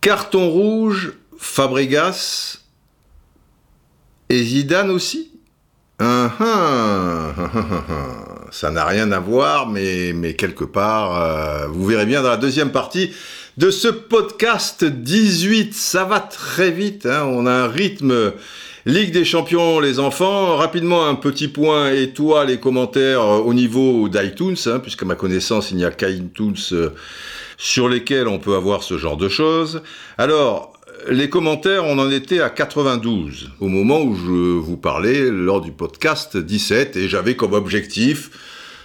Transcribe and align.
Carton 0.00 0.48
rouge, 0.48 1.14
Fabregas 1.36 2.60
et 4.28 4.40
Zidane 4.40 4.90
aussi 4.90 5.32
ah, 5.98 6.30
ah, 6.38 7.34
ah. 7.36 8.46
Ça 8.52 8.70
n'a 8.70 8.84
rien 8.84 9.10
à 9.10 9.18
voir, 9.18 9.66
mais, 9.66 10.12
mais 10.14 10.34
quelque 10.34 10.62
part, 10.62 11.20
euh, 11.20 11.66
vous 11.66 11.86
verrez 11.86 12.06
bien 12.06 12.22
dans 12.22 12.30
la 12.30 12.36
deuxième 12.36 12.70
partie 12.70 13.12
de 13.56 13.72
ce 13.72 13.88
podcast 13.88 14.84
18. 14.84 15.74
Ça 15.74 16.04
va 16.04 16.20
très 16.20 16.70
vite, 16.70 17.04
hein. 17.04 17.24
on 17.24 17.46
a 17.46 17.52
un 17.52 17.66
rythme. 17.66 18.32
Ligue 18.86 19.10
des 19.10 19.24
champions, 19.24 19.80
les 19.80 19.98
enfants. 19.98 20.56
Rapidement, 20.56 21.08
un 21.08 21.16
petit 21.16 21.48
point 21.48 21.90
et 21.90 22.12
toi, 22.12 22.44
les 22.44 22.60
commentaires 22.60 23.20
euh, 23.20 23.38
au 23.38 23.52
niveau 23.52 24.08
d'iTunes, 24.08 24.54
hein, 24.66 24.78
puisque 24.78 25.02
à 25.02 25.06
ma 25.06 25.16
connaissance, 25.16 25.72
il 25.72 25.76
n'y 25.78 25.84
a 25.84 25.90
qu'iTunes 25.90 26.54
euh, 26.70 26.90
sur 27.58 27.88
lesquels 27.88 28.28
on 28.28 28.38
peut 28.38 28.54
avoir 28.54 28.84
ce 28.84 28.96
genre 28.96 29.16
de 29.16 29.28
choses. 29.28 29.82
Alors, 30.18 30.72
les 31.08 31.28
commentaires, 31.28 31.84
on 31.84 31.98
en 31.98 32.12
était 32.12 32.40
à 32.40 32.48
92 32.48 33.50
au 33.58 33.66
moment 33.66 34.02
où 34.02 34.14
je 34.14 34.30
vous 34.30 34.76
parlais 34.76 35.30
lors 35.32 35.60
du 35.60 35.72
podcast 35.72 36.36
17 36.36 36.94
et 36.94 37.08
j'avais 37.08 37.34
comme 37.34 37.54
objectif 37.54 38.30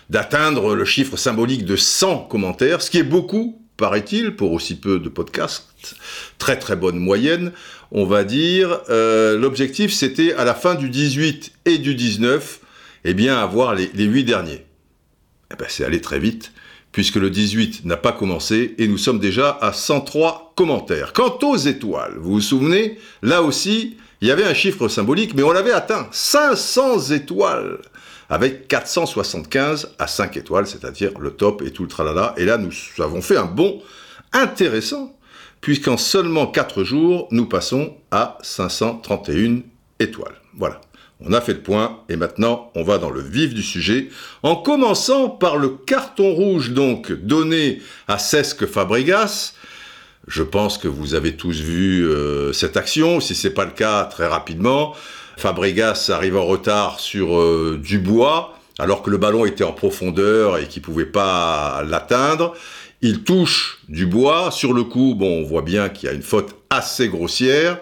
d'atteindre 0.09 0.73
le 0.73 0.83
chiffre 0.83 1.15
symbolique 1.15 1.63
de 1.63 1.75
100 1.75 2.23
commentaires, 2.23 2.81
ce 2.81 2.89
qui 2.89 2.97
est 2.97 3.03
beaucoup, 3.03 3.61
paraît-il, 3.77 4.35
pour 4.35 4.51
aussi 4.51 4.79
peu 4.79 4.97
de 4.97 5.09
podcasts. 5.09 5.95
Très 6.39 6.57
très 6.57 6.75
bonne 6.75 6.97
moyenne, 6.97 7.51
on 7.91 8.05
va 8.05 8.23
dire. 8.23 8.81
Euh, 8.89 9.37
L'objectif, 9.37 9.93
c'était 9.93 10.33
à 10.33 10.45
la 10.45 10.53
fin 10.53 10.75
du 10.75 10.89
18 10.89 11.51
et 11.65 11.77
du 11.77 11.95
19, 11.95 12.59
eh 13.05 13.13
bien, 13.13 13.37
avoir 13.37 13.75
les, 13.75 13.89
les 13.93 14.05
8 14.05 14.23
derniers. 14.23 14.65
Eh 15.51 15.55
ben, 15.55 15.65
c'est 15.69 15.83
allé 15.83 16.01
très 16.01 16.19
vite 16.19 16.51
puisque 16.91 17.15
le 17.15 17.29
18 17.29 17.85
n'a 17.85 17.97
pas 17.97 18.11
commencé 18.11 18.75
et 18.77 18.87
nous 18.87 18.97
sommes 18.97 19.19
déjà 19.19 19.57
à 19.61 19.73
103 19.73 20.53
commentaires. 20.55 21.13
Quant 21.13 21.37
aux 21.43 21.55
étoiles, 21.55 22.15
vous 22.17 22.33
vous 22.33 22.41
souvenez, 22.41 22.99
là 23.21 23.41
aussi, 23.41 23.97
il 24.21 24.27
y 24.27 24.31
avait 24.31 24.43
un 24.43 24.53
chiffre 24.53 24.87
symbolique, 24.87 25.33
mais 25.33 25.43
on 25.43 25.51
l'avait 25.51 25.71
atteint, 25.71 26.07
500 26.11 27.11
étoiles, 27.11 27.79
avec 28.29 28.67
475 28.67 29.95
à 29.99 30.07
5 30.07 30.37
étoiles, 30.37 30.67
c'est-à-dire 30.67 31.17
le 31.19 31.31
top 31.31 31.61
et 31.63 31.71
tout 31.71 31.83
le 31.83 31.89
tralala. 31.89 32.33
Et 32.37 32.45
là, 32.45 32.57
nous 32.57 32.71
avons 32.99 33.21
fait 33.21 33.37
un 33.37 33.45
bond 33.45 33.81
intéressant, 34.33 35.17
puisqu'en 35.61 35.97
seulement 35.97 36.47
4 36.47 36.83
jours, 36.83 37.27
nous 37.31 37.45
passons 37.45 37.95
à 38.11 38.37
531 38.41 39.61
étoiles. 39.99 40.35
Voilà. 40.57 40.81
On 41.23 41.33
a 41.33 41.41
fait 41.41 41.53
le 41.53 41.61
point 41.61 41.99
et 42.09 42.15
maintenant 42.15 42.71
on 42.73 42.83
va 42.83 42.97
dans 42.97 43.11
le 43.11 43.21
vif 43.21 43.53
du 43.53 43.61
sujet 43.61 44.09
en 44.41 44.55
commençant 44.55 45.29
par 45.29 45.57
le 45.57 45.69
carton 45.69 46.33
rouge 46.33 46.71
donc 46.71 47.11
donné 47.11 47.79
à 48.07 48.17
Cesc 48.17 48.65
Fabregas. 48.65 49.53
Je 50.27 50.41
pense 50.41 50.79
que 50.79 50.87
vous 50.87 51.13
avez 51.13 51.35
tous 51.35 51.61
vu 51.61 52.07
euh, 52.07 52.53
cette 52.53 52.75
action, 52.75 53.19
si 53.19 53.35
c'est 53.35 53.51
pas 53.51 53.65
le 53.65 53.71
cas 53.71 54.05
très 54.05 54.25
rapidement. 54.27 54.95
Fabregas 55.37 56.09
arrive 56.11 56.37
en 56.37 56.45
retard 56.45 56.99
sur 56.99 57.39
euh, 57.39 57.79
Dubois 57.81 58.55
alors 58.79 59.03
que 59.03 59.11
le 59.11 59.17
ballon 59.17 59.45
était 59.45 59.63
en 59.63 59.73
profondeur 59.73 60.57
et 60.57 60.67
qu'il 60.67 60.81
pouvait 60.81 61.05
pas 61.05 61.83
l'atteindre. 61.87 62.55
Il 63.03 63.23
touche 63.23 63.79
Dubois 63.89 64.51
sur 64.51 64.73
le 64.73 64.83
coup, 64.83 65.15
bon 65.15 65.41
on 65.41 65.43
voit 65.43 65.63
bien 65.63 65.89
qu'il 65.89 66.07
y 66.07 66.11
a 66.11 66.15
une 66.15 66.21
faute 66.21 66.55
assez 66.69 67.07
grossière. 67.09 67.79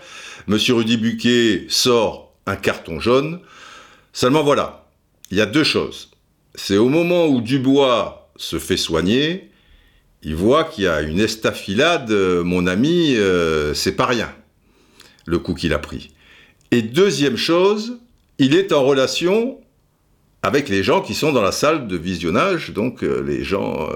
Monsieur 0.48 0.76
Rudy 0.76 0.96
Buquet 0.96 1.66
sort 1.68 2.34
un 2.46 2.56
carton 2.56 3.02
jaune. 3.02 3.42
Seulement 4.14 4.44
voilà, 4.44 4.88
il 5.30 5.38
y 5.38 5.42
a 5.42 5.46
deux 5.46 5.66
choses. 5.66 6.10
C'est 6.56 6.78
au 6.78 6.88
moment 6.88 7.28
où 7.28 7.42
Dubois 7.42 8.32
se 8.38 8.60
fait 8.60 8.78
soigner, 8.78 9.52
il 10.24 10.36
voit 10.36 10.64
qu'il 10.64 10.86
y 10.86 10.88
a 10.88 11.02
une 11.02 11.20
estafilade, 11.20 12.12
euh, 12.12 12.44
mon 12.44 12.66
ami, 12.66 13.16
euh, 13.16 13.74
c'est 13.74 13.96
pas 13.96 14.06
rien, 14.06 14.34
le 15.26 15.40
coup 15.40 15.54
qu'il 15.54 15.74
a 15.74 15.80
pris. 15.80 16.12
Et 16.72 16.82
deuxième 16.82 17.38
chose, 17.38 18.00
il 18.38 18.56
est 18.56 18.72
en 18.72 18.84
relation 18.84 19.60
avec 20.42 20.70
les 20.70 20.84
gens 20.84 21.02
qui 21.02 21.16
sont 21.16 21.32
dans 21.32 21.42
la 21.42 21.52
salle 21.52 21.88
de 21.88 21.98
visionnage, 21.98 22.72
donc 22.72 23.04
euh, 23.04 23.22
les 23.22 23.44
gens, 23.44 23.90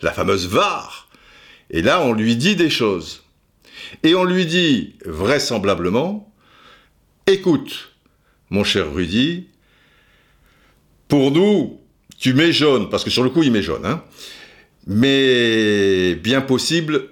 la 0.00 0.12
fameuse 0.12 0.46
VAR. 0.46 1.08
Et 1.70 1.82
là, 1.82 2.00
on 2.02 2.12
lui 2.12 2.36
dit 2.36 2.56
des 2.56 2.70
choses. 2.70 3.24
Et 4.02 4.14
on 4.14 4.24
lui 4.24 4.46
dit 4.46 4.94
vraisemblablement, 5.04 6.32
écoute, 7.26 7.92
mon 8.50 8.64
cher 8.64 8.92
Rudy, 8.92 9.48
pour 11.08 11.30
nous, 11.30 11.80
tu 12.18 12.34
mets 12.34 12.52
jaune, 12.52 12.88
parce 12.90 13.04
que 13.04 13.10
sur 13.10 13.22
le 13.22 13.30
coup, 13.30 13.42
il 13.42 13.52
met 13.52 13.62
jaune, 13.62 13.86
hein, 13.86 14.02
mais 14.86 16.14
bien 16.14 16.40
possible 16.40 17.10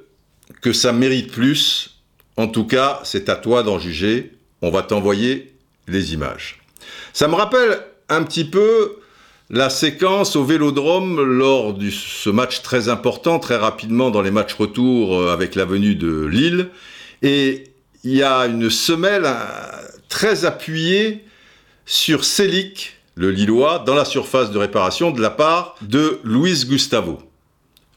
que 0.60 0.72
ça 0.72 0.92
mérite 0.92 1.32
plus. 1.32 2.00
En 2.36 2.48
tout 2.48 2.66
cas, 2.66 3.00
c'est 3.04 3.28
à 3.28 3.36
toi 3.36 3.62
d'en 3.62 3.78
juger. 3.78 4.32
On 4.62 4.70
va 4.70 4.82
t'envoyer 4.82 5.54
les 5.86 6.14
images. 6.14 6.60
Ça 7.12 7.28
me 7.28 7.34
rappelle 7.34 7.80
un 8.08 8.22
petit 8.22 8.44
peu 8.44 8.96
la 9.50 9.70
séquence 9.70 10.34
au 10.36 10.44
Vélodrome 10.44 11.22
lors 11.22 11.74
de 11.74 11.90
ce 11.90 12.30
match 12.30 12.62
très 12.62 12.88
important, 12.88 13.38
très 13.38 13.56
rapidement 13.56 14.10
dans 14.10 14.22
les 14.22 14.30
matchs 14.30 14.54
retour 14.54 15.16
euh, 15.16 15.32
avec 15.32 15.54
la 15.54 15.64
venue 15.64 15.94
de 15.94 16.26
Lille. 16.26 16.68
Et 17.22 17.64
il 18.02 18.14
y 18.14 18.22
a 18.22 18.46
une 18.46 18.70
semelle 18.70 19.24
euh, 19.24 19.34
très 20.08 20.44
appuyée 20.44 21.24
sur 21.84 22.24
Selic, 22.24 22.94
le 23.14 23.30
Lillois, 23.30 23.82
dans 23.86 23.94
la 23.94 24.04
surface 24.04 24.50
de 24.50 24.58
réparation 24.58 25.12
de 25.12 25.22
la 25.22 25.30
part 25.30 25.76
de 25.80 26.18
Luis 26.24 26.64
Gustavo. 26.66 27.18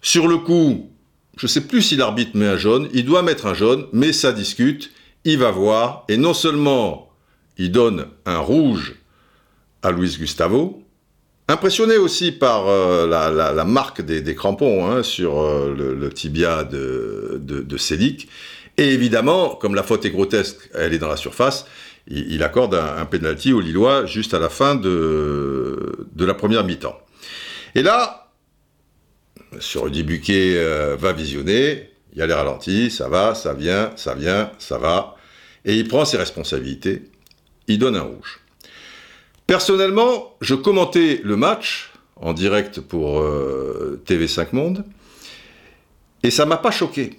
Sur 0.02 0.28
le 0.28 0.38
coup, 0.38 0.90
je 1.38 1.46
ne 1.46 1.50
sais 1.50 1.62
plus 1.62 1.82
si 1.82 1.96
l'arbitre 1.96 2.38
met 2.38 2.48
un 2.48 2.58
jaune, 2.58 2.90
il 2.94 3.06
doit 3.06 3.24
mettre 3.24 3.48
un 3.48 3.54
jaune, 3.54 3.88
mais 3.92 4.14
ça 4.14 4.32
discute, 4.32 4.92
il 5.26 5.40
va 5.40 5.52
voir, 5.52 6.06
et 6.10 6.18
non 6.18 6.34
seulement 6.34 7.10
il 7.58 7.72
donne 7.72 8.06
un 8.26 8.40
rouge 8.40 8.96
à 9.82 9.92
Luis 9.92 10.18
Gustavo, 10.20 10.84
impressionné 11.48 11.98
aussi 11.98 12.32
par 12.32 12.68
euh, 12.68 13.08
la, 13.08 13.66
marque 13.66 14.02
des, 14.02 14.36
crampons 14.36 14.90
hein, 14.90 15.04
sur 15.04 15.42
euh, 15.42 15.74
le, 15.76 16.10
tibia 16.10 16.64
de, 16.64 17.40
de, 17.42 17.78
et 18.78 18.94
évidemment, 18.94 19.56
comme 19.56 19.76
la 19.76 19.84
faute 19.84 20.06
est 20.06 20.12
grotesque, 20.12 20.70
elle 20.74 20.94
est 20.94 21.00
dans 21.00 21.10
la 21.10 21.18
surface, 21.18 21.66
il, 22.08 22.42
accorde 22.44 22.76
un, 22.76 22.98
un 22.98 23.06
penalty 23.06 23.52
aux 23.52 23.60
Lillois 23.60 24.06
juste 24.06 24.34
à 24.34 24.40
la 24.40 24.50
fin 24.50 24.76
de, 24.76 26.08
la 26.18 26.34
première 26.34 26.64
mi-temps. 26.64 26.98
Et 27.76 27.82
là, 27.84 28.32
sur 29.60 29.84
Rudy 29.84 30.04
Buquet 30.04 30.56
euh, 30.56 30.96
va 30.98 31.14
visionner, 31.14 31.90
il 32.14 32.20
y 32.20 32.22
a 32.22 32.28
les 32.28 32.34
ralentis, 32.34 32.92
ça 32.92 33.10
va, 33.10 33.36
ça 33.36 33.54
vient, 33.54 33.92
ça 33.96 34.14
vient, 34.14 34.52
ça 34.60 34.78
va, 34.78 35.16
et 35.66 35.76
il 35.76 35.88
prend 35.88 36.06
ses 36.06 36.18
responsabilités, 36.18 37.04
il 37.68 37.80
donne 37.80 37.96
un 37.96 38.02
rouge. 38.02 38.40
Personnellement, 39.50 40.36
je 40.42 40.54
commentais 40.54 41.22
le 41.24 41.36
match 41.36 41.92
en 42.18 42.34
direct 42.34 42.82
pour 42.82 43.20
euh, 43.20 44.00
TV5 44.06 44.50
Monde, 44.52 44.86
et 46.22 46.30
ça 46.30 46.46
m'a 46.46 46.58
pas 46.58 46.70
choqué, 46.70 47.18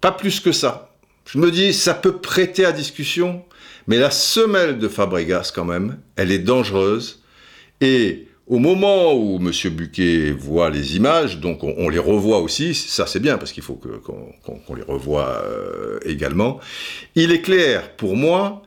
pas 0.00 0.10
plus 0.10 0.40
que 0.40 0.50
ça. 0.50 0.90
Je 1.26 1.38
me 1.38 1.52
dis, 1.52 1.72
ça 1.72 1.94
peut 1.94 2.16
prêter 2.16 2.64
à 2.64 2.72
discussion, 2.72 3.44
mais 3.86 3.98
la 3.98 4.10
semelle 4.10 4.80
de 4.80 4.88
Fabregas, 4.88 5.52
quand 5.54 5.64
même, 5.64 6.00
elle 6.16 6.32
est 6.32 6.40
dangereuse. 6.40 7.22
Et 7.80 8.26
au 8.48 8.58
moment 8.58 9.14
où 9.14 9.36
M. 9.36 9.52
Buquet 9.70 10.32
voit 10.32 10.70
les 10.70 10.96
images, 10.96 11.38
donc 11.38 11.62
on, 11.62 11.88
les 11.88 12.00
revoit 12.00 12.40
aussi, 12.40 12.74
ça 12.74 13.06
c'est 13.06 13.20
bien 13.20 13.38
parce 13.38 13.52
qu'il 13.52 13.62
faut 13.62 13.74
qu'on 13.76 14.74
les 14.74 14.82
revoie 14.82 15.40
euh, 15.44 16.00
également, 16.04 16.58
il 17.14 17.30
est 17.30 17.42
clair 17.42 17.94
pour 17.94 18.16
moi 18.16 18.64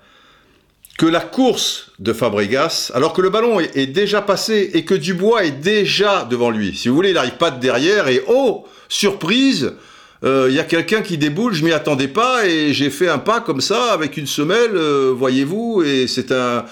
que 0.97 1.05
la 1.05 1.21
course 1.21 1.91
de 1.99 2.13
Fabregas, 2.13 2.91
alors 2.93 3.13
que 3.13 3.21
le 3.21 3.29
ballon 3.29 3.59
est, 3.59 3.87
déjà 3.87 4.21
passé 4.21 4.71
et 4.73 4.85
que 4.85 4.93
Dubois 4.93 5.45
est 5.45 5.51
déjà 5.51 6.23
devant 6.23 6.51
lui, 6.51 6.75
si 6.75 6.87
vous 6.87 6.95
voulez, 6.95 7.09
il 7.09 7.15
n'arrive 7.15 7.37
pas 7.37 7.51
de 7.51 7.59
derrière 7.59 8.07
et 8.07 8.23
oh, 8.27 8.65
surprise, 8.89 9.73
il 10.21 10.29
euh, 10.29 10.51
y 10.51 10.59
a 10.59 10.63
quelqu'un 10.63 11.01
qui 11.01 11.17
déboule, 11.17 11.53
je 11.53 11.65
m'y 11.65 11.73
attendais 11.73 12.07
pas 12.07 12.45
et 12.45 12.73
j'ai 12.73 12.89
fait 12.89 13.09
un 13.09 13.17
pas 13.17 13.41
comme 13.41 13.59
ça 13.59 13.91
avec 13.91 14.17
une 14.17 14.27
semelle, 14.27 14.75
euh, 14.75 15.13
voyez-vous, 15.15 15.83
et 15.83 16.07
c'est 16.07 16.31
un, 16.31 16.65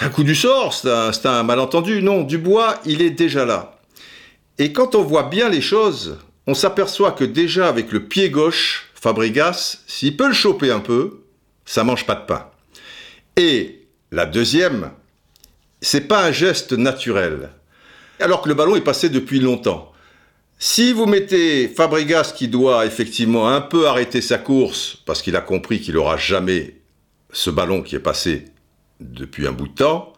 un, 0.00 0.08
coup 0.08 0.24
du 0.24 0.34
sort, 0.34 0.74
c'est 0.74 0.90
un, 0.90 1.30
un, 1.30 1.42
malentendu. 1.42 2.02
Non, 2.02 2.22
Dubois, 2.22 2.74
il 2.84 3.00
est 3.00 3.10
déjà 3.10 3.46
là. 3.46 3.78
Et 4.58 4.72
quand 4.72 4.94
on 4.94 5.02
voit 5.02 5.24
bien 5.24 5.48
les 5.48 5.62
choses, 5.62 6.18
on 6.46 6.54
s'aperçoit 6.54 7.12
que 7.12 7.24
déjà 7.24 7.68
avec 7.68 7.92
le 7.92 8.04
pied 8.04 8.28
gauche, 8.28 8.90
Fabregas, 8.94 9.78
s'il 9.86 10.16
peut 10.16 10.28
le 10.28 10.34
choper 10.34 10.70
un 10.70 10.80
peu, 10.80 11.20
ça 11.64 11.84
mange 11.84 12.04
pas 12.04 12.14
de 12.14 12.26
pain. 12.26 12.46
Et 13.36 13.86
la 14.10 14.26
deuxième, 14.26 14.92
c'est 15.80 16.08
pas 16.08 16.24
un 16.24 16.32
geste 16.32 16.72
naturel, 16.72 17.50
alors 18.18 18.42
que 18.42 18.48
le 18.48 18.54
ballon 18.54 18.76
est 18.76 18.80
passé 18.80 19.08
depuis 19.08 19.40
longtemps. 19.40 19.92
Si 20.58 20.92
vous 20.92 21.04
mettez 21.04 21.68
Fabregas 21.68 22.32
qui 22.34 22.48
doit 22.48 22.86
effectivement 22.86 23.48
un 23.48 23.60
peu 23.60 23.88
arrêter 23.88 24.22
sa 24.22 24.38
course 24.38 24.96
parce 25.04 25.20
qu'il 25.20 25.36
a 25.36 25.42
compris 25.42 25.80
qu'il 25.80 25.94
n'aura 25.94 26.16
jamais 26.16 26.80
ce 27.30 27.50
ballon 27.50 27.82
qui 27.82 27.94
est 27.94 28.00
passé 28.00 28.46
depuis 29.00 29.46
un 29.46 29.52
bout 29.52 29.68
de 29.68 29.74
temps, 29.74 30.14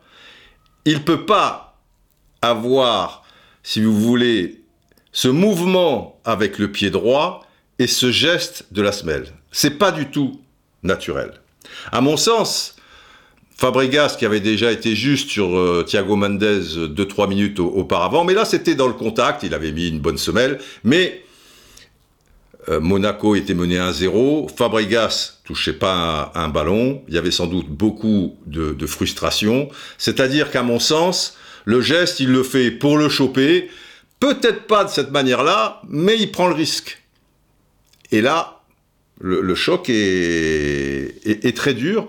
il 0.85 0.94
ne 0.94 1.03
peut 1.03 1.26
pas 1.26 1.81
avoir 2.41 3.25
si 3.69 3.82
vous 3.82 4.00
voulez, 4.00 4.62
ce 5.12 5.29
mouvement 5.29 6.19
avec 6.25 6.59
le 6.59 6.73
pied 6.73 6.88
droit 6.88 7.44
et 7.79 7.87
ce 7.87 8.11
geste 8.11 8.73
de 8.73 8.81
la 8.81 8.93
semelle. 8.93 9.26
C'est 9.53 9.76
pas 9.79 9.93
du 9.93 10.11
tout 10.11 10.41
naturel. 10.82 11.35
À 11.93 12.00
mon 12.00 12.17
sens, 12.17 12.76
Fabregas, 13.58 14.16
qui 14.19 14.25
avait 14.25 14.40
déjà 14.40 14.72
été 14.72 14.94
juste 14.94 15.31
sur 15.31 15.56
euh, 15.56 15.84
Thiago 15.87 16.16
Mendes 16.16 16.43
2-3 16.43 17.28
minutes 17.28 17.60
auparavant, 17.60 18.25
mais 18.25 18.34
là 18.34 18.44
c'était 18.44 18.75
dans 18.75 18.87
le 18.87 18.94
contact, 18.94 19.43
il 19.43 19.52
avait 19.52 19.72
mis 19.72 19.88
une 19.88 20.00
bonne 20.00 20.19
semelle, 20.19 20.58
mais 20.84 21.25
euh, 22.69 22.81
Monaco 22.81 23.34
était 23.34 23.55
mené 23.55 23.76
1-0, 23.76 24.49
Fabregas 24.56 25.40
touchait 25.44 25.72
pas 25.72 26.32
un, 26.34 26.49
ballon, 26.49 27.02
il 27.08 27.14
y 27.14 27.19
avait 27.19 27.31
sans 27.31 27.46
doute 27.46 27.69
beaucoup 27.69 28.37
de, 28.46 28.72
de 28.72 28.87
frustration, 28.87 29.69
c'est-à-dire 29.99 30.50
qu'à 30.50 30.62
mon 30.62 30.78
sens, 30.78 31.37
le 31.64 31.81
geste, 31.81 32.20
il 32.20 32.31
le 32.31 32.43
fait 32.43 32.70
pour 32.70 32.96
le 32.96 33.08
choper, 33.08 33.69
peut-être 34.20 34.66
pas 34.66 34.84
de 34.84 34.90
cette 34.90 35.11
manière-là, 35.11 35.82
mais 35.88 36.16
il 36.16 36.31
prend 36.31 36.49
le 36.49 36.54
risque. 36.54 37.02
Et 38.11 38.20
là, 38.20 38.62
le, 39.20 39.54
choc 39.54 39.87
est, 39.88 41.56
très 41.56 41.75
dur. 41.75 42.06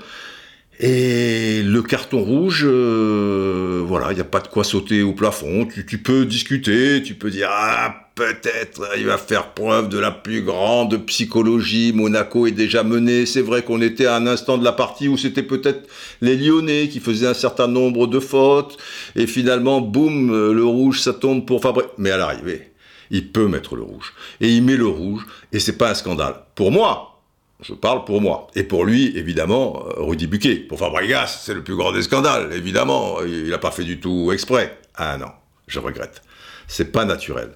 Et 0.81 1.61
le 1.61 1.81
carton 1.81 2.23
rouge, 2.23 2.65
euh, 2.65 3.83
voilà, 3.85 4.13
il 4.13 4.15
n'y 4.15 4.21
a 4.21 4.25
pas 4.25 4.39
de 4.39 4.47
quoi 4.47 4.63
sauter 4.63 5.03
au 5.03 5.11
plafond. 5.11 5.65
Tu, 5.65 5.85
tu, 5.85 5.97
peux 5.97 6.23
discuter, 6.23 7.03
tu 7.03 7.15
peux 7.15 7.29
dire 7.29 7.49
ah 7.51 8.07
peut-être 8.15 8.89
il 8.97 9.05
va 9.05 9.17
faire 9.17 9.53
preuve 9.53 9.89
de 9.89 9.99
la 9.99 10.11
plus 10.11 10.41
grande 10.41 11.05
psychologie. 11.05 11.91
Monaco 11.93 12.47
est 12.47 12.51
déjà 12.51 12.83
mené. 12.83 13.25
C'est 13.25 13.41
vrai 13.41 13.61
qu'on 13.63 13.81
était 13.81 14.05
à 14.05 14.15
un 14.15 14.25
instant 14.25 14.57
de 14.57 14.63
la 14.63 14.71
partie 14.71 15.09
où 15.09 15.17
c'était 15.17 15.43
peut-être 15.43 15.89
les 16.21 16.37
Lyonnais 16.37 16.87
qui 16.87 17.01
faisaient 17.01 17.27
un 17.27 17.33
certain 17.33 17.67
nombre 17.67 18.07
de 18.07 18.21
fautes 18.21 18.77
et 19.17 19.27
finalement 19.27 19.81
boum 19.81 20.31
le 20.31 20.63
rouge 20.63 21.01
ça 21.01 21.11
tombe 21.11 21.45
pour 21.45 21.61
Fabrice. 21.61 21.87
Mais 21.97 22.11
à 22.11 22.17
l'arrivée, 22.17 22.71
il 23.11 23.33
peut 23.33 23.49
mettre 23.49 23.75
le 23.75 23.83
rouge 23.83 24.13
et 24.39 24.47
il 24.47 24.63
met 24.63 24.77
le 24.77 24.87
rouge 24.87 25.25
et 25.51 25.59
c'est 25.59 25.77
pas 25.77 25.91
un 25.91 25.95
scandale 25.95 26.35
pour 26.55 26.71
moi. 26.71 27.18
Je 27.61 27.73
parle 27.73 28.05
pour 28.05 28.21
moi. 28.21 28.47
Et 28.55 28.63
pour 28.63 28.85
lui, 28.85 29.17
évidemment, 29.17 29.83
euh, 29.85 30.01
Rudy 30.03 30.27
Buquet. 30.27 30.55
Pour 30.55 30.79
Fabregas, 30.79 31.41
c'est 31.43 31.53
le 31.53 31.63
plus 31.63 31.75
grand 31.75 31.91
des 31.91 32.03
scandales, 32.03 32.53
évidemment. 32.53 33.17
Il 33.23 33.49
n'a 33.49 33.57
pas 33.57 33.71
fait 33.71 33.83
du 33.83 33.99
tout 33.99 34.31
exprès. 34.31 34.79
Ah 34.95 35.17
non, 35.17 35.31
je 35.67 35.79
regrette. 35.79 36.21
C'est 36.67 36.91
pas 36.91 37.03
naturel. 37.03 37.51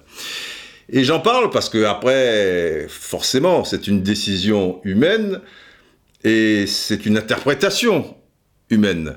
Et 0.90 1.04
j'en 1.04 1.20
parle 1.20 1.50
parce 1.50 1.70
que 1.70 1.84
après, 1.84 2.86
forcément, 2.88 3.64
c'est 3.64 3.86
une 3.86 4.02
décision 4.02 4.80
humaine 4.84 5.40
et 6.22 6.66
c'est 6.66 7.06
une 7.06 7.16
interprétation 7.16 8.16
humaine. 8.68 9.16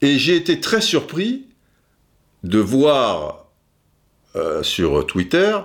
Et 0.00 0.18
j'ai 0.18 0.34
été 0.34 0.60
très 0.60 0.80
surpris 0.80 1.46
de 2.42 2.58
voir 2.58 3.46
euh, 4.34 4.62
sur 4.62 5.06
Twitter 5.06 5.56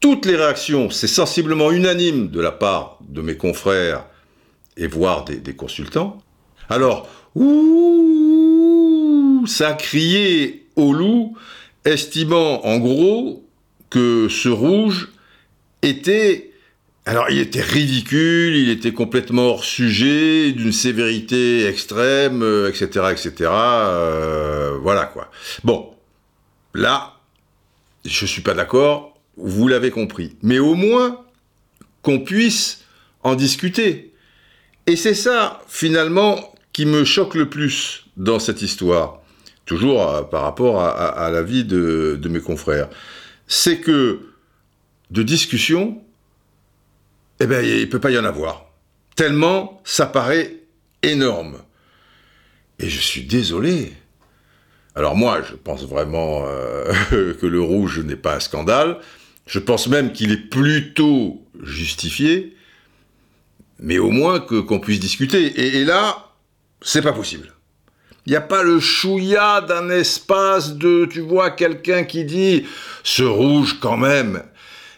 toutes 0.00 0.26
les 0.26 0.36
réactions, 0.36 0.90
c'est 0.90 1.08
sensiblement 1.08 1.70
unanime 1.70 2.28
de 2.28 2.40
la 2.40 2.52
part 2.52 2.98
de 3.08 3.20
mes 3.20 3.36
confrères 3.36 4.04
et 4.76 4.86
voire 4.86 5.24
des, 5.24 5.54
consultants. 5.54 6.22
Alors, 6.68 7.08
ouh, 7.34 9.44
ça 9.46 9.72
crié 9.72 10.66
au 10.76 10.92
loup, 10.92 11.36
estimant 11.84 12.64
en 12.64 12.78
gros 12.78 13.44
que 13.90 14.28
ce 14.28 14.48
rouge 14.48 15.08
était 15.82 16.44
alors, 17.06 17.30
il 17.30 17.38
était 17.38 17.62
ridicule, 17.62 18.54
il 18.54 18.68
était 18.68 18.92
complètement 18.92 19.46
hors 19.46 19.64
sujet, 19.64 20.52
d'une 20.52 20.72
sévérité 20.72 21.64
extrême, 21.64 22.42
etc., 22.68 22.90
euh, 22.96 23.12
etc. 23.12 23.50
Euh, 23.50 24.78
voilà 24.82 25.06
quoi. 25.06 25.30
Bon, 25.64 25.94
là, 26.74 27.14
je 28.04 28.26
suis 28.26 28.42
pas 28.42 28.52
d'accord 28.52 29.07
vous 29.38 29.68
l'avez 29.68 29.90
compris. 29.90 30.36
Mais 30.42 30.58
au 30.58 30.74
moins 30.74 31.24
qu'on 32.02 32.20
puisse 32.20 32.84
en 33.22 33.34
discuter. 33.34 34.12
Et 34.86 34.96
c'est 34.96 35.14
ça, 35.14 35.60
finalement, 35.68 36.54
qui 36.72 36.86
me 36.86 37.04
choque 37.04 37.34
le 37.34 37.48
plus 37.48 38.06
dans 38.16 38.38
cette 38.38 38.62
histoire, 38.62 39.20
toujours 39.66 40.08
euh, 40.08 40.22
par 40.22 40.42
rapport 40.42 40.80
à, 40.80 41.30
la 41.30 41.42
vie 41.42 41.64
de, 41.64 42.18
mes 42.28 42.40
confrères. 42.40 42.88
C'est 43.46 43.80
que 43.80 44.20
de 45.10 45.22
discussion, 45.22 46.00
eh 47.40 47.46
bien, 47.46 47.60
il 47.60 47.80
ne 47.80 47.86
peut 47.86 48.00
pas 48.00 48.10
y 48.10 48.18
en 48.18 48.24
avoir. 48.24 48.66
Tellement 49.16 49.80
ça 49.84 50.06
paraît 50.06 50.56
énorme. 51.02 51.56
Et 52.78 52.88
je 52.88 53.00
suis 53.00 53.24
désolé. 53.24 53.92
Alors 54.94 55.16
moi, 55.16 55.42
je 55.42 55.54
pense 55.54 55.84
vraiment 55.84 56.44
euh, 56.46 56.92
que 57.40 57.46
le 57.46 57.60
rouge 57.60 57.98
n'est 58.00 58.16
pas 58.16 58.36
un 58.36 58.40
scandale. 58.40 58.98
Je 59.48 59.58
pense 59.58 59.88
même 59.88 60.12
qu'il 60.12 60.30
est 60.30 60.36
plutôt 60.50 61.42
justifié, 61.62 62.54
mais 63.80 63.98
au 63.98 64.10
moins 64.10 64.40
qu'on 64.40 64.78
puisse 64.78 65.00
discuter. 65.00 65.78
Et, 65.78 65.84
là, 65.84 66.32
c'est 66.82 67.00
pas 67.00 67.14
possible. 67.14 67.54
Il 68.26 68.30
n'y 68.30 68.36
a 68.36 68.42
pas 68.42 68.62
le 68.62 68.78
chouïa 68.78 69.62
d'un 69.62 69.88
espace 69.88 70.74
de, 70.74 71.06
tu 71.10 71.20
vois, 71.20 71.50
quelqu'un 71.50 72.04
qui 72.04 72.24
dit 72.24 72.66
ce 73.02 73.22
rouge 73.22 73.78
quand 73.80 73.96
même. 73.96 74.42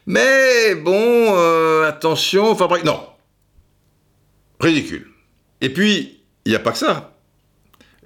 Mais 0.06 0.74
bon, 0.74 1.36
euh, 1.36 1.88
attention, 1.88 2.56
fabrique. 2.56 2.82
Non. 2.82 3.00
Ridicule. 4.58 5.06
Et 5.60 5.68
puis, 5.68 6.22
il 6.44 6.48
n'y 6.48 6.56
a 6.56 6.60
pas 6.60 6.72
que 6.72 6.78
ça. 6.78 7.09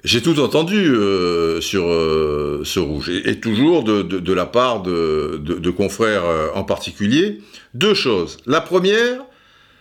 J'ai 0.04 0.20
tout 0.20 0.38
entendu 0.38 0.94
euh, 0.94 1.62
sur 1.62 1.86
euh, 1.86 2.60
ce 2.62 2.78
rouge, 2.78 3.08
et, 3.08 3.40
toujours 3.40 3.84
de, 3.84 4.32
la 4.34 4.44
part 4.44 4.82
de, 4.82 5.70
confrères 5.70 6.26
euh, 6.26 6.48
en 6.54 6.62
particulier. 6.62 7.40
Deux 7.72 7.94
choses. 7.94 8.36
La 8.44 8.60
première, 8.60 9.22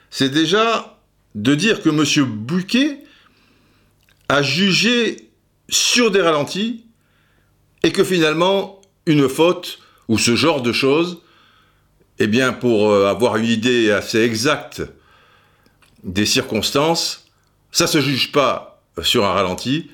c'est 0.10 0.30
déjà 0.30 0.98
de 1.36 1.56
dire 1.56 1.82
que 1.82 1.90
M. 1.90 2.26
Buquet 2.26 3.00
a 4.30 4.42
jugé 4.42 5.30
sur 5.68 6.10
des 6.10 6.22
ralentis 6.22 6.86
et 7.84 7.92
que 7.92 8.06
finalement, 8.06 8.80
une 9.06 9.28
faute 9.28 9.80
ou 10.08 10.18
ce 10.18 10.38
genre 10.38 10.62
de 10.62 10.72
choses, 10.72 11.22
eh 12.20 12.28
bien, 12.28 12.54
pour 12.54 12.94
avoir 12.94 13.36
une 13.36 13.46
idée 13.46 13.92
assez 13.92 14.22
exacte 14.22 14.84
des 16.04 16.26
circonstances, 16.26 17.26
ça 17.72 17.88
se 17.88 18.00
juge 18.00 18.32
pas 18.32 18.82
sur 19.02 19.26
un 19.26 19.34
ralenti, 19.34 19.90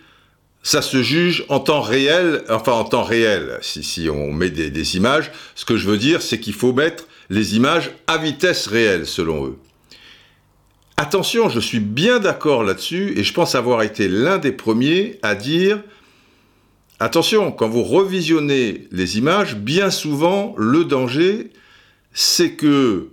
ça 0.63 0.81
se 0.81 1.01
juge 1.01 1.45
en 1.49 1.59
temps 1.59 1.81
réel, 1.81 2.43
enfin 2.49 2.73
en 2.73 2.83
temps 2.83 3.03
réel, 3.03 3.57
si, 3.61 4.09
on 4.09 4.31
met 4.31 4.49
des 4.49 4.97
images. 4.97 5.31
Ce 5.55 5.65
que 5.65 5.77
je 5.77 5.87
veux 5.87 5.97
dire, 5.97 6.21
c'est 6.21 6.39
qu'il 6.39 6.53
faut 6.53 6.73
mettre 6.73 7.07
les 7.29 7.55
images 7.55 7.91
à 8.07 8.17
vitesse 8.17 8.67
réelle, 8.67 9.05
selon 9.05 9.47
eux. 9.47 9.57
Attention, 10.97 11.47
je 11.47 11.61
suis 11.61 11.79
bien 11.79 12.19
d'accord 12.19 12.63
là-dessus, 12.63 13.13
et 13.17 13.23
je 13.23 13.33
pense 13.33 13.55
avoir 13.55 13.83
été 13.83 14.09
l'un 14.09 14.37
des 14.37 14.51
premiers 14.51 15.17
à 15.21 15.33
dire, 15.33 15.81
attention, 16.99 17.53
quand 17.53 17.69
vous 17.69 17.83
revisionnez 17.83 18.87
les 18.91 19.17
images, 19.17 19.55
bien 19.55 19.91
souvent, 19.91 20.53
le 20.57 20.83
danger, 20.83 21.51
c'est 22.11 22.51
que 22.51 23.11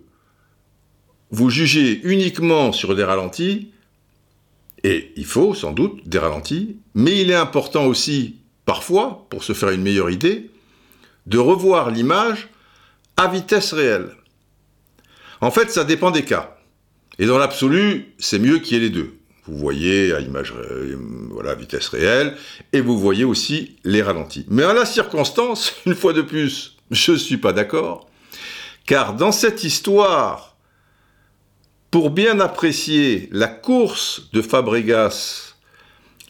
vous 1.31 1.49
jugez 1.49 2.01
uniquement 2.03 2.73
sur 2.73 2.97
des 2.97 3.05
ralentis, 3.05 3.71
et 4.87 5.13
il 5.17 5.25
faut 5.25 5.53
sans 5.53 5.73
doute 5.73 6.09
des 6.09 6.21
ralentis, 6.21 6.77
mais 6.95 7.21
il 7.21 7.33
est 7.33 7.35
important 7.35 7.87
aussi, 7.87 8.37
parfois, 8.67 9.27
pour 9.31 9.43
se 9.43 9.53
faire 9.53 9.71
une 9.71 9.83
meilleure 9.83 10.11
idée, 10.11 10.49
de 11.27 11.39
revoir 11.39 11.91
l'image 11.91 12.49
à 13.17 13.27
vitesse 13.27 13.73
réelle. 13.73 14.13
En 15.41 15.51
fait, 15.51 15.73
ça 15.73 15.83
dépend 15.83 16.13
des 16.13 16.25
cas. 16.25 16.57
Et 17.19 17.27
dans 17.27 17.37
l'absolu, 17.37 18.15
c'est 18.21 18.39
mieux 18.39 18.61
qu'il 18.61 18.77
y 18.77 18.81
ait 18.81 18.85
les 18.85 18.91
deux. 18.91 19.19
Vous 19.47 19.59
voyez 19.59 20.13
à 20.13 20.21
image, 20.21 20.55
voilà, 21.31 21.57
vitesse 21.57 21.89
réelle, 21.89 22.37
et 22.73 22.81
vous 22.81 22.97
voyez 22.97 23.25
aussi 23.25 23.79
les 23.83 24.03
ralentis. 24.03 24.47
Mais 24.49 24.63
à 24.63 24.73
la 24.73 24.87
circonstance, 24.87 25.75
une 25.87 25.97
fois 25.97 26.13
de 26.13 26.23
plus, 26.23 26.77
je 26.93 27.11
ne 27.11 27.17
suis 27.17 27.39
pas 27.39 27.53
d'accord, 27.53 28.09
car 28.87 29.15
dans 29.15 29.33
cette 29.33 29.65
histoire 29.65 30.56
pour 31.97 32.11
bien 32.11 32.41
apprécier 32.41 33.27
la 33.33 33.49
course 33.49 34.29
de 34.35 34.43
Fabregas, 34.43 35.55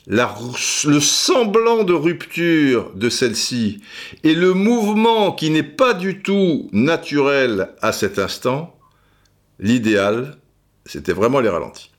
le 0.07 1.01
semblant 1.01 1.83
de 1.83 1.93
rupture 1.93 2.93
de 2.95 3.11
celle-ci 3.11 3.83
et 4.23 4.37
le 4.37 4.55
mouvement 4.55 5.33
qui 5.33 5.51
n'est 5.51 5.65
pas 5.65 5.93
du 5.93 6.23
tout 6.23 6.69
naturel 6.71 7.71
à 7.83 7.91
cet 7.91 8.21
instant, 8.21 8.79
l'idéal, 9.59 10.39
c'était 10.85 11.13
vraiment 11.13 11.41
les 11.41 11.49
ralentis. 11.49 11.91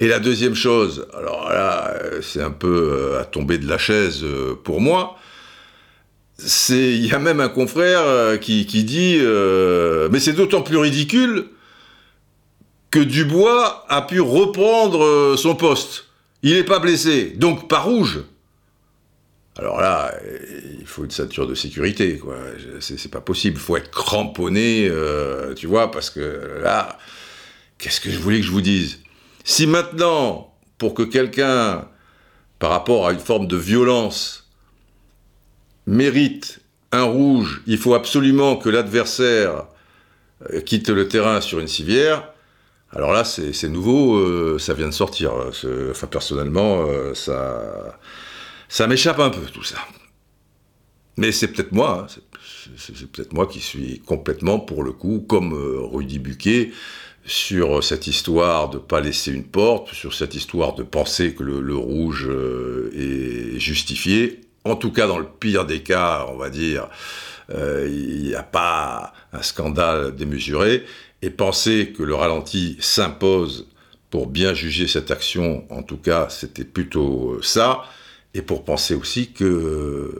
Et 0.00 0.08
la 0.08 0.18
deuxième 0.18 0.56
chose, 0.56 1.06
alors 1.16 1.48
là, 1.48 1.94
c'est 2.22 2.42
un 2.42 2.50
peu 2.50 3.12
euh, 3.14 3.20
à 3.20 3.24
tomber 3.24 3.58
de 3.58 3.68
la 3.68 3.78
chaise 3.78 4.24
euh, 4.24 4.56
pour 4.64 4.80
moi, 4.80 5.16
c'est 6.46 6.94
il 6.94 7.06
y 7.06 7.12
a 7.12 7.18
même 7.18 7.40
un 7.40 7.48
confrère 7.48 8.02
euh, 8.02 8.36
qui, 8.36 8.64
dit 8.64 9.18
euh, 9.20 10.08
mais 10.10 10.20
c'est 10.20 10.32
d'autant 10.32 10.62
plus 10.62 10.76
ridicule 10.76 11.46
que 12.90 12.98
Dubois 12.98 13.84
a 13.88 14.02
pu 14.02 14.20
reprendre 14.20 15.02
euh, 15.02 15.36
son 15.36 15.54
poste. 15.54 16.06
Il 16.42 16.54
n'est 16.54 16.64
pas 16.64 16.78
blessé, 16.78 17.32
donc 17.36 17.68
pas 17.68 17.78
rouge. 17.78 18.24
Alors 19.56 19.80
là, 19.80 20.12
il 20.80 20.86
faut 20.86 21.04
une 21.04 21.10
ceinture 21.10 21.46
de 21.46 21.54
sécurité, 21.54 22.18
quoi. 22.18 22.36
C'est 22.80 23.10
pas 23.10 23.20
possible. 23.20 23.58
Il 23.58 23.62
faut 23.62 23.76
être 23.76 23.90
cramponné, 23.90 24.90
tu 25.56 25.66
vois, 25.66 25.90
parce 25.90 26.10
que 26.10 26.58
là, 26.62 26.98
qu'est-ce 27.78 28.00
que 28.00 28.10
je 28.10 28.18
voulais 28.18 28.40
que 28.40 28.46
je 28.46 28.50
vous 28.50 28.62
dise? 28.62 29.00
Si 29.44 29.66
maintenant, 29.66 30.52
pour 30.78 30.94
que 30.94 31.02
quelqu'un, 31.02 31.86
par 32.58 32.70
rapport 32.70 33.06
à 33.06 33.12
une 33.12 33.20
forme 33.20 33.46
de 33.46 33.56
violence, 33.56 34.41
mérite 35.86 36.60
un 36.92 37.04
rouge, 37.04 37.62
il 37.66 37.78
faut 37.78 37.94
absolument 37.94 38.56
que 38.56 38.68
l'adversaire 38.68 39.66
euh, 40.52 40.60
quitte 40.60 40.90
le 40.90 41.08
terrain 41.08 41.40
sur 41.40 41.58
une 41.58 41.68
civière, 41.68 42.28
alors 42.94 43.12
là, 43.12 43.24
c'est 43.24 43.68
nouveau, 43.70 44.16
euh, 44.16 44.58
ça 44.58 44.74
vient 44.74 44.88
de 44.88 44.92
sortir. 44.92 45.32
Enfin, 45.90 46.06
personnellement, 46.08 46.84
euh, 46.86 47.14
ça, 47.14 47.98
ça 48.68 48.86
m'échappe 48.86 49.18
un 49.18 49.30
peu, 49.30 49.40
tout 49.50 49.62
ça. 49.62 49.78
Mais 51.16 51.32
c'est 51.32 51.48
peut-être 51.48 51.72
moi, 51.72 52.06
hein, 52.06 52.20
c'est 52.76 53.10
peut-être 53.10 53.32
moi 53.32 53.46
qui 53.46 53.60
suis 53.60 54.00
complètement, 54.00 54.58
pour 54.60 54.82
le 54.82 54.92
coup, 54.92 55.24
comme 55.26 55.54
Rudy 55.54 56.18
Buquet, 56.18 56.72
sur 57.24 57.82
cette 57.82 58.06
histoire 58.06 58.68
de 58.68 58.76
ne 58.76 58.82
pas 58.82 59.00
laisser 59.00 59.32
une 59.32 59.44
porte, 59.44 59.94
sur 59.94 60.12
cette 60.12 60.34
histoire 60.34 60.74
de 60.74 60.82
penser 60.82 61.34
que 61.34 61.44
le 61.44 61.76
rouge 61.76 62.28
est 62.94 63.58
justifié. 63.58 64.40
En 64.64 64.76
tout 64.76 64.92
cas, 64.92 65.06
dans 65.06 65.18
le 65.18 65.26
pire 65.26 65.66
des 65.66 65.82
cas, 65.82 66.26
on 66.28 66.36
va 66.36 66.50
dire, 66.50 66.88
euh, 67.50 67.88
il 67.90 68.22
n'y 68.22 68.34
a 68.34 68.42
pas 68.42 69.12
un 69.32 69.42
scandale 69.42 70.14
démesuré, 70.14 70.84
et 71.22 71.30
penser 71.30 71.92
que 71.96 72.02
le 72.02 72.14
ralenti 72.14 72.76
s'impose 72.80 73.68
pour 74.10 74.26
bien 74.26 74.54
juger 74.54 74.86
cette 74.86 75.10
action, 75.10 75.64
en 75.70 75.82
tout 75.82 75.96
cas, 75.96 76.28
c'était 76.28 76.64
plutôt 76.64 77.40
ça, 77.42 77.84
et 78.34 78.42
pour 78.42 78.64
penser 78.64 78.94
aussi 78.94 79.32
que, 79.32 80.18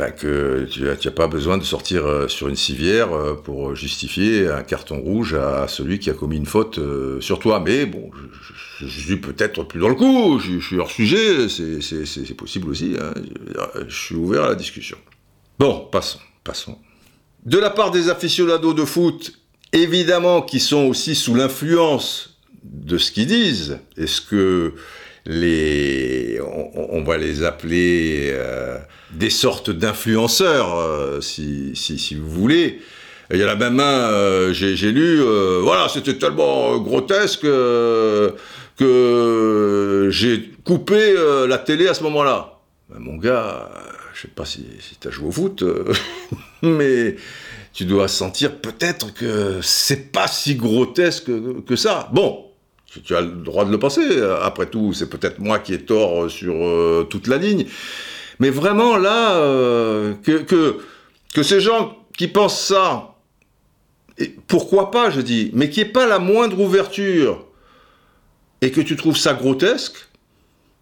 bah, 0.00 0.10
que 0.12 0.66
tu 0.70 0.84
n'as 0.84 1.10
pas 1.10 1.26
besoin 1.26 1.58
de 1.58 1.62
sortir 1.62 2.06
euh, 2.06 2.26
sur 2.26 2.48
une 2.48 2.56
civière 2.56 3.12
euh, 3.12 3.34
pour 3.34 3.74
justifier 3.74 4.48
un 4.48 4.62
carton 4.62 4.98
rouge 4.98 5.34
à 5.34 5.68
celui 5.68 5.98
qui 5.98 6.08
a 6.08 6.14
commis 6.14 6.38
une 6.38 6.46
faute 6.46 6.80
sur 7.20 7.38
toi. 7.38 7.60
Mais 7.60 7.84
bon, 7.84 8.10
je, 8.80 8.86
suis 8.86 9.18
peut-être 9.18 9.62
plus 9.64 9.78
dans 9.78 9.90
le 9.90 9.94
coup, 9.94 10.38
je, 10.38 10.58
suis 10.58 10.78
hors 10.78 10.90
sujet, 10.90 11.50
c'est 11.50 12.34
possible 12.34 12.70
aussi, 12.70 12.96
hein. 12.98 13.12
je 13.86 13.94
suis 13.94 14.14
ouvert 14.14 14.44
à 14.44 14.48
la 14.48 14.54
discussion. 14.54 14.96
Bon, 15.58 15.86
passons, 15.92 16.20
passons. 16.44 16.78
De 17.44 17.58
la 17.58 17.68
part 17.68 17.90
des 17.90 18.08
aficionados 18.08 18.72
de 18.72 18.86
foot, 18.86 19.34
évidemment, 19.74 20.40
qui 20.40 20.60
sont 20.60 20.86
aussi 20.86 21.14
sous 21.14 21.34
l'influence 21.34 22.38
de 22.64 22.96
ce 22.96 23.12
qu'ils 23.12 23.26
disent, 23.26 23.80
est-ce 23.98 24.22
que 24.22 24.72
les, 25.26 26.40
on, 26.74 27.02
va 27.02 27.18
les 27.18 27.42
appeler 27.42 28.30
euh, 28.32 28.78
des 29.12 29.30
sortes 29.30 29.70
d'influenceurs, 29.70 30.76
euh, 30.76 31.20
si, 31.20 31.72
si, 31.74 32.14
vous 32.14 32.30
voulez. 32.30 32.80
Il 33.32 33.38
y 33.38 33.42
a 33.42 33.46
la 33.46 33.54
même 33.54 33.74
main, 33.74 34.10
euh, 34.10 34.52
j'ai 34.52 34.92
lu, 34.92 35.20
voilà, 35.62 35.88
c'était 35.88 36.18
tellement 36.18 36.78
grotesque 36.78 37.42
que 37.42 38.36
j'ai 40.10 40.50
coupé 40.64 41.14
la 41.46 41.58
télé 41.58 41.86
à 41.86 41.94
ce 41.94 42.02
moment-là. 42.02 42.60
Ben, 42.88 42.98
mon 42.98 43.16
gars, 43.16 43.70
je 44.20 44.26
sais 44.26 44.28
pas 44.34 44.44
si, 44.44 44.66
tu 45.00 45.08
as 45.08 45.10
joué 45.10 45.28
au 45.28 45.32
foot, 45.32 45.62
euh, 45.62 45.92
mais 46.62 47.16
tu 47.72 47.84
dois 47.84 48.08
sentir 48.08 48.56
peut-être 48.56 49.14
que 49.14 49.60
c'est 49.62 50.12
pas 50.12 50.26
si 50.28 50.56
grotesque 50.56 51.30
que, 51.66 51.76
ça. 51.76 52.10
Bon, 52.12 52.49
tu 53.04 53.14
as 53.14 53.20
le 53.20 53.30
droit 53.30 53.64
de 53.64 53.70
le 53.70 53.78
penser. 53.78 54.02
Après 54.42 54.66
tout, 54.66 54.92
c'est 54.92 55.08
peut-être 55.08 55.38
moi 55.38 55.58
qui 55.58 55.74
ai 55.74 55.84
tort 55.84 56.30
sur 56.30 56.54
euh, 56.54 57.06
toute 57.08 57.26
la 57.26 57.36
ligne. 57.36 57.66
Mais 58.40 58.50
vraiment, 58.50 58.96
là, 58.96 59.34
euh, 59.36 60.14
que, 60.24 61.42
ces 61.42 61.60
gens 61.60 61.96
qui 62.16 62.26
pensent 62.26 62.60
ça, 62.60 63.14
pourquoi 64.48 64.90
pas, 64.90 65.10
je 65.10 65.20
dis, 65.20 65.50
mais 65.52 65.70
qui 65.70 65.80
n'y 65.80 65.88
ait 65.88 65.92
pas 65.92 66.06
la 66.06 66.18
moindre 66.18 66.58
ouverture, 66.58 67.46
et 68.62 68.70
que 68.70 68.80
tu 68.80 68.96
trouves 68.96 69.16
ça 69.16 69.34
grotesque, 69.34 69.96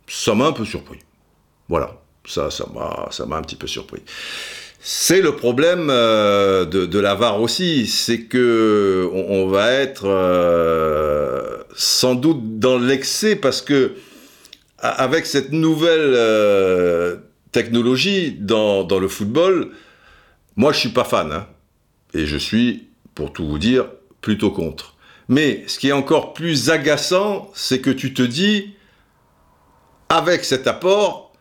ça 0.06 0.34
m'a 0.34 0.46
un 0.46 0.52
peu 0.52 0.64
surpris. 0.64 0.98
Voilà. 1.68 2.00
Ça, 2.26 2.48
m'a, 2.74 3.36
un 3.36 3.42
petit 3.42 3.56
peu 3.56 3.66
surpris. 3.66 4.02
C'est 4.80 5.20
le 5.20 5.34
problème 5.34 5.88
euh, 5.90 6.64
de, 6.64 6.86
de 6.86 6.98
l'avare 6.98 7.40
aussi, 7.40 7.86
c'est 7.86 8.22
que 8.22 9.08
on, 9.12 9.48
va 9.48 9.72
être 9.72 10.04
euh, 10.04 11.38
sans 11.75 12.14
doute 12.14 12.58
dans 12.58 12.78
l'excès 12.78 13.37
parce 13.37 13.62
que 13.62 13.94
avec 14.78 15.26
cette 15.26 15.52
nouvelle 15.52 16.14
euh, 16.14 17.16
technologie 17.52 18.32
dans, 18.32 18.87
le 18.87 19.08
football, 19.08 19.72
moi 20.56 20.72
je 20.72 20.78
suis 20.78 20.88
pas 20.90 21.04
fan 21.04 21.32
hein, 21.32 21.46
et 22.14 22.26
je 22.26 22.37
suis, 22.37 22.88
pour 23.14 23.32
tout 23.32 23.46
vous 23.46 23.58
dire, 23.58 23.88
plutôt 24.20 24.50
contre. 24.50 24.94
Mais 25.28 25.64
ce 25.66 25.78
qui 25.78 25.88
est 25.88 25.92
encore 25.92 26.32
plus 26.32 26.70
agaçant, 26.70 27.50
c'est 27.54 27.80
que 27.80 27.90
tu 27.90 28.14
te 28.14 28.22
dis, 28.22 28.75
avec 30.08 30.44
cet 30.44 30.66
apport, 30.66 31.32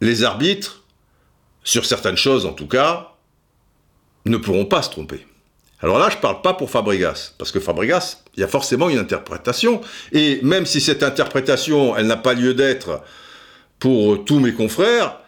les 0.00 0.24
arbitres, 0.24 0.84
sur 1.64 1.86
certaines 1.86 2.16
choses 2.16 2.44
en 2.46 2.52
tout 2.52 2.66
cas, 2.66 3.14
ne 4.26 4.36
pourront 4.36 4.66
pas 4.66 4.82
se 4.82 4.90
tromper. 4.90 5.26
Alors 5.82 5.98
là, 5.98 6.08
je 6.10 6.16
ne 6.16 6.20
parle 6.20 6.42
pas 6.42 6.54
pour 6.54 6.70
Fabregas, 6.70 7.32
parce 7.38 7.50
que 7.50 7.58
Fabregas, 7.58 8.18
il 8.36 8.40
y 8.40 8.44
a 8.44 8.48
forcément 8.48 8.88
une 8.88 8.98
interprétation, 8.98 9.80
et 10.12 10.38
même 10.42 10.64
si 10.64 10.80
cette 10.80 11.02
interprétation, 11.02 11.96
elle 11.96 12.06
n'a 12.06 12.16
pas 12.16 12.34
lieu 12.34 12.54
d'être 12.54 13.02
pour 13.80 14.24
tous 14.24 14.38
mes 14.38 14.52
confrères, 14.52 15.18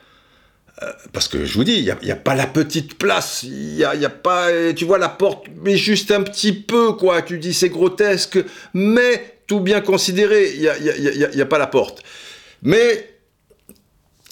euh, 0.83 0.93
parce 1.13 1.27
que 1.27 1.45
je 1.45 1.55
vous 1.55 1.65
dis, 1.65 1.75
il 1.75 1.97
n'y 2.03 2.11
a, 2.11 2.17
pas 2.17 2.37
la 2.37 2.47
petite 2.47 2.99
place, 2.99 3.43
il 3.43 3.75
n'y 3.75 3.85
a, 3.85 3.91
a, 3.91 4.09
pas, 4.09 4.49
tu 4.75 4.85
vois 4.85 4.99
la 4.99 5.09
porte, 5.09 5.47
mais 5.63 5.77
juste 5.77 6.13
un 6.13 6.23
petit 6.23 6.53
peu, 6.53 6.93
quoi, 6.93 7.23
tu 7.23 7.39
dis 7.39 7.53
c'est 7.53 7.69
grotesque, 7.69 8.39
mais 8.75 9.39
tout 9.49 9.61
bien 9.61 9.81
considéré, 9.81 10.53
il 10.55 10.61
n'y 10.61 10.69
a, 10.69 10.79
y 10.79 11.41
a, 11.41 11.47
pas 11.47 11.59
la 11.59 11.67
porte. 11.67 12.03
Mais 12.63 13.11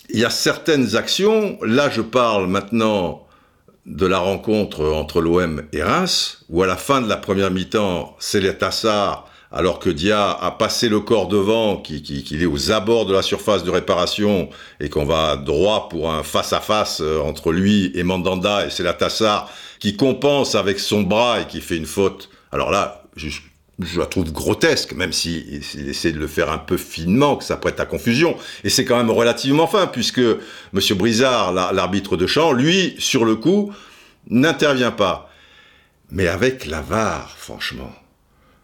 il 0.08 0.20
y 0.20 0.24
a 0.24 0.30
certaines 0.30 0.94
actions, 0.94 1.58
là 1.62 1.90
je 1.90 2.00
parle 2.00 2.46
maintenant 2.46 3.21
de 3.86 4.06
la 4.06 4.18
rencontre 4.18 4.84
entre 4.92 5.20
l'OM 5.20 5.62
et 5.72 5.82
Reims, 5.82 6.44
où 6.48 6.62
à 6.62 6.66
la 6.66 6.76
fin 6.76 7.00
de 7.00 7.08
la 7.08 7.16
première 7.16 7.50
mi-temps, 7.50 8.16
c'est 8.18 8.40
les 8.40 8.56
Tassar, 8.56 9.28
alors 9.50 9.78
que 9.78 9.90
Dia 9.90 10.30
a 10.30 10.50
passé 10.52 10.88
le 10.88 11.00
corps 11.00 11.28
devant, 11.28 11.76
qu'il 11.76 12.02
qui, 12.02 12.42
est 12.42 12.46
aux 12.46 12.70
abords 12.72 13.06
de 13.06 13.12
la 13.12 13.22
surface 13.22 13.64
de 13.64 13.70
réparation, 13.70 14.48
et 14.80 14.88
qu'on 14.88 15.04
va 15.04 15.36
droit 15.36 15.88
pour 15.88 16.10
un 16.10 16.22
face-à-face 16.22 17.00
euh, 17.00 17.20
entre 17.20 17.52
lui 17.52 17.92
et 17.94 18.02
Mandanda, 18.02 18.66
et 18.66 18.70
c'est 18.70 18.82
la 18.82 18.94
Tassar 18.94 19.50
qui 19.78 19.96
compense 19.96 20.54
avec 20.54 20.78
son 20.78 21.02
bras 21.02 21.40
et 21.40 21.46
qui 21.46 21.60
fait 21.60 21.76
une 21.76 21.86
faute. 21.86 22.30
Alors 22.52 22.70
là, 22.70 23.02
juste 23.16 23.42
je 23.84 24.00
la 24.00 24.06
trouve 24.06 24.32
grotesque, 24.32 24.92
même 24.92 25.12
s'il 25.12 25.62
si, 25.62 25.80
essaie 25.80 26.12
de 26.12 26.18
le 26.18 26.26
faire 26.26 26.50
un 26.50 26.58
peu 26.58 26.76
finement, 26.76 27.36
que 27.36 27.44
ça 27.44 27.56
prête 27.56 27.80
à 27.80 27.86
confusion. 27.86 28.36
Et 28.64 28.70
c'est 28.70 28.84
quand 28.84 28.96
même 28.96 29.10
relativement 29.10 29.66
fin, 29.66 29.86
puisque 29.86 30.18
M. 30.18 30.80
Brizard, 30.92 31.52
l'arbitre 31.52 32.16
de 32.16 32.26
champ, 32.26 32.52
lui, 32.52 32.94
sur 32.98 33.24
le 33.24 33.36
coup, 33.36 33.72
n'intervient 34.28 34.90
pas. 34.90 35.30
Mais 36.10 36.28
avec 36.28 36.66
la 36.66 36.80
VAR, 36.80 37.36
franchement. 37.36 37.92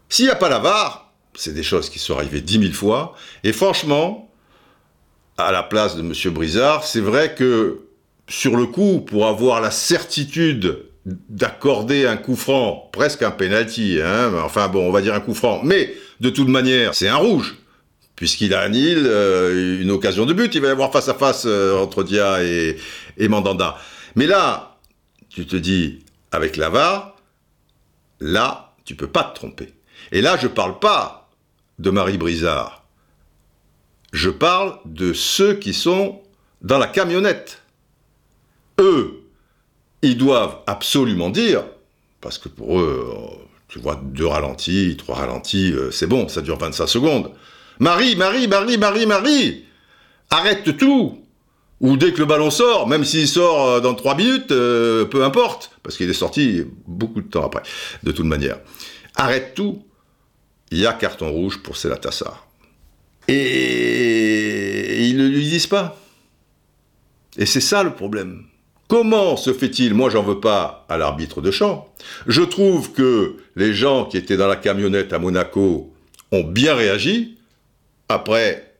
S'il 0.09 0.27
n'y 0.27 0.31
a 0.31 0.37
pas 0.37 0.49
la 0.49 0.59
VAR, 0.59 1.13
c'est 1.35 1.55
des 1.55 1.63
choses 1.63 1.91
qui 1.91 1.99
sont 1.99 2.17
arrivées 2.17 2.41
dix 2.41 2.59
mille 2.59 2.75
fois, 2.75 3.15
et 3.45 3.53
franchement, 3.53 4.31
à 5.37 5.53
la 5.53 5.63
place 5.63 5.97
de 5.97 6.01
M. 6.01 6.13
Brizard, 6.35 6.85
c'est 6.85 7.01
vrai 7.01 7.35
que, 7.35 7.83
sur 8.29 8.57
le 8.57 8.67
coup, 8.67 9.01
pour 9.01 9.27
avoir 9.27 9.61
la 9.61 9.71
certitude 9.71 10.88
d'accorder 11.29 12.07
un 12.07 12.17
coup 12.17 12.37
franc, 12.37 12.89
presque 12.93 13.23
un 13.23 13.31
penalty, 13.31 14.01
hein, 14.03 14.33
enfin 14.43 14.69
bon, 14.69 14.89
on 14.89 14.93
va 14.93 15.01
dire 15.01 15.15
un 15.15 15.21
coup 15.21 15.35
franc, 15.35 15.61
mais 15.65 15.95
de 16.21 16.31
toute 16.31 16.49
manière, 16.49 16.95
c'est 16.95 17.09
un 17.09 17.17
rouge, 17.17 17.57
puisqu'il 18.17 18.55
a 18.55 18.61
annihilé 18.61 19.03
euh, 19.05 19.81
une 19.81 19.91
occasion 19.91 20.27
de 20.27 20.33
but, 20.33 20.55
il 20.55 20.61
va 20.61 20.69
y 20.69 20.71
avoir 20.71 20.93
face 20.93 21.09
à 21.09 21.15
face 21.15 21.45
euh, 21.47 21.79
entre 21.79 22.03
Dia 22.03 22.43
et, 22.43 22.77
Mandanda. 23.29 23.79
Mais 24.17 24.27
là, 24.27 24.77
tu 25.29 25.47
te 25.47 25.57
dis, 25.57 26.01
avec 26.33 26.57
l'avare, 26.57 27.17
là, 28.21 28.75
tu 28.85 28.95
peux 28.95 29.07
pas 29.07 29.25
te 29.25 29.35
tromper. 29.35 29.75
Et 30.13 30.21
là, 30.21 30.37
je 30.41 30.49
parle 30.49 30.79
pas 30.79 31.31
de 31.79 31.91
Marie 31.91 32.19
Brizard. 32.19 32.85
Je 34.13 34.31
parle 34.31 34.79
de 34.85 35.13
ceux 35.13 35.55
qui 35.55 35.75
sont 35.75 36.23
dans 36.63 36.79
la 36.79 36.87
camionnette. 36.87 37.63
Eux, 38.81 39.18
ils 40.03 40.17
doivent 40.17 40.59
absolument 40.67 41.31
dire, 41.31 41.65
parce 42.21 42.39
que 42.39 42.49
pour 42.49 42.81
eux, 42.81 43.05
euh, 43.05 43.45
tu 43.69 43.79
vois, 43.79 44.01
deux 44.03 44.27
ralentis, 44.27 44.97
trois 44.97 45.17
ralentis, 45.17 45.73
euh, 45.73 45.91
c'est 45.91 46.07
bon, 46.07 46.29
ça 46.29 46.41
dure 46.41 46.59
25 46.59 46.87
secondes. 46.87 47.33
Marie, 47.79 48.17
Marie, 48.17 48.49
Marie, 48.49 48.79
Marie, 48.79 49.07
Marie, 49.07 49.65
arrête 50.31 50.77
tout 50.77 51.19
Ou 51.81 51.97
dès 51.97 52.13
que 52.13 52.19
le 52.19 52.25
ballon 52.25 52.51
sort, 52.51 52.89
même 52.89 53.05
s'il 53.05 53.29
sort 53.29 53.67
euh, 53.67 53.81
dans 53.81 53.95
trois 53.95 54.15
minutes, 54.15 54.49
peu 54.49 55.25
importe, 55.25 55.71
parce 55.83 55.97
qu'il 55.97 56.09
est 56.11 56.15
sorti 56.15 56.65
beaucoup 56.87 57.21
de 57.21 57.29
temps 57.29 57.45
après, 57.45 57.63
de 58.03 58.13
toute 58.13 58.27
manière. 58.27 58.59
Arrête 59.17 59.55
tout, 59.55 59.83
il 60.71 60.79
y 60.79 60.87
a 60.87 60.93
carton 60.93 61.31
rouge 61.31 61.59
pour 61.63 61.77
Selatassar. 61.77 62.47
Et 63.29 65.07
ils 65.07 65.17
ne 65.17 65.29
lui 65.29 65.45
disent 65.45 65.67
pas. 65.67 65.99
Et 67.37 67.47
c'est 67.47 67.61
ça 67.61 67.83
le 67.83 67.95
problème. 67.95 68.45
Comment 68.89 69.37
se 69.37 69.53
fait-il 69.53 69.93
Moi, 69.93 70.09
j'en 70.09 70.23
veux 70.23 70.41
pas 70.41 70.87
à 70.89 70.97
l'arbitre 70.97 71.43
de 71.43 71.51
champ. 71.51 71.93
Je 72.27 72.41
trouve 72.41 72.93
que 72.93 73.37
les 73.55 73.75
gens 73.75 74.07
qui 74.07 74.17
étaient 74.17 74.39
dans 74.39 74.49
la 74.49 74.57
camionnette 74.57 75.13
à 75.13 75.19
Monaco 75.19 75.93
ont 76.33 76.43
bien 76.43 76.75
réagi. 76.75 77.37
Après, 78.09 78.75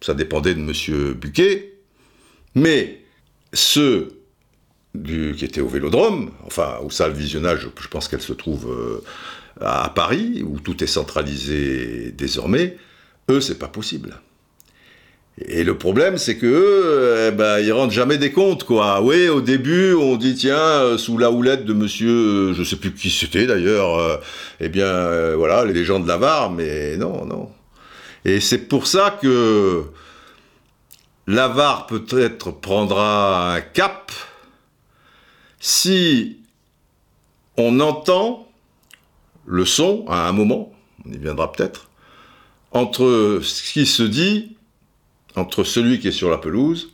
ça 0.00 0.14
dépendait 0.14 0.54
de 0.54 0.60
M. 0.60 1.14
Buquet. 1.14 1.74
Mais 2.56 3.00
ceux 3.52 4.18
qui 4.92 5.44
étaient 5.44 5.60
au 5.60 5.68
Vélodrome, 5.68 6.32
enfin, 6.44 6.80
ça, 6.90 7.06
le 7.06 7.14
visionnage, 7.14 7.68
je 7.80 7.88
pense 7.88 8.08
qu'elle 8.08 8.20
se 8.20 8.32
trouve 8.32 8.70
euh, 8.70 9.04
à 9.60 9.88
Paris, 9.90 10.42
où 10.44 10.58
tout 10.58 10.82
est 10.82 10.88
centralisé 10.88 12.12
désormais, 12.12 12.76
eux, 13.30 13.40
c'est 13.40 13.58
pas 13.58 13.68
possible. 13.68 14.16
Et 15.38 15.64
le 15.64 15.78
problème, 15.78 16.18
c'est 16.18 16.36
que 16.36 16.46
eux, 16.46 17.28
eh 17.28 17.30
ben, 17.30 17.58
ils 17.58 17.72
rendent 17.72 17.90
jamais 17.90 18.18
des 18.18 18.32
comptes, 18.32 18.64
quoi. 18.64 19.00
Oui, 19.00 19.28
au 19.28 19.40
début, 19.40 19.94
on 19.94 20.16
dit 20.16 20.34
tiens, 20.34 20.56
euh, 20.56 20.98
sous 20.98 21.16
la 21.16 21.30
houlette 21.30 21.64
de 21.64 21.72
Monsieur, 21.72 22.10
euh, 22.50 22.54
je 22.54 22.62
sais 22.62 22.76
plus 22.76 22.92
qui 22.92 23.08
c'était 23.08 23.46
d'ailleurs, 23.46 23.98
euh, 23.98 24.18
eh 24.60 24.68
bien, 24.68 25.34
voilà, 25.36 25.64
les 25.64 25.84
gens 25.84 26.00
de 26.00 26.06
l'avare, 26.06 26.50
mais 26.50 26.98
non, 26.98 27.24
non. 27.24 27.50
Et 28.26 28.40
c'est 28.40 28.68
pour 28.68 28.86
ça 28.86 29.18
que 29.22 29.84
l'avare 31.26 31.86
peut-être 31.86 32.50
prendra 32.50 33.54
un 33.54 33.60
cap 33.62 34.12
si 35.58 36.38
on 37.56 37.80
entend 37.80 38.48
le 39.46 39.64
son 39.64 40.04
à 40.08 40.28
un 40.28 40.32
moment, 40.32 40.72
on 41.06 41.12
y 41.12 41.16
viendra 41.16 41.50
peut-être, 41.50 41.88
entre 42.72 43.40
ce 43.42 43.72
qui 43.72 43.86
se 43.86 44.02
dit 44.02 44.51
entre 45.36 45.64
celui 45.64 45.98
qui 45.98 46.08
est 46.08 46.12
sur 46.12 46.30
la 46.30 46.38
pelouse 46.38 46.92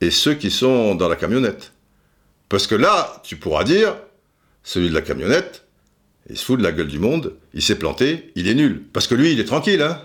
et 0.00 0.10
ceux 0.10 0.34
qui 0.34 0.50
sont 0.50 0.94
dans 0.94 1.08
la 1.08 1.16
camionnette. 1.16 1.72
Parce 2.48 2.66
que 2.66 2.74
là, 2.74 3.20
tu 3.22 3.36
pourras 3.36 3.64
dire, 3.64 3.94
celui 4.62 4.88
de 4.88 4.94
la 4.94 5.02
camionnette, 5.02 5.66
il 6.28 6.36
se 6.36 6.44
fout 6.44 6.58
de 6.58 6.64
la 6.64 6.72
gueule 6.72 6.88
du 6.88 6.98
monde, 6.98 7.34
il 7.54 7.62
s'est 7.62 7.78
planté, 7.78 8.32
il 8.34 8.48
est 8.48 8.54
nul. 8.54 8.82
Parce 8.92 9.06
que 9.06 9.14
lui, 9.14 9.32
il 9.32 9.40
est 9.40 9.44
tranquille, 9.44 9.82
hein. 9.82 10.00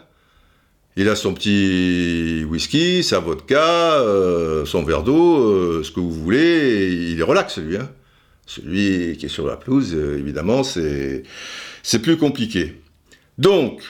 Il 0.98 1.10
a 1.10 1.15
son 1.17 1.34
petit 1.34 2.45
whisky, 2.45 3.03
sa 3.03 3.19
vodka, 3.19 3.95
euh, 3.95 4.65
son 4.65 4.84
verre 4.84 5.03
d'eau, 5.03 5.39
euh, 5.39 5.84
ce 5.84 5.91
que 5.91 6.00
vous 6.00 6.12
voulez, 6.12 7.12
il 7.12 7.19
est 7.19 7.24
relax, 7.24 7.57
lui, 7.57 7.75
hein. 7.75 7.89
Celui 8.45 9.17
qui 9.17 9.25
est 9.25 9.29
sur 9.29 9.45
la 9.45 9.57
pelouse, 9.57 9.93
euh, 9.93 10.17
évidemment, 10.17 10.63
c'est, 10.63 11.24
c'est 11.84 12.00
plus 12.00 12.15
compliqué. 12.15 12.81
Donc, 13.38 13.81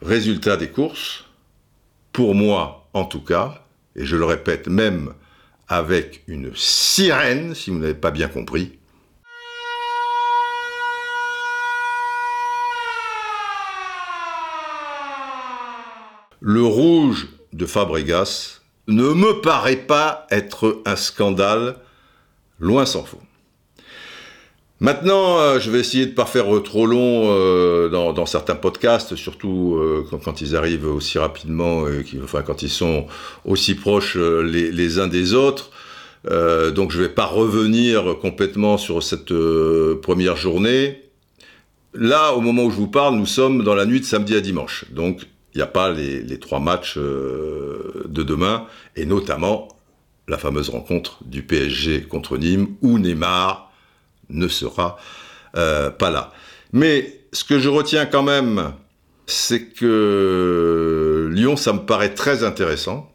résultat 0.00 0.56
des 0.56 0.68
courses, 0.68 1.25
pour 2.16 2.34
moi 2.34 2.88
en 2.94 3.04
tout 3.04 3.20
cas, 3.20 3.62
et 3.94 4.06
je 4.06 4.16
le 4.16 4.24
répète 4.24 4.68
même 4.68 5.12
avec 5.68 6.22
une 6.26 6.50
sirène, 6.56 7.54
si 7.54 7.68
vous 7.68 7.78
n'avez 7.78 7.92
pas 7.92 8.10
bien 8.10 8.26
compris, 8.26 8.78
le 16.40 16.62
rouge 16.62 17.28
de 17.52 17.66
Fabregas 17.66 18.62
ne 18.88 19.12
me 19.12 19.42
paraît 19.42 19.76
pas 19.76 20.26
être 20.30 20.80
un 20.86 20.96
scandale, 20.96 21.76
loin 22.58 22.86
s'en 22.86 23.04
faut. 23.04 23.25
Maintenant, 24.78 25.38
euh, 25.38 25.58
je 25.58 25.70
vais 25.70 25.80
essayer 25.80 26.04
de 26.04 26.10
ne 26.10 26.14
pas 26.14 26.26
faire 26.26 26.46
trop 26.62 26.84
long 26.84 27.30
euh, 27.30 27.88
dans, 27.88 28.26
certains 28.26 28.56
podcasts, 28.56 29.16
surtout 29.16 29.76
euh, 29.76 30.06
quand, 30.22 30.42
ils 30.42 30.54
arrivent 30.54 30.86
aussi 30.86 31.18
rapidement, 31.18 31.84
enfin 32.22 32.42
quand 32.42 32.62
ils 32.62 32.70
sont 32.70 33.06
aussi 33.46 33.74
proches 33.74 34.16
les, 34.16 34.98
uns 34.98 35.08
des 35.08 35.32
autres. 35.32 35.70
donc 36.28 36.90
je 36.90 36.98
ne 36.98 37.04
vais 37.04 37.08
pas 37.08 37.24
revenir 37.24 38.18
complètement 38.20 38.76
sur 38.76 39.02
cette 39.02 39.32
première 40.02 40.36
journée. 40.36 41.02
Là, 41.94 42.34
au 42.34 42.42
moment 42.42 42.64
où 42.64 42.70
je 42.70 42.76
vous 42.76 42.88
parle, 42.88 43.14
nous 43.16 43.24
sommes 43.24 43.64
dans 43.64 43.74
la 43.74 43.86
nuit 43.86 44.00
de 44.00 44.04
samedi 44.04 44.34
à 44.34 44.40
dimanche. 44.42 44.84
Donc 44.90 45.22
il 45.54 45.58
n'y 45.58 45.62
a 45.62 45.66
pas 45.66 45.90
les, 45.90 46.22
les 46.22 46.38
trois 46.38 46.60
matchs 46.60 46.98
de 46.98 48.22
demain, 48.22 48.66
et 48.94 49.06
notamment 49.06 49.68
la 50.28 50.36
fameuse 50.36 50.68
rencontre 50.68 51.24
du 51.24 51.42
PSG 51.42 52.02
contre 52.02 52.36
Nîmes, 52.36 52.74
où 52.82 52.98
Neymar 52.98 53.65
ne 54.30 54.48
sera 54.48 54.98
euh, 55.56 55.90
pas 55.90 56.10
là. 56.10 56.32
Mais 56.72 57.20
ce 57.32 57.44
que 57.44 57.58
je 57.58 57.68
retiens 57.68 58.06
quand 58.06 58.22
même, 58.22 58.72
c'est 59.26 59.68
que 59.68 61.28
Lyon, 61.32 61.56
ça 61.56 61.72
me 61.72 61.80
paraît 61.80 62.14
très 62.14 62.44
intéressant. 62.44 63.12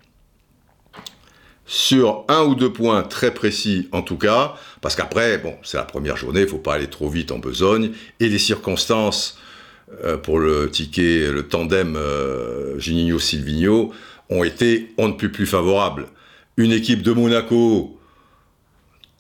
Sur 1.65 2.26
un 2.28 2.43
ou 2.43 2.56
deux 2.56 2.74
points 2.74 3.02
très 3.04 3.34
précis, 3.34 3.88
en 3.93 4.02
tout 4.02 4.17
cas, 4.17 4.56
parce 4.82 4.95
qu'après, 4.95 5.38
bon, 5.38 5.56
c'est 5.63 5.78
la 5.78 5.86
première 5.86 6.17
journée, 6.17 6.41
il 6.41 6.45
ne 6.45 6.50
faut 6.50 6.58
pas 6.58 6.74
aller 6.74 6.89
trop 6.89 7.08
vite 7.08 7.32
en 7.32 7.39
besogne, 7.39 7.91
et 8.19 8.28
les 8.28 8.39
circonstances 8.39 9.39
euh, 10.04 10.17
pour 10.17 10.39
le 10.39 10.69
ticket, 10.69 11.32
le 11.32 11.47
tandem 11.47 11.95
euh, 11.95 12.80
silvigno 13.19 13.93
ont 14.30 14.43
été 14.43 14.93
on 14.97 15.10
ne 15.10 15.13
peut 15.13 15.32
plus 15.32 15.45
favorables. 15.45 16.08
Une 16.58 16.71
équipe 16.71 17.02
de 17.04 17.12
Monaco 17.12 17.97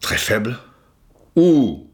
très 0.01 0.17
faible, 0.17 0.57
où 1.35 1.87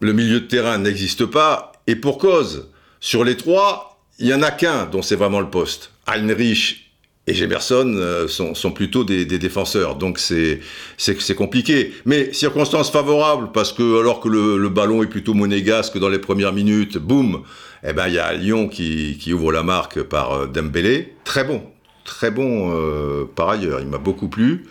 le 0.00 0.12
milieu 0.12 0.40
de 0.40 0.46
terrain 0.46 0.78
n'existe 0.78 1.26
pas, 1.26 1.72
et 1.86 1.96
pour 1.96 2.18
cause. 2.18 2.68
Sur 3.00 3.24
les 3.24 3.36
trois, 3.36 4.00
il 4.18 4.26
n'y 4.26 4.34
en 4.34 4.42
a 4.42 4.50
qu'un 4.50 4.86
dont 4.86 5.02
c'est 5.02 5.16
vraiment 5.16 5.40
le 5.40 5.50
poste. 5.50 5.92
Heinrich 6.06 6.88
et 7.28 7.34
Gemerson 7.34 7.92
euh, 7.96 8.26
sont, 8.26 8.70
plutôt 8.70 9.04
des, 9.04 9.26
défenseurs, 9.26 9.96
donc 9.96 10.18
c'est 10.18 11.34
compliqué. 11.36 11.92
Mais 12.06 12.32
circonstances 12.32 12.90
favorables, 12.90 13.52
parce 13.52 13.72
que 13.72 14.00
alors 14.00 14.20
que 14.20 14.28
le, 14.28 14.68
ballon 14.68 15.02
est 15.02 15.08
plutôt 15.08 15.34
monégasque 15.34 15.98
dans 15.98 16.08
les 16.08 16.18
premières 16.18 16.52
minutes, 16.52 16.96
boum, 16.96 17.42
eh 17.84 17.92
ben 17.92 18.08
il 18.08 18.14
y 18.14 18.18
a 18.18 18.32
Lyon 18.32 18.68
qui, 18.68 19.32
ouvre 19.32 19.52
la 19.52 19.62
marque 19.62 20.02
par 20.02 20.32
euh, 20.32 20.46
Dembélé, 20.46 21.14
très 21.24 21.44
bon, 21.44 21.62
très 22.04 22.30
bon 22.30 22.72
euh, 22.74 23.24
par 23.36 23.50
ailleurs, 23.50 23.80
il 23.80 23.86
m'a 23.88 23.98
beaucoup 23.98 24.28
plu. 24.28 24.66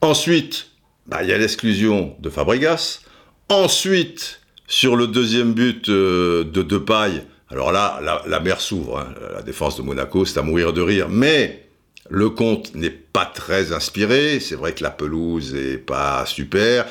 Ensuite, 0.00 0.70
bah, 1.06 1.22
il 1.22 1.28
y 1.28 1.32
a 1.32 1.38
l'exclusion 1.38 2.14
de 2.20 2.30
Fabregas. 2.30 3.00
Ensuite, 3.48 4.40
sur 4.66 4.96
le 4.96 5.06
deuxième 5.06 5.52
but 5.52 5.88
euh, 5.88 6.44
de 6.44 6.62
Depay, 6.62 7.22
alors 7.50 7.72
là, 7.72 8.00
la, 8.26 8.40
mer 8.40 8.60
s'ouvre. 8.60 8.98
Hein. 8.98 9.14
La 9.34 9.42
défense 9.42 9.76
de 9.76 9.82
Monaco, 9.82 10.24
c'est 10.24 10.38
à 10.38 10.42
mourir 10.42 10.72
de 10.72 10.80
rire. 10.80 11.08
Mais 11.08 11.66
le 12.08 12.30
compte 12.30 12.74
n'est 12.74 12.90
pas 12.90 13.26
très 13.26 13.72
inspiré. 13.72 14.40
C'est 14.40 14.54
vrai 14.56 14.72
que 14.72 14.82
la 14.82 14.90
pelouse 14.90 15.54
est 15.54 15.78
pas 15.78 16.24
super. 16.26 16.86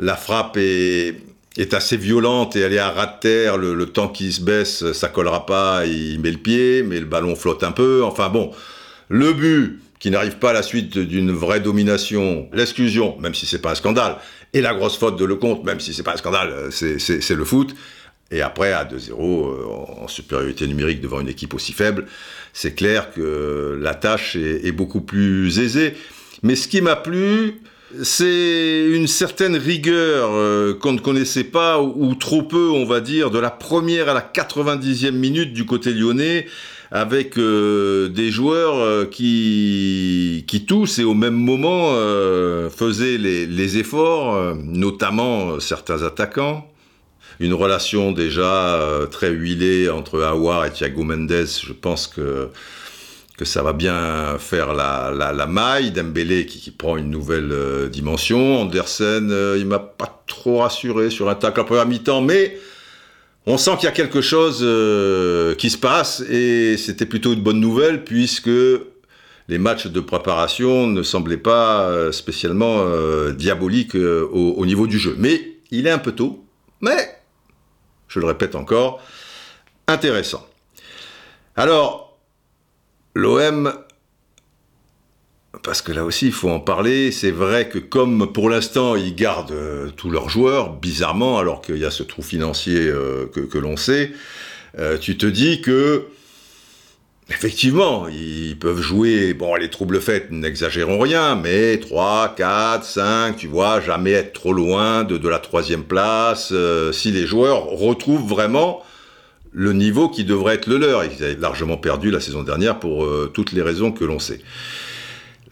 La 0.00 0.16
frappe 0.16 0.56
est, 0.56 1.14
assez 1.72 1.96
violente 1.96 2.56
et 2.56 2.60
elle 2.60 2.72
est 2.72 2.78
à 2.78 2.90
ras 2.90 3.06
de 3.06 3.20
terre. 3.20 3.58
Le, 3.58 3.74
le 3.74 3.86
temps 3.86 4.08
qui 4.08 4.32
se 4.32 4.40
baisse, 4.40 4.92
ça 4.92 5.08
collera 5.08 5.44
pas. 5.44 5.84
Il 5.86 6.20
met 6.20 6.30
le 6.30 6.38
pied, 6.38 6.82
mais 6.82 6.98
le 6.98 7.06
ballon 7.06 7.36
flotte 7.36 7.62
un 7.62 7.72
peu. 7.72 8.02
Enfin 8.02 8.28
bon, 8.28 8.50
le 9.08 9.32
but 9.32 9.80
qui 9.98 10.10
n'arrive 10.10 10.38
pas 10.38 10.50
à 10.50 10.52
la 10.52 10.62
suite 10.62 10.98
d'une 10.98 11.32
vraie 11.32 11.60
domination, 11.60 12.48
l'exclusion, 12.52 13.18
même 13.20 13.34
si 13.34 13.46
c'est 13.46 13.60
pas 13.60 13.72
un 13.72 13.74
scandale, 13.74 14.16
et 14.52 14.60
la 14.60 14.74
grosse 14.74 14.96
faute 14.96 15.18
de 15.18 15.24
Lecomte, 15.24 15.64
même 15.64 15.80
si 15.80 15.92
c'est 15.92 16.02
pas 16.02 16.14
un 16.14 16.16
scandale, 16.16 16.50
euh, 16.50 16.70
c'est 16.70 17.34
le 17.34 17.44
foot. 17.44 17.74
Et 18.30 18.42
après, 18.42 18.72
à 18.72 18.84
2-0, 18.84 19.12
euh, 19.12 19.64
en 20.02 20.08
supériorité 20.08 20.66
numérique 20.66 21.00
devant 21.00 21.20
une 21.20 21.28
équipe 21.28 21.54
aussi 21.54 21.72
faible, 21.72 22.06
c'est 22.52 22.74
clair 22.74 23.12
que 23.12 23.78
la 23.80 23.94
tâche 23.94 24.36
est, 24.36 24.72
beaucoup 24.72 25.00
plus 25.00 25.58
aisée. 25.58 25.94
Mais 26.42 26.54
ce 26.54 26.68
qui 26.68 26.82
m'a 26.82 26.96
plu, 26.96 27.60
c'est 28.02 28.86
une 28.90 29.06
certaine 29.06 29.56
rigueur 29.56 30.30
euh, 30.32 30.74
qu'on 30.74 30.92
ne 30.92 30.98
connaissait 30.98 31.44
pas, 31.44 31.80
ou, 31.80 32.14
trop 32.14 32.42
peu, 32.42 32.68
on 32.68 32.84
va 32.84 33.00
dire, 33.00 33.30
de 33.30 33.38
la 33.38 33.50
première 33.50 34.10
à 34.10 34.14
la 34.14 34.20
90e 34.20 35.12
minute 35.12 35.54
du 35.54 35.64
côté 35.64 35.92
lyonnais, 35.92 36.46
avec 36.90 37.36
euh, 37.36 38.08
des 38.08 38.30
joueurs 38.30 38.76
euh, 38.76 39.04
qui, 39.04 40.44
qui 40.46 40.64
tous 40.64 40.98
et 40.98 41.04
au 41.04 41.14
même 41.14 41.34
moment 41.34 41.90
euh, 41.92 42.70
faisaient 42.70 43.18
les, 43.18 43.78
efforts, 43.78 44.54
notamment 44.56 45.60
certains 45.60 46.02
attaquants. 46.02 46.70
Une 47.40 47.52
relation 47.52 48.12
déjà 48.12 48.80
très 49.10 49.30
huilée 49.30 49.90
entre 49.90 50.22
Awar 50.22 50.64
et 50.64 50.72
Thiago 50.72 51.02
Mendes, 51.02 51.46
je 51.62 51.72
pense 51.72 52.06
que 52.06 52.48
que 53.36 53.44
ça 53.44 53.62
va 53.62 53.72
bien 53.72 54.36
faire 54.38 54.72
la, 54.74 55.12
la, 55.14 55.32
la 55.32 55.46
maille. 55.46 55.92
Dembélé 55.92 56.44
qui, 56.46 56.58
qui, 56.58 56.72
prend 56.72 56.96
une 56.96 57.10
nouvelle 57.10 57.88
dimension. 57.88 58.62
Andersen, 58.62 59.32
il 59.56 59.66
m'a 59.66 59.78
pas 59.78 60.24
trop 60.26 60.58
rassuré 60.58 61.10
sur 61.10 61.28
un 61.28 61.36
tacle 61.36 61.60
à 61.60 61.64
première 61.64 61.86
mi-temps, 61.86 62.22
mais 62.22 62.58
on 63.48 63.56
sent 63.56 63.76
qu'il 63.76 63.84
y 63.84 63.88
a 63.88 63.92
quelque 63.92 64.20
chose 64.20 64.60
euh, 64.62 65.54
qui 65.54 65.70
se 65.70 65.78
passe 65.78 66.20
et 66.20 66.76
c'était 66.76 67.06
plutôt 67.06 67.32
une 67.32 67.40
bonne 67.40 67.60
nouvelle 67.60 68.04
puisque 68.04 68.50
les 69.48 69.56
matchs 69.56 69.86
de 69.86 70.00
préparation 70.00 70.86
ne 70.86 71.02
semblaient 71.02 71.38
pas 71.38 71.88
euh, 71.88 72.12
spécialement 72.12 72.80
euh, 72.80 73.32
diaboliques 73.32 73.94
au, 73.94 74.66
niveau 74.66 74.86
du 74.86 74.98
jeu. 74.98 75.14
Mais 75.18 75.56
il 75.70 75.86
est 75.86 75.90
un 75.90 75.98
peu 75.98 76.12
tôt, 76.12 76.44
mais, 76.82 77.22
je 78.08 78.20
le 78.20 78.26
répète 78.26 78.54
encore, 78.54 79.00
intéressant. 79.86 80.46
Alors, 81.56 82.18
l'OM 83.14 83.72
parce 85.62 85.80
que 85.82 85.92
là 85.92 86.04
aussi, 86.04 86.26
il 86.26 86.32
faut 86.32 86.50
en 86.50 86.60
parler. 86.60 87.10
C'est 87.10 87.30
vrai 87.30 87.68
que 87.68 87.78
comme 87.78 88.32
pour 88.32 88.50
l'instant, 88.50 88.96
ils 88.96 89.14
gardent 89.14 89.52
euh, 89.52 89.90
tous 89.96 90.10
leurs 90.10 90.28
joueurs, 90.28 90.74
bizarrement, 90.74 91.38
alors 91.38 91.62
qu'il 91.62 91.78
y 91.78 91.84
a 91.84 91.90
ce 91.90 92.02
trou 92.02 92.22
financier 92.22 92.78
euh, 92.78 93.26
que, 93.26 93.58
l'on 93.58 93.76
sait, 93.76 94.12
euh, 94.78 94.98
tu 94.98 95.16
te 95.16 95.24
dis 95.24 95.62
que, 95.62 96.04
effectivement, 97.30 98.08
ils 98.08 98.58
peuvent 98.58 98.82
jouer, 98.82 99.32
bon, 99.32 99.54
les 99.54 99.70
troubles 99.70 100.00
faits, 100.00 100.30
n'exagérons 100.30 100.98
rien, 100.98 101.34
mais 101.34 101.78
3, 101.78 102.34
4, 102.36 102.84
5, 102.84 103.36
tu 103.36 103.46
vois, 103.46 103.80
jamais 103.80 104.12
être 104.12 104.34
trop 104.34 104.52
loin 104.52 105.04
de, 105.04 105.16
de 105.16 105.28
la 105.28 105.38
troisième 105.38 105.84
place, 105.84 106.52
si 106.92 107.10
les 107.10 107.26
joueurs 107.26 107.64
retrouvent 107.64 108.28
vraiment 108.28 108.82
le 109.52 109.72
niveau 109.72 110.10
qui 110.10 110.24
devrait 110.24 110.56
être 110.56 110.66
le 110.66 110.76
leur. 110.76 111.04
Ils 111.04 111.24
avaient 111.24 111.36
largement 111.36 111.78
perdu 111.78 112.10
la 112.10 112.20
saison 112.20 112.42
dernière 112.42 112.78
pour 112.78 113.08
toutes 113.32 113.52
les 113.52 113.62
raisons 113.62 113.92
que 113.92 114.04
l'on 114.04 114.18
sait. 114.18 114.40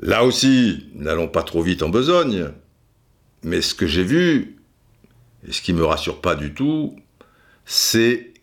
Là 0.00 0.24
aussi, 0.24 0.88
n'allons 0.94 1.28
pas 1.28 1.42
trop 1.42 1.62
vite 1.62 1.82
en 1.82 1.88
besogne, 1.88 2.50
mais 3.42 3.62
ce 3.62 3.74
que 3.74 3.87
j'ai 3.87 4.04
vu, 4.04 4.56
et 5.46 5.52
ce 5.52 5.62
qui 5.62 5.72
me 5.72 5.85
rassure 5.85 6.20
pas 6.20 6.35
du 6.35 6.52
tout, 6.52 6.96
c'est 7.64 8.35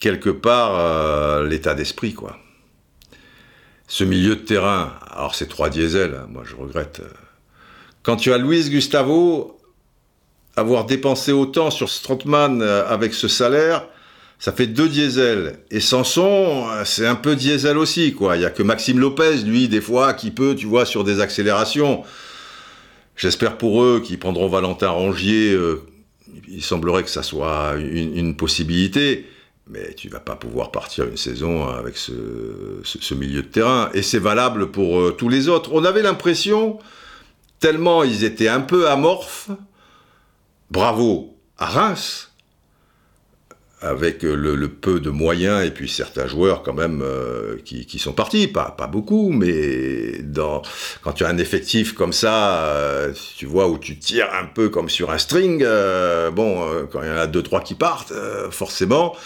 quelque 0.00 0.30
part 0.30 0.78
euh, 0.78 1.46
l'état 1.46 1.74
d'esprit, 1.74 2.14
quoi. 2.14 2.38
Ce 3.86 4.04
milieu 4.04 4.36
de 4.36 4.40
terrain, 4.40 4.94
alors 5.10 5.34
c'est 5.34 5.48
trois 5.48 5.68
diesels, 5.68 6.14
hein, 6.14 6.26
moi 6.28 6.42
je 6.44 6.54
regrette. 6.54 7.02
Quand 8.02 8.16
tu 8.16 8.32
as 8.32 8.38
Luis 8.38 8.70
Gustavo, 8.70 9.58
avoir 10.56 10.86
dépensé 10.86 11.32
autant 11.32 11.70
sur 11.70 11.88
Strontman 11.88 12.62
euh, 12.62 12.86
avec 12.86 13.14
ce 13.14 13.28
salaire, 13.28 13.86
ça 14.40 14.52
fait 14.52 14.66
deux 14.66 14.88
diesels. 14.88 15.58
Et 15.70 15.80
Sanson, 15.80 16.66
c'est 16.86 17.06
un 17.06 17.14
peu 17.14 17.36
diesel 17.36 17.76
aussi, 17.76 18.14
quoi. 18.14 18.36
Il 18.36 18.42
y 18.42 18.46
a 18.46 18.50
que 18.50 18.62
Maxime 18.62 18.98
Lopez, 18.98 19.36
lui, 19.44 19.68
des 19.68 19.82
fois, 19.82 20.14
qui 20.14 20.30
peut, 20.30 20.56
tu 20.56 20.66
vois, 20.66 20.86
sur 20.86 21.04
des 21.04 21.20
accélérations. 21.20 22.02
J'espère 23.16 23.58
pour 23.58 23.84
eux 23.84 24.00
qu'ils 24.02 24.18
prendront 24.18 24.48
Valentin 24.48 24.88
Rongier. 24.88 25.52
Euh, 25.52 25.82
il 26.48 26.62
semblerait 26.62 27.02
que 27.02 27.10
ça 27.10 27.22
soit 27.22 27.74
une, 27.76 28.34
possibilité. 28.34 29.26
Mais 29.68 29.92
tu 29.92 30.08
vas 30.08 30.20
pas 30.20 30.36
pouvoir 30.36 30.72
partir 30.72 31.04
une 31.04 31.18
saison 31.18 31.68
avec 31.68 31.98
ce, 31.98 33.14
milieu 33.14 33.42
de 33.42 33.48
terrain. 33.48 33.90
Et 33.92 34.00
c'est 34.00 34.18
valable 34.18 34.70
pour 34.70 35.00
euh, 35.00 35.10
tous 35.10 35.28
les 35.28 35.48
autres. 35.50 35.70
On 35.74 35.84
avait 35.84 36.02
l'impression, 36.02 36.78
tellement 37.58 38.04
ils 38.04 38.24
étaient 38.24 38.48
un 38.48 38.62
peu 38.62 38.88
amorphes, 38.88 39.50
bravo 40.70 41.36
à 41.58 41.66
Reims, 41.66 42.29
avec 43.80 44.24
euh, 44.24 44.34
le, 44.34 44.68
peu 44.68 45.00
de 45.00 45.10
moyens 45.10 45.64
et 45.64 45.70
puis 45.70 45.88
certains 45.88 46.26
joueurs 46.26 46.62
quand 46.62 46.74
même 46.74 47.02
euh, 47.02 47.56
qui, 47.64 47.98
sont 47.98 48.12
partis, 48.12 48.46
pas, 48.46 48.74
pas 48.76 48.86
beaucoup, 48.86 49.30
mais 49.30 50.18
dans, 50.22 50.62
quand 51.02 51.12
tu 51.12 51.24
as 51.24 51.28
un 51.28 51.38
effectif 51.38 51.94
comme 51.94 52.12
ça, 52.12 52.64
euh, 52.66 53.12
tu 53.36 53.46
vois, 53.46 53.68
où 53.68 53.78
tu 53.78 53.98
tires 53.98 54.28
un 54.34 54.46
peu 54.46 54.68
comme 54.68 54.88
sur 54.88 55.10
un 55.10 55.18
string, 55.18 55.64
bon, 56.32 56.86
quand 56.90 57.02
il 57.02 57.08
y 57.08 57.10
en 57.10 57.16
a 57.16 57.26
deux, 57.26 57.42
trois 57.42 57.60
qui 57.60 57.74
partent, 57.74 58.12
forcément, 58.50 59.16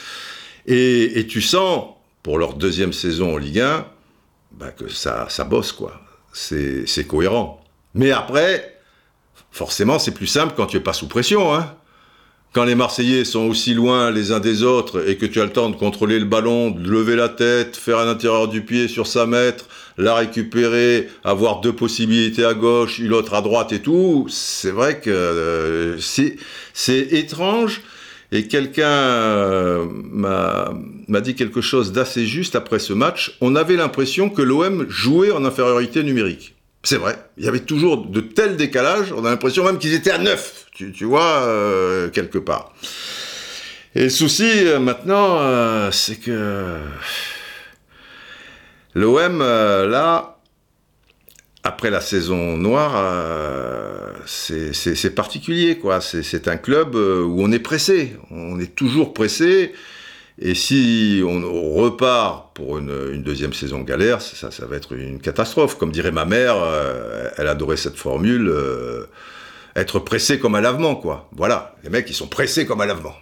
et, 0.67 1.27
tu 1.29 1.40
sens, 1.43 1.95
pour 2.23 2.38
leur 2.38 2.55
deuxième 2.55 2.93
saison 2.93 3.35
en 3.35 3.37
Ligue 3.37 3.61
1, 3.61 3.87
bah, 4.53 4.71
que 4.71 4.88
ça, 4.88 5.27
ça 5.29 5.45
bosse, 5.45 5.73
quoi. 5.73 6.01
C'est 6.33 7.07
cohérent. 7.07 7.62
Mais 7.95 8.11
après, 8.12 8.79
forcément, 9.51 9.99
c'est 9.99 10.12
plus 10.12 10.27
simple 10.27 10.55
quand 10.57 10.67
tu 10.67 10.77
es 10.79 10.81
pas 10.81 10.93
sous 10.93 11.09
pression, 11.09 11.55
hein 11.55 11.75
quand 12.55 12.64
les 12.64 12.77
Marseillais 12.77 13.25
sont 13.25 13.49
aussi 13.49 13.75
loin 13.75 14.12
les 14.12 14.31
uns 14.31 14.38
des 14.38 14.62
autres 14.62 15.09
et 15.09 15.17
que 15.17 15.27
tu 15.27 15.40
as 15.40 15.45
le 15.45 15.51
temps 15.51 15.71
de 15.71 15.77
contrôler 15.77 16.21
le 16.21 16.25
ballon, 16.25 16.71
de 16.71 16.88
lever 16.88 17.17
la 17.17 17.29
tête, 17.29 17.77
faire 17.77 17.99
un 17.99 18.09
intérieur 18.09 18.47
du 18.47 18.62
pied 18.62 18.87
sur 18.87 19.09
sa 19.09 19.27
mètre, 19.27 19.67
la 19.99 20.14
récupérer, 20.14 21.09
avoir 21.25 21.61
deux 21.61 21.73
possibilités 21.73 22.45
à 22.45 22.55
gauche, 22.55 23.01
une 23.01 23.12
autre 23.12 23.35
à 23.35 23.43
droite 23.43 23.73
et 23.73 23.81
tout, 23.81 24.27
c'est 24.31 24.71
vrai 24.71 25.01
que 25.01 25.11
euh, 25.11 25.99
c'est 25.99 27.12
étrange. 27.12 27.83
Et 28.31 28.47
quelqu'un 28.47 28.87
euh, 28.87 29.87
m'a 30.12 31.21
dit 31.21 31.35
quelque 31.35 31.61
chose 31.61 31.93
d'assez 31.93 32.25
juste 32.25 32.55
après 32.55 32.79
ce 32.79 32.93
match. 32.93 33.37
On 33.40 33.57
avait 33.57 33.77
l'impression 33.77 34.31
que 34.31 34.43
l'OM 34.43 34.87
jouait 34.88 35.33
en 35.33 35.45
infériorité 35.45 36.05
numérique. 36.05 36.55
C'est 36.85 36.99
vrai, 36.99 37.16
il 37.38 37.44
y 37.44 37.49
avait 37.49 37.61
toujours 37.61 38.07
de 38.07 38.20
tels 38.20 38.57
décalages, 38.57 39.12
on 39.12 39.25
a 39.25 39.31
l'impression 39.31 39.64
même 39.64 39.79
qu'ils 39.79 39.94
étaient 39.94 40.11
à 40.11 40.18
neuf 40.18 40.64
tu, 40.75 41.05
vois, 41.05 41.42
euh, 41.42 42.11
quelque 42.11 42.38
part. 42.38 42.73
Et 43.94 44.05
le 44.05 44.09
souci, 44.09 44.51
euh, 44.66 44.81
maintenant, 44.81 45.38
euh, 45.40 45.90
c'est 45.92 46.16
que 46.16 46.81
l'OM, 48.94 49.38
là, 49.38 50.38
après 51.62 51.90
la 51.90 52.01
saison 52.01 52.57
noire, 52.57 54.12
c'est 54.27 55.14
particulier, 55.14 55.79
quoi. 55.79 56.01
C'est 56.01 56.49
un 56.49 56.57
club 56.57 56.97
où 56.97 57.40
on 57.40 57.53
est 57.53 57.61
pressé, 57.61 58.16
on 58.31 58.59
est 58.59 58.75
toujours 58.75 59.14
pressé. 59.14 59.73
Et 60.38 60.55
si 60.55 61.23
on 61.25 61.75
repart 61.75 62.55
pour 62.55 62.79
une, 62.79 63.23
deuxième 63.23 63.53
saison 63.53 63.83
galère, 63.83 64.20
ça, 64.20 64.51
ça 64.51 64.66
va 64.66 64.77
être 64.77 64.92
une 64.92 65.20
catastrophe. 65.20 65.79
Comme 65.79 65.92
dirait 65.92 66.11
ma 66.11 66.25
mère, 66.25 66.57
elle 67.37 67.47
adorait 67.47 67.77
cette 67.77 67.97
formule 67.97 68.53
être 69.77 69.99
pressé 69.99 70.38
comme 70.38 70.55
un 70.55 70.61
lavement, 70.61 70.97
quoi. 70.97 71.29
Voilà, 71.33 71.77
les 71.83 71.90
mecs, 71.90 72.09
ils 72.09 72.14
sont 72.14 72.29
pressés 72.29 72.66
comme 72.66 72.81
un 72.81 72.87
lavement. 72.87 73.14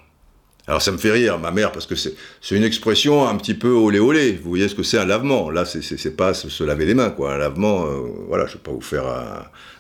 Alors 0.68 0.81
ça 0.81 0.92
me 0.92 0.96
fait 0.96 1.11
rire, 1.11 1.38
ma 1.40 1.51
mère, 1.51 1.72
parce 1.72 1.87
que 1.87 1.96
c'est 1.96 2.14
une 2.53 2.62
expression 2.62 3.27
un 3.27 3.37
petit 3.37 3.55
peu 3.55 3.70
olé 3.70 3.98
olé. 3.98 4.33
Vous 4.33 4.51
voyez 4.51 4.68
ce 4.68 4.77
que 4.77 4.85
c'est 4.85 4.98
un 4.98 5.05
lavement? 5.05 5.51
Là, 5.51 5.64
c'est 5.64 6.16
pas 6.16 6.35
se, 6.35 6.62
laver 6.62 6.87
les 6.87 6.94
mains, 6.94 7.11
quoi. 7.11 7.35
Un 7.35 7.38
lavement, 7.38 7.85
euh, 7.87 8.03
voilà, 8.29 8.46
je 8.46 8.55
vais 8.55 8.61
pas 8.61 8.70
vous 8.70 8.81
faire 8.81 9.05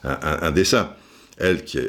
un, 0.02 0.50
dessin. 0.50 0.90
Elle 1.38 1.62
qui, 1.64 1.78
ne 1.78 1.84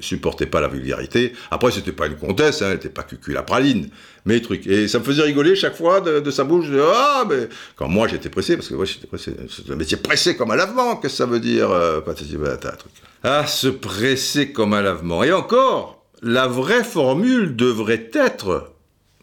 supportait 0.00 0.46
pas 0.46 0.60
la 0.60 0.68
vulgarité. 0.68 1.32
Après, 1.50 1.70
c'était 1.70 1.92
pas 1.92 2.06
une 2.06 2.16
comtesse, 2.16 2.62
hein, 2.62 2.66
elle 2.68 2.74
n'était 2.74 2.88
pas 2.88 3.02
cucul 3.02 3.34
la 3.34 3.42
praline. 3.42 3.88
Mais 4.26 4.40
truc. 4.40 4.66
Et 4.66 4.86
ça 4.88 4.98
me 4.98 5.04
faisait 5.04 5.22
rigoler 5.22 5.56
chaque 5.56 5.76
fois 5.76 6.00
de, 6.00 6.30
sa 6.30 6.44
bouche. 6.44 6.66
ah, 6.78 7.24
mais 7.28 7.48
quand 7.76 7.88
moi 7.88 8.06
j'étais 8.08 8.28
pressé, 8.28 8.56
parce 8.56 8.68
que 8.68 8.74
moi 8.74 8.84
j'étais 8.84 9.06
pressé. 9.06 9.34
Métier 9.76 9.96
pressé 9.96 10.36
comme 10.36 10.50
un 10.50 10.56
lavement, 10.56 10.96
qu'est-ce 10.96 11.14
que 11.14 11.18
ça 11.18 11.26
veut 11.26 11.40
dire 11.40 11.70
euh, 11.70 12.00
truc. 12.00 12.92
Ah, 13.22 13.46
se 13.46 13.68
presser 13.68 14.52
comme 14.52 14.74
un 14.74 14.82
lavement. 14.82 15.22
Et 15.24 15.32
encore, 15.32 16.04
la 16.22 16.46
vraie 16.46 16.84
formule 16.84 17.56
devrait 17.56 18.10
être, 18.12 18.72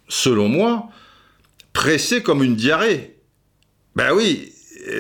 selon 0.08 0.48
moi, 0.48 0.90
presser 1.74 2.24
comme 2.24 2.44
une 2.44 2.56
diarrhée. 2.56 3.18
Ben 3.96 4.14
oui, 4.14 4.54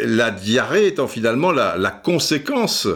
la 0.05 0.31
diarrhée 0.31 0.87
étant 0.87 1.07
finalement 1.07 1.51
la, 1.51 1.91
conséquence 1.91 2.87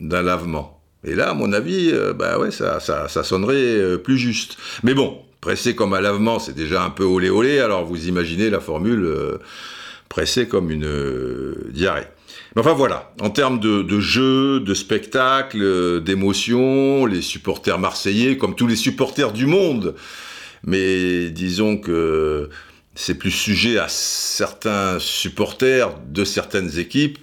d'un 0.00 0.22
lavement. 0.22 0.73
Et 1.04 1.14
là, 1.14 1.30
à 1.30 1.34
mon 1.34 1.52
avis, 1.52 1.90
euh, 1.92 2.12
ben 2.12 2.38
ouais, 2.38 2.50
ça, 2.50 2.80
sonnerait 3.08 3.54
euh, 3.54 3.98
plus 3.98 4.18
juste. 4.18 4.56
Mais 4.82 4.94
bon, 4.94 5.18
presser 5.40 5.74
comme 5.74 5.94
un 5.94 6.00
lavement, 6.00 6.38
c'est 6.38 6.54
déjà 6.54 6.82
un 6.82 6.90
peu 6.90 7.04
olé 7.04 7.30
olé, 7.30 7.58
alors 7.58 7.84
vous 7.84 8.08
imaginez 8.08 8.50
la 8.50 8.60
formule 8.60 9.04
euh, 9.04 9.38
presser 10.08 10.48
comme 10.48 10.70
une 10.70 11.54
diarrhée. 11.70 12.08
Mais 12.54 12.60
enfin 12.60 12.72
voilà, 12.72 13.12
en 13.20 13.30
termes 13.30 13.58
de, 13.58 13.82
de 13.82 13.98
jeu, 13.98 14.60
de 14.60 14.74
spectacle, 14.74 15.60
euh, 15.60 16.00
d'émotion, 16.00 17.04
les 17.04 17.20
supporters 17.20 17.78
marseillais, 17.80 18.36
comme 18.36 18.54
tous 18.54 18.68
les 18.68 18.76
supporters 18.76 19.32
du 19.32 19.46
monde, 19.46 19.96
mais 20.62 21.30
disons 21.30 21.76
que 21.76 22.48
c'est 22.94 23.18
plus 23.18 23.32
sujet 23.32 23.78
à 23.78 23.88
certains 23.88 25.00
supporters 25.00 25.98
de 26.08 26.24
certaines 26.24 26.78
équipes 26.78 27.18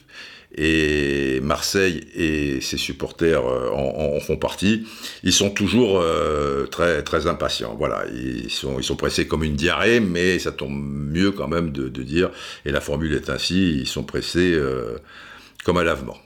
et 0.55 1.39
Marseille 1.41 2.07
et 2.13 2.59
ses 2.61 2.77
supporters 2.77 3.45
euh, 3.45 3.71
en, 3.71 4.19
font 4.19 4.37
partie. 4.37 4.85
Ils 5.23 5.33
sont 5.33 5.49
toujours 5.49 5.99
euh, 5.99 6.65
très 6.65 7.03
très 7.03 7.27
impatients. 7.27 7.75
Voilà, 7.77 8.05
ils 8.13 8.49
sont 8.49 8.95
pressés 8.95 9.27
comme 9.27 9.43
une 9.43 9.55
diarrhée, 9.55 9.99
mais 9.99 10.39
ça 10.39 10.51
tombe 10.51 10.75
mieux 10.75 11.31
quand 11.31 11.47
même 11.47 11.71
de, 11.71 11.89
dire. 12.01 12.31
Et 12.65 12.71
la 12.71 12.81
formule 12.81 13.13
est 13.13 13.29
ainsi 13.29 13.79
ils 13.79 13.87
sont 13.87 14.03
pressés 14.03 14.53
euh, 14.53 14.97
comme 15.63 15.77
un 15.77 15.83
lavement. 15.83 16.17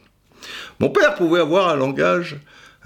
Mon 0.79 0.89
père 0.89 1.15
pouvait 1.15 1.39
avoir 1.39 1.69
un 1.69 1.75
langage 1.75 2.37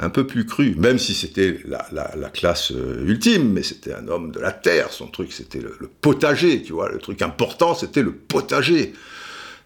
un 0.02 0.10
peu 0.10 0.25
plus 0.25 0.45
cru, 0.45 0.75
même 0.78 0.97
si 0.97 1.13
c'était 1.13 1.60
la, 1.65 1.86
la, 1.91 2.30
classe 2.30 2.71
ultime, 2.71 3.52
mais 3.52 3.63
c'était 3.63 3.93
un 3.93 4.08
homme 4.08 4.32
de 4.32 4.39
la 4.39 4.54
terre, 4.54 4.93
son 4.93 5.08
truc 5.08 5.34
c'était 5.34 5.60
le, 5.60 5.75
le 5.78 5.89
potager, 5.89 6.63
tu 6.63 6.71
vois, 6.71 6.89
le 6.89 6.99
truc 6.99 7.21
important 7.21 7.75
c'était 7.75 8.02
le 8.02 8.13
potager. 8.13 8.93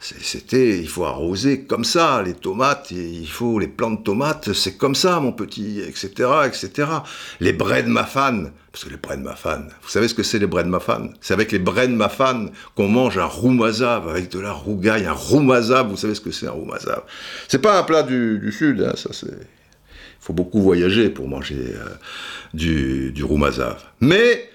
C'était, 0.03 0.79
il 0.79 0.89
faut 0.89 1.05
arroser 1.05 1.61
comme 1.63 1.85
ça 1.85 2.21
les 2.23 2.33
tomates, 2.33 2.91
il 2.91 3.25
faut 3.25 3.57
les 3.57 3.69
plantes 3.69 3.99
de 3.99 4.03
tomates, 4.03 4.51
c'est 4.51 4.75
comme 4.75 4.95
ça, 4.95 5.21
mon 5.21 5.31
petit, 5.31 5.79
etc., 5.79 6.29
etc. 6.45 6.89
Les 7.39 7.53
bread 7.53 7.87
mafan, 7.87 8.51
parce 8.73 8.83
que 8.83 8.89
les 8.89 8.97
bread 8.97 9.21
mafan, 9.21 9.69
vous 9.81 9.89
savez 9.89 10.09
ce 10.09 10.13
que 10.13 10.21
c'est 10.23 10.39
les 10.39 10.45
bread 10.45 10.67
mafan 10.67 11.13
C'est 11.21 11.33
avec 11.33 11.53
les 11.53 11.59
bread 11.59 11.89
mafan 11.89 12.47
qu'on 12.75 12.89
mange 12.89 13.17
un 13.17 13.25
roumazav, 13.25 14.09
avec 14.09 14.29
de 14.29 14.39
la 14.39 14.51
rougaille, 14.51 15.05
un 15.05 15.13
roumazav, 15.13 15.87
vous 15.87 15.95
savez 15.95 16.15
ce 16.15 16.21
que 16.21 16.31
c'est 16.31 16.47
un 16.47 16.51
roumazav? 16.51 17.03
C'est 17.47 17.61
pas 17.61 17.79
un 17.79 17.83
plat 17.83 18.03
du, 18.03 18.51
sud, 18.51 18.81
hein, 18.81 18.93
ça 18.97 19.13
c'est... 19.13 19.27
Il 19.27 20.25
faut 20.25 20.33
beaucoup 20.33 20.61
voyager 20.61 21.09
pour 21.09 21.29
manger 21.29 21.75
euh, 21.75 21.95
du, 22.53 23.13
du 23.13 23.23
roumazav. 23.23 23.81
Mais, 24.01 24.49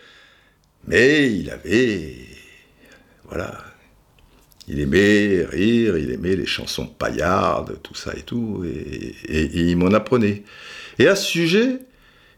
mais 0.86 1.32
il 1.32 1.50
avait, 1.50 2.16
voilà, 3.28 3.52
Il 4.68 4.80
aimait 4.80 5.46
rire, 5.48 5.96
il 5.96 6.10
aimait 6.10 6.36
les 6.36 6.46
chansons 6.46 6.86
paillardes, 6.86 7.78
tout 7.82 7.94
ça 7.94 8.12
et 8.16 8.22
tout, 8.22 8.64
et, 8.64 9.50
il 9.54 9.76
m'en 9.76 9.92
apprenait. 9.92 10.42
Et 10.98 11.06
à 11.06 11.16
ce 11.16 11.26
sujet, 11.26 11.78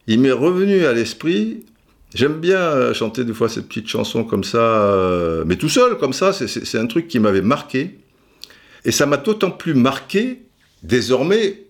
il 0.06 0.20
m'est 0.20 0.30
revenu 0.30 0.84
à 0.84 0.92
l'esprit, 0.92 1.64
j'aime 2.14 2.38
bien 2.40 2.92
chanter 2.92 3.24
des 3.24 3.34
fois 3.34 3.48
cette 3.48 3.66
petite 3.66 3.88
chanson 3.88 4.22
comme 4.22 4.44
ça, 4.44 4.58
euh, 4.58 5.44
mais 5.44 5.56
tout 5.56 5.68
seul 5.68 5.98
comme 5.98 6.12
ça, 6.12 6.32
c'est 6.32 6.78
un 6.78 6.86
truc 6.86 7.08
qui 7.08 7.18
m'avait 7.18 7.42
marqué. 7.42 7.98
Et 8.84 8.92
ça 8.92 9.06
m'a 9.06 9.16
d'autant 9.16 9.50
plus 9.50 9.74
marqué 9.74 10.42
désormais, 10.82 11.64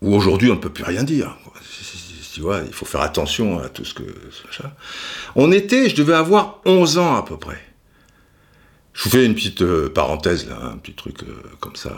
où 0.00 0.14
aujourd'hui 0.14 0.50
on 0.50 0.54
ne 0.54 0.60
peut 0.60 0.72
plus 0.72 0.84
rien 0.84 1.04
dire. 1.04 1.36
Tu 2.32 2.40
vois, 2.40 2.62
il 2.66 2.72
faut 2.72 2.86
faire 2.86 3.02
attention 3.02 3.58
à 3.58 3.68
tout 3.68 3.84
ce 3.84 3.92
que... 3.92 4.04
On 5.36 5.52
était, 5.52 5.90
je 5.90 5.96
devais 5.96 6.14
avoir 6.14 6.62
11 6.64 6.96
ans 6.96 7.16
à 7.16 7.22
peu 7.22 7.36
près. 7.36 7.60
Je 9.02 9.08
vous 9.08 9.16
fais 9.16 9.26
une 9.26 9.34
petite 9.34 9.62
euh, 9.62 9.88
parenthèse, 9.88 10.46
un 10.62 10.76
petit 10.76 10.92
truc 10.92 11.24
euh, 11.24 11.34
comme 11.58 11.74
ça. 11.74 11.90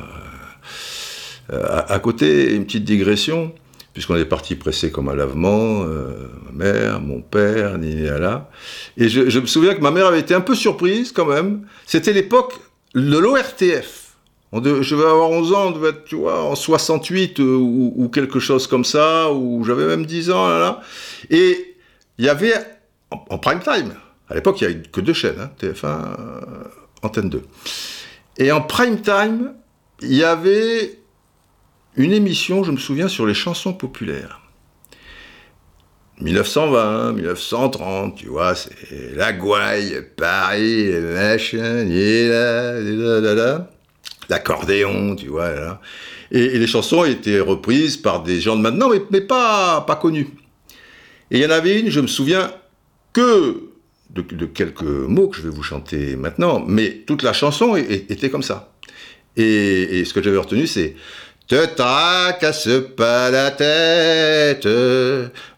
Euh, 1.53 1.83
à, 1.87 1.99
côté, 1.99 2.55
une 2.55 2.65
petite 2.65 2.85
digression, 2.85 3.53
puisqu'on 3.93 4.17
est 4.17 4.25
parti 4.25 4.55
pressé 4.55 4.91
comme 4.91 5.11
un 5.11 5.15
lavement, 5.15 5.81
ma 5.81 6.53
mère, 6.65 7.01
mon 7.03 7.21
père, 7.21 7.77
là. 7.77 8.49
Et 8.97 9.11
je, 9.11 9.39
me 9.39 9.45
souviens 9.45 9.75
que 9.75 9.83
ma 9.83 9.91
mère 9.91 10.07
avait 10.07 10.21
été 10.21 10.33
un 10.33 10.41
peu 10.41 10.55
surprise 10.55 11.13
quand 11.13 11.27
même. 11.27 11.67
C'était 11.85 12.15
l'époque 12.15 12.55
de 12.95 13.19
l'ORTF. 13.19 14.15
Je 14.55 14.95
vais 14.95 15.05
avoir 15.05 15.29
11 15.29 15.53
ans, 15.53 15.67
on 15.67 15.71
devait 15.73 15.91
être, 15.91 16.05
tu 16.05 16.15
vois, 16.15 16.43
en 16.43 16.55
68 16.55 17.39
ou, 17.39 18.11
quelque 18.15 18.41
chose 18.41 18.67
comme 18.67 18.87
ça, 18.87 19.31
ou 19.31 19.63
j'avais 19.65 19.85
même 19.85 20.07
10 20.07 20.31
ans, 20.31 20.49
là, 20.49 20.59
là. 20.59 20.81
Et 21.29 21.77
il 22.17 22.25
y 22.25 22.31
avait, 22.31 22.55
en, 23.11 23.37
prime 23.37 23.61
time, 23.61 23.93
à 24.31 24.35
l'époque, 24.35 24.63
il 24.63 24.69
n'y 24.69 24.75
avait 24.75 24.83
que 24.89 25.03
deux 25.03 25.13
chaînes, 25.13 25.39
hein, 25.39 25.51
TF1, 25.61 25.99
Antenne 27.05 27.31
2. 27.31 27.43
Et 28.39 28.51
en 28.53 28.61
prime 28.61 29.01
time, 29.01 29.55
il 30.01 30.15
y 30.15 30.25
avait 30.25 30.99
une 31.97 32.13
émission, 32.13 32.65
je 32.65 32.73
me 32.73 32.77
souviens, 32.77 33.09
sur 33.09 33.27
les 33.27 33.35
chansons 33.35 33.73
populaires. 33.73 34.41
1920, 36.21 37.13
1930, 37.13 38.17
tu 38.17 38.27
vois, 38.29 38.55
c'est 38.55 39.15
la 39.15 39.33
gouaille, 39.33 40.01
Paris, 40.17 40.91
machin, 41.13 41.85
l'accordéon, 44.29 45.17
tu 45.17 45.29
vois. 45.29 45.51
Là. 45.53 45.81
Et, 46.31 46.59
les 46.59 46.67
chansons 46.67 47.05
étaient 47.05 47.41
reprises 47.41 47.97
par 47.97 48.23
des 48.23 48.41
gens 48.41 48.57
de 48.57 48.63
maintenant, 48.63 48.89
mais, 48.89 49.03
mais 49.11 49.21
pas, 49.21 49.81
pas 49.83 49.97
connus. 49.97 50.29
Et 51.31 51.39
il 51.39 51.43
y 51.43 51.47
en 51.47 51.51
avait 51.51 51.81
une, 51.81 51.91
je 51.91 52.01
me 52.01 52.07
souviens, 52.07 52.53
que 53.13 53.74
de, 54.15 54.47
quelques 54.47 54.83
mots 54.83 55.29
que 55.29 55.37
je 55.37 55.43
vais 55.43 55.51
vous 55.51 55.63
chanter 55.63 56.17
maintenant, 56.17 56.65
mais 56.67 57.03
toute 57.07 57.23
la 57.23 57.33
chanson 57.33 57.77
était 57.77 58.31
comme 58.31 58.43
ça. 58.43 58.73
Et, 59.37 60.05
ce 60.05 60.15
que 60.15 60.23
j'avais 60.23 60.39
retenu, 60.39 60.67
c'est 60.67 60.95
te 61.47 61.67
tracasse 61.67 62.69
pas 62.97 63.31
la 63.31 63.51
tête, 63.51 64.67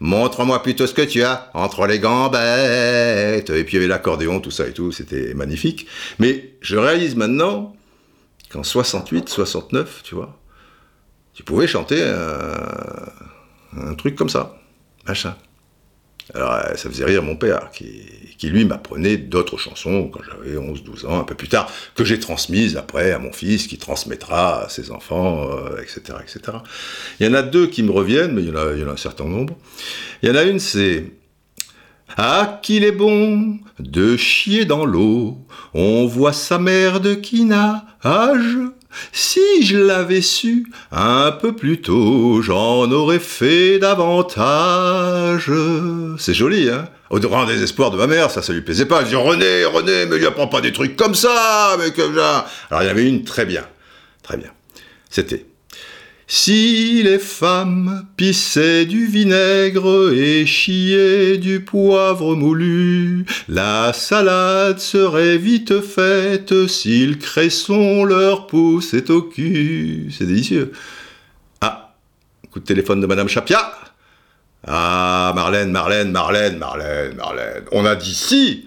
montre-moi 0.00 0.60
plutôt 0.62 0.86
ce 0.86 0.94
que 0.94 1.02
tu 1.02 1.22
as 1.22 1.50
entre 1.54 1.86
les 1.86 2.00
gambettes. 2.00 3.50
Et 3.50 3.62
puis 3.62 3.74
il 3.74 3.74
y 3.74 3.76
avait 3.76 3.86
l'accordéon, 3.86 4.40
tout 4.40 4.50
ça 4.50 4.66
et 4.66 4.72
tout, 4.72 4.90
c'était 4.90 5.34
magnifique. 5.34 5.86
Mais 6.18 6.54
je 6.60 6.76
réalise 6.76 7.14
maintenant 7.14 7.76
qu'en 8.50 8.64
68, 8.64 9.28
69, 9.28 10.02
tu 10.02 10.14
vois, 10.16 10.36
tu 11.34 11.44
pouvais 11.44 11.68
chanter 11.68 12.02
un, 12.02 13.90
un 13.90 13.94
truc 13.94 14.16
comme 14.16 14.30
ça, 14.30 14.58
machin. 15.06 15.36
Alors 16.34 16.52
euh, 16.52 16.74
ça 16.74 16.90
faisait 16.90 17.04
rire 17.04 17.22
mon 17.22 17.36
père, 17.36 17.70
qui, 17.70 18.48
lui 18.48 18.64
m'apprenait 18.64 19.16
d'autres 19.16 19.56
chansons 19.56 20.08
quand 20.12 20.20
j'avais 20.22 20.56
11-12 20.56 21.06
ans, 21.06 21.20
un 21.20 21.24
peu 21.24 21.34
plus 21.34 21.48
tard, 21.48 21.70
que 21.94 22.04
j'ai 22.04 22.18
transmises 22.20 22.76
après 22.76 23.12
à 23.12 23.18
mon 23.18 23.32
fils, 23.32 23.66
qui 23.66 23.78
transmettra 23.78 24.64
à 24.64 24.68
ses 24.68 24.90
enfants, 24.90 25.48
etc., 25.80 26.00
euh, 26.10 26.20
etc. 26.22 26.58
Il 27.18 27.26
y 27.26 27.28
en 27.28 27.34
a 27.34 27.42
deux 27.42 27.66
qui 27.66 27.82
me 27.82 27.90
reviennent, 27.90 28.32
mais 28.32 28.42
il 28.42 28.48
y 28.48 28.52
en 28.52 28.88
a, 28.88 28.92
un 28.92 28.96
certain 28.96 29.24
nombre. 29.24 29.56
Il 30.22 30.28
y 30.28 30.32
en 30.32 30.36
a 30.36 30.44
une, 30.44 30.60
c'est 30.60 31.04
ah, 32.16 32.60
qu'il 32.62 32.84
est 32.84 32.92
bon 32.92 33.58
de 33.80 34.16
chier 34.16 34.64
dans 34.64 34.84
l'eau, 34.84 35.38
on 35.74 36.06
voit 36.06 36.32
sa 36.32 36.58
mère 36.58 37.00
de 37.00 37.14
qui 37.14 37.44
n'a 37.44 37.84
âge 38.04 38.58
si 39.12 39.62
je 39.62 39.78
l'avais 39.78 40.20
su 40.20 40.66
un 40.92 41.32
peu 41.32 41.54
plus 41.54 41.80
tôt, 41.80 42.42
j'en 42.42 42.90
aurais 42.90 43.18
fait 43.18 43.78
davantage. 43.78 45.50
C'est 46.18 46.34
joli, 46.34 46.70
hein? 46.70 46.88
Au 47.10 47.20
grand 47.20 47.46
désespoir 47.46 47.90
de 47.90 47.96
ma 47.96 48.06
mère, 48.06 48.30
ça, 48.30 48.42
ça 48.42 48.52
lui 48.52 48.62
plaisait 48.62 48.86
pas. 48.86 49.02
Elle 49.02 49.08
dit 49.08 49.14
René, 49.14 49.64
René, 49.64 50.06
mais 50.06 50.18
lui 50.18 50.26
apprends 50.26 50.48
pas 50.48 50.60
des 50.60 50.72
trucs 50.72 50.96
comme 50.96 51.14
ça, 51.14 51.76
mais 51.78 51.92
comme 51.92 52.16
ça. 52.16 52.46
Alors 52.70 52.82
il 52.82 52.86
y 52.86 52.90
avait 52.90 53.06
une 53.06 53.24
très 53.24 53.44
bien, 53.44 53.64
très 54.22 54.36
bien. 54.36 54.50
C'était 55.08 55.46
si 56.28 57.02
les 57.04 57.20
femmes 57.20 58.04
pissaient 58.16 58.84
du 58.84 59.06
vinaigre 59.06 60.12
et 60.12 60.44
chiaient 60.44 61.38
du 61.38 61.60
poivre 61.60 62.34
moulu, 62.34 63.24
la 63.48 63.92
salade 63.92 64.80
serait 64.80 65.38
vite 65.38 65.80
faite 65.80 66.66
si 66.66 67.06
le 67.06 67.14
cresson 67.14 68.04
leur 68.04 68.48
poussait 68.48 69.08
au 69.10 69.22
cul. 69.22 70.12
C'est 70.16 70.26
délicieux. 70.26 70.72
Ah, 71.60 71.94
coup 72.50 72.58
de 72.58 72.64
téléphone 72.64 73.00
de 73.00 73.06
Madame 73.06 73.28
Chapia. 73.28 73.72
Ah, 74.66 75.32
Marlène, 75.36 75.70
Marlène, 75.70 76.10
Marlène, 76.10 76.58
Marlène, 76.58 77.14
Marlène. 77.14 77.64
On 77.70 77.86
a 77.86 77.94
dit 77.94 78.14
si 78.14 78.66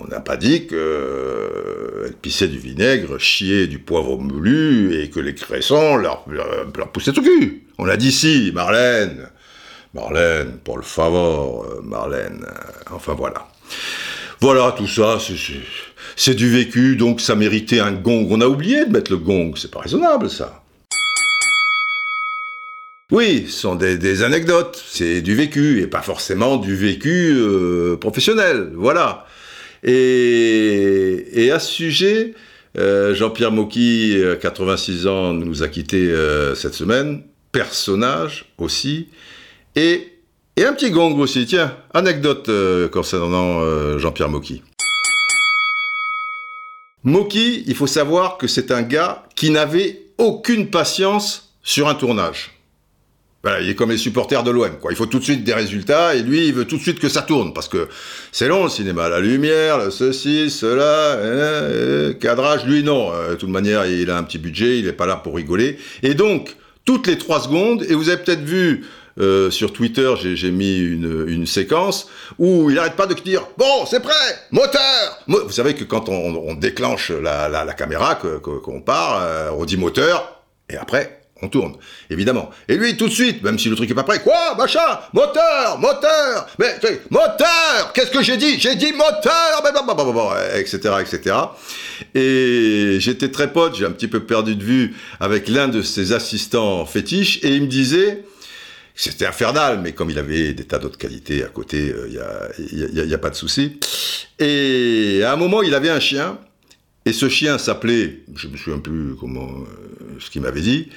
on 0.00 0.06
n'a 0.08 0.20
pas 0.20 0.36
dit 0.36 0.66
qu'elle 0.66 0.78
euh, 0.78 2.10
pissait 2.20 2.48
du 2.48 2.58
vinaigre, 2.58 3.18
chiait 3.18 3.66
du 3.66 3.78
poivre 3.78 4.18
moulu 4.18 5.00
et 5.00 5.10
que 5.10 5.20
les 5.20 5.34
cressons 5.34 5.96
leur, 5.96 6.24
poussaient 6.92 7.16
au 7.18 7.22
cul. 7.22 7.64
On 7.78 7.88
a 7.88 7.96
dit 7.96 8.12
si, 8.12 8.50
Marlène. 8.54 9.28
Marlène, 9.94 10.58
pour 10.64 10.76
le 10.76 10.82
favor, 10.82 11.64
euh, 11.64 11.80
Marlène. 11.82 12.44
Enfin 12.90 13.14
voilà. 13.14 13.46
Voilà, 14.40 14.74
tout 14.76 14.88
ça, 14.88 15.18
c'est 16.16 16.34
du 16.34 16.50
vécu, 16.50 16.96
donc 16.96 17.20
ça 17.20 17.36
méritait 17.36 17.80
un 17.80 17.92
gong. 17.92 18.26
On 18.30 18.40
a 18.40 18.46
oublié 18.46 18.84
de 18.84 18.90
mettre 18.90 19.12
le 19.12 19.18
gong, 19.18 19.54
c'est 19.56 19.70
pas 19.70 19.80
raisonnable 19.80 20.28
ça. 20.28 20.60
Oui, 23.12 23.44
ce 23.46 23.60
sont 23.60 23.74
des, 23.76 24.22
anecdotes, 24.22 24.82
c'est 24.88 25.20
du 25.20 25.34
vécu, 25.34 25.80
et 25.80 25.86
pas 25.86 26.02
forcément 26.02 26.56
du 26.56 26.74
vécu 26.74 27.32
euh, 27.36 27.96
professionnel, 27.96 28.72
voilà. 28.74 29.26
Et, 29.84 31.50
à 31.52 31.58
ce 31.58 31.72
sujet, 31.72 32.34
euh, 32.78 33.14
Jean-Pierre 33.14 33.52
Mocky, 33.52 34.16
86 34.40 35.06
ans, 35.06 35.32
nous 35.32 35.62
a 35.62 35.68
quittés 35.68 36.08
euh, 36.08 36.54
cette 36.54 36.74
semaine. 36.74 37.22
Personnage 37.52 38.46
aussi. 38.58 39.08
Et, 39.76 40.10
un 40.58 40.72
petit 40.72 40.90
gong 40.90 41.18
aussi. 41.18 41.46
Tiens, 41.46 41.76
anecdote 41.92 42.48
euh, 42.48 42.88
concernant 42.88 43.98
Jean-Pierre 43.98 44.28
Mocky. 44.28 44.62
Mocky, 47.02 47.64
il 47.66 47.74
faut 47.74 47.86
savoir 47.86 48.38
que 48.38 48.46
c'est 48.46 48.70
un 48.70 48.82
gars 48.82 49.24
qui 49.36 49.50
n'avait 49.50 50.00
aucune 50.16 50.70
patience 50.70 51.54
sur 51.62 51.88
un 51.88 51.94
tournage 51.94 52.54
il 53.60 53.68
est 53.68 53.74
comme 53.74 53.90
les 53.90 53.98
supporters 53.98 54.42
de 54.42 54.50
l'OM, 54.50 54.78
quoi. 54.80 54.92
Il 54.92 54.96
faut 54.96 55.06
tout 55.06 55.18
de 55.18 55.24
suite 55.24 55.44
des 55.44 55.52
résultats, 55.52 56.14
et 56.14 56.22
lui, 56.22 56.48
il 56.48 56.54
veut 56.54 56.64
tout 56.64 56.76
de 56.76 56.82
suite 56.82 56.98
que 56.98 57.08
ça 57.08 57.22
tourne, 57.22 57.52
parce 57.52 57.68
que 57.68 57.88
c'est 58.32 58.48
long 58.48 58.64
le 58.64 58.70
cinéma, 58.70 59.08
la 59.08 59.20
lumière, 59.20 59.78
le 59.78 59.90
ceci, 59.90 60.50
cela, 60.50 61.12
hein, 61.12 62.10
hein, 62.10 62.14
cadrage, 62.14 62.64
lui 62.64 62.82
non. 62.82 63.12
Euh, 63.12 63.30
de 63.30 63.34
toute 63.34 63.50
manière, 63.50 63.86
il 63.86 64.10
a 64.10 64.16
un 64.16 64.22
petit 64.22 64.38
budget, 64.38 64.78
il 64.78 64.86
n'est 64.86 64.92
pas 64.92 65.06
là 65.06 65.16
pour 65.16 65.36
rigoler. 65.36 65.78
Et 66.02 66.14
donc, 66.14 66.56
toutes 66.84 67.06
les 67.06 67.18
trois 67.18 67.40
secondes, 67.40 67.84
et 67.88 67.94
vous 67.94 68.08
avez 68.08 68.22
peut-être 68.22 68.44
vu 68.44 68.86
euh, 69.20 69.50
sur 69.50 69.72
Twitter, 69.72 70.12
j'ai 70.18 70.50
mis 70.50 70.78
une, 70.78 71.46
séquence 71.46 72.08
où 72.38 72.70
il 72.70 72.76
n'arrête 72.76 72.96
pas 72.96 73.06
de 73.06 73.14
dire 73.14 73.46
bon, 73.56 73.86
c'est 73.86 74.00
prêt, 74.00 74.12
moteur. 74.50 75.22
vous 75.28 75.52
savez 75.52 75.74
que 75.74 75.84
quand 75.84 76.08
on, 76.08 76.54
déclenche 76.54 77.10
la, 77.10 77.74
caméra, 77.74 78.16
qu'on 78.16 78.80
part, 78.80 79.22
euh, 79.22 79.50
on 79.56 79.64
dit 79.64 79.76
moteur, 79.76 80.42
et 80.68 80.76
après 80.76 81.23
tourne, 81.48 81.74
évidemment. 82.10 82.50
Et 82.68 82.76
lui, 82.76 82.96
tout 82.96 83.08
de 83.08 83.12
suite, 83.12 83.42
même 83.42 83.58
si 83.58 83.68
le 83.68 83.76
truc 83.76 83.90
est 83.90 83.94
pas 83.94 84.02
prêt, 84.02 84.20
quoi, 84.20 84.54
machin, 84.56 85.00
moteur, 85.12 85.78
moteur, 85.78 86.46
mais, 86.58 86.76
moteur, 87.10 87.92
qu'est-ce 87.94 88.10
que 88.10 88.22
j'ai 88.22 88.36
dit? 88.36 88.58
J'ai 88.58 88.76
dit 88.76 88.92
moteur, 88.92 89.62
etc., 90.56 90.94
etc. 91.00 91.36
Et 92.14 92.96
j'étais 93.00 93.30
très 93.30 93.52
pote, 93.52 93.76
j'ai 93.76 93.86
un 93.86 93.90
petit 93.90 94.08
peu 94.08 94.20
perdu 94.20 94.56
de 94.56 94.64
vue 94.64 94.94
avec 95.20 95.48
l'un 95.48 95.68
de 95.68 95.82
ses 95.82 96.12
assistants 96.12 96.84
fétiches, 96.86 97.40
et 97.42 97.54
il 97.54 97.62
me 97.62 97.68
disait, 97.68 98.24
c'était 98.94 99.26
infernal, 99.26 99.80
mais 99.82 99.92
comme 99.92 100.10
il 100.10 100.18
avait 100.18 100.52
des 100.52 100.64
tas 100.64 100.78
d'autres 100.78 100.98
qualités 100.98 101.42
à 101.42 101.48
côté, 101.48 101.92
il 102.06 102.12
n'y 102.12 103.00
a, 103.00 103.04
y 103.04 103.14
a, 103.14 103.18
pas 103.18 103.30
de 103.30 103.34
souci. 103.34 103.78
Et 104.38 105.22
à 105.24 105.32
un 105.32 105.36
moment, 105.36 105.62
il 105.62 105.74
avait 105.74 105.90
un 105.90 106.00
chien, 106.00 106.38
et 107.06 107.12
ce 107.12 107.28
chien 107.28 107.58
s'appelait, 107.58 108.22
je 108.34 108.48
me 108.48 108.56
souviens 108.56 108.78
plus 108.78 109.14
comment, 109.18 109.48
euh, 109.48 110.16
ce 110.18 110.30
qu'il 110.30 110.42
m'avait 110.42 110.60
dit, 110.60 110.88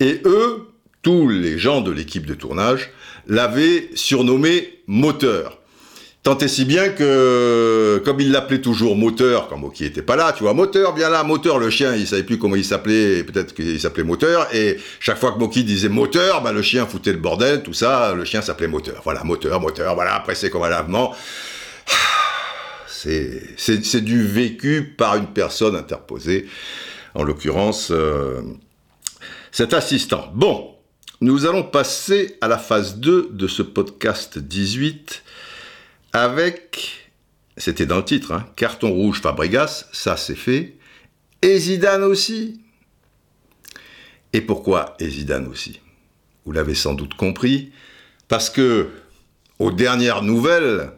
et 0.00 0.20
eux, 0.24 0.68
tous 1.02 1.28
les 1.28 1.58
gens 1.58 1.80
de 1.80 1.90
l'équipe 1.90 2.26
de 2.26 2.34
tournage, 2.34 2.90
l'avaient 3.26 3.90
surnommé 3.94 4.80
moteur. 4.86 5.58
Tant 6.22 6.38
et 6.38 6.48
si 6.48 6.64
bien 6.64 6.88
que, 6.88 8.00
comme 8.02 8.18
il 8.18 8.32
l'appelait 8.32 8.62
toujours 8.62 8.96
moteur, 8.96 9.46
quand 9.48 9.58
Moki 9.58 9.84
était 9.84 10.00
pas 10.00 10.16
là, 10.16 10.32
tu 10.32 10.42
vois, 10.42 10.54
moteur, 10.54 10.94
bien 10.94 11.10
là, 11.10 11.22
moteur, 11.22 11.58
le 11.58 11.68
chien, 11.68 11.94
il 11.94 12.06
savait 12.06 12.22
plus 12.22 12.38
comment 12.38 12.56
il 12.56 12.64
s'appelait, 12.64 13.22
peut-être 13.24 13.52
qu'il 13.54 13.78
s'appelait 13.78 14.04
moteur, 14.04 14.48
et 14.54 14.78
chaque 15.00 15.18
fois 15.18 15.32
que 15.32 15.38
Moki 15.38 15.64
disait 15.64 15.90
moteur, 15.90 16.42
bah, 16.42 16.52
le 16.52 16.62
chien 16.62 16.86
foutait 16.86 17.12
le 17.12 17.18
bordel, 17.18 17.62
tout 17.62 17.74
ça, 17.74 18.14
le 18.14 18.24
chien 18.24 18.40
s'appelait 18.40 18.68
moteur. 18.68 19.02
Voilà, 19.04 19.22
moteur, 19.22 19.60
moteur, 19.60 19.94
voilà, 19.94 20.18
pressé 20.20 20.48
comme 20.48 20.62
un 20.62 20.70
lavement. 20.70 21.14
C'est 23.56 24.00
du 24.00 24.26
vécu 24.26 24.94
par 24.96 25.16
une 25.16 25.28
personne 25.28 25.76
interposée, 25.76 26.46
en 27.14 27.22
l'occurrence, 27.22 27.90
euh, 27.90 28.42
cet 29.52 29.74
assistant. 29.74 30.30
Bon, 30.34 30.74
nous 31.20 31.46
allons 31.46 31.62
passer 31.62 32.36
à 32.40 32.48
la 32.48 32.58
phase 32.58 32.96
2 32.98 33.30
de 33.32 33.46
ce 33.46 33.62
podcast 33.62 34.38
18 34.38 35.22
avec, 36.12 37.10
c'était 37.56 37.86
dans 37.86 37.98
le 37.98 38.04
titre, 38.04 38.32
hein, 38.32 38.46
carton 38.56 38.92
rouge 38.92 39.20
Fabregas, 39.20 39.86
ça 39.92 40.16
c'est 40.16 40.34
fait, 40.34 40.76
et 41.42 41.58
Zidane 41.58 42.04
aussi. 42.04 42.60
Et 44.32 44.40
pourquoi 44.40 44.96
et 44.98 45.08
Zidane 45.08 45.46
aussi? 45.46 45.80
Vous 46.44 46.52
l'avez 46.52 46.74
sans 46.74 46.94
doute 46.94 47.14
compris, 47.14 47.72
parce 48.28 48.50
que, 48.50 48.88
aux 49.58 49.70
dernières 49.70 50.22
nouvelles, 50.22 50.90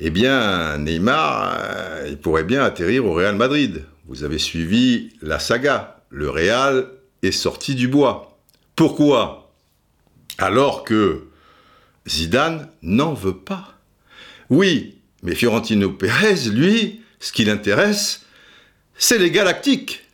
eh 0.00 0.10
bien, 0.10 0.78
Neymar, 0.78 1.58
euh, 1.60 2.06
il 2.08 2.18
pourrait 2.18 2.44
bien 2.44 2.62
atterrir 2.62 3.04
au 3.04 3.14
Real 3.14 3.34
Madrid. 3.34 3.84
Vous 4.06 4.22
avez 4.22 4.38
suivi 4.38 5.10
la 5.22 5.40
saga. 5.40 6.02
Le 6.10 6.30
Real 6.30 6.86
est 7.22 7.32
sorti 7.32 7.74
du 7.74 7.88
bois. 7.88 8.38
Pourquoi? 8.76 9.52
Alors 10.38 10.84
que 10.84 11.24
Zidane 12.06 12.68
n'en 12.82 13.12
veut 13.12 13.36
pas. 13.36 13.74
Oui, 14.50 14.98
mais 15.24 15.34
Fiorentino 15.34 15.90
Pérez, 15.90 16.48
lui, 16.48 17.00
ce 17.18 17.32
qui 17.32 17.44
l'intéresse, 17.44 18.24
c'est 18.96 19.18
les 19.18 19.32
galactiques. 19.32 20.04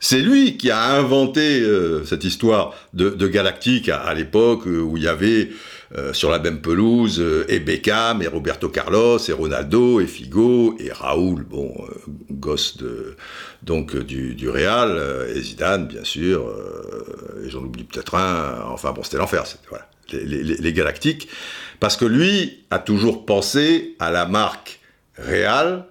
C'est 0.00 0.20
lui 0.20 0.56
qui 0.56 0.70
a 0.70 0.94
inventé 0.94 1.60
euh, 1.60 2.04
cette 2.04 2.24
histoire 2.24 2.74
de, 2.92 3.28
galactique 3.28 3.88
à, 3.88 4.12
l'époque 4.14 4.66
où 4.66 4.96
il 4.96 5.04
y 5.04 5.08
avait 5.08 5.50
euh, 5.96 6.12
sur 6.12 6.30
la 6.30 6.38
même 6.38 6.60
pelouse 6.60 7.24
et 7.48 7.60
Beckham 7.60 8.22
et 8.22 8.26
Roberto 8.26 8.68
Carlos 8.68 9.18
et 9.18 9.32
Ronaldo 9.32 10.00
et 10.00 10.06
Figo 10.06 10.76
et 10.78 10.92
Raoul, 10.92 11.44
bon, 11.44 11.74
gosse 12.30 12.76
de, 12.76 13.16
donc 13.62 13.96
du, 13.96 14.34
du 14.34 14.48
Real 14.48 15.00
et 15.34 15.40
Zidane 15.40 15.86
bien 15.86 16.04
sûr 16.04 16.52
et 17.44 17.50
j'en 17.50 17.60
oublie 17.60 17.84
peut-être 17.84 18.14
un. 18.14 18.62
Enfin 18.66 18.92
bon, 18.92 19.02
c'était 19.02 19.18
l'enfer. 19.18 19.44
Voilà, 19.68 19.88
les, 20.12 20.42
les 20.42 20.72
galactiques. 20.72 21.28
Parce 21.80 21.96
que 21.96 22.04
lui 22.04 22.64
a 22.70 22.78
toujours 22.78 23.24
pensé 23.24 23.96
à 23.98 24.10
la 24.10 24.26
marque 24.26 24.80
Real. 25.16 25.86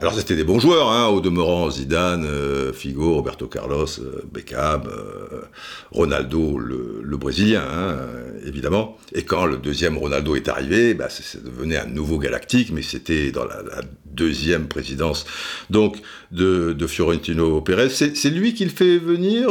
Alors 0.00 0.14
c'était 0.14 0.36
des 0.36 0.44
bons 0.44 0.60
joueurs, 0.60 0.92
hein, 0.92 1.08
au 1.08 1.20
demeurant 1.20 1.68
Zidane, 1.70 2.24
euh, 2.24 2.72
Figo, 2.72 3.14
Roberto 3.14 3.48
Carlos, 3.48 3.86
euh, 3.98 4.22
Beckham, 4.32 4.82
euh, 4.86 5.40
Ronaldo, 5.90 6.56
le, 6.56 7.16
Brésilien, 7.16 7.64
hein, 7.68 7.96
évidemment. 8.46 8.96
Et 9.12 9.24
quand 9.24 9.44
le 9.44 9.56
deuxième 9.56 9.98
Ronaldo 9.98 10.36
est 10.36 10.46
arrivé, 10.46 10.94
bah, 10.94 11.08
ça 11.10 11.40
devenait 11.40 11.78
un 11.78 11.86
nouveau 11.86 12.18
galactique, 12.18 12.70
mais 12.72 12.82
c'était 12.82 13.32
dans 13.32 13.44
la, 13.44 13.58
deuxième 14.04 14.66
présidence 14.66 15.26
donc 15.70 15.98
de, 16.32 16.72
de 16.72 16.86
Fiorentino 16.88 17.60
Pérez. 17.60 17.88
C'est 17.90 18.30
lui 18.30 18.52
qui 18.52 18.64
le 18.64 18.70
fait 18.70 18.98
venir, 18.98 19.48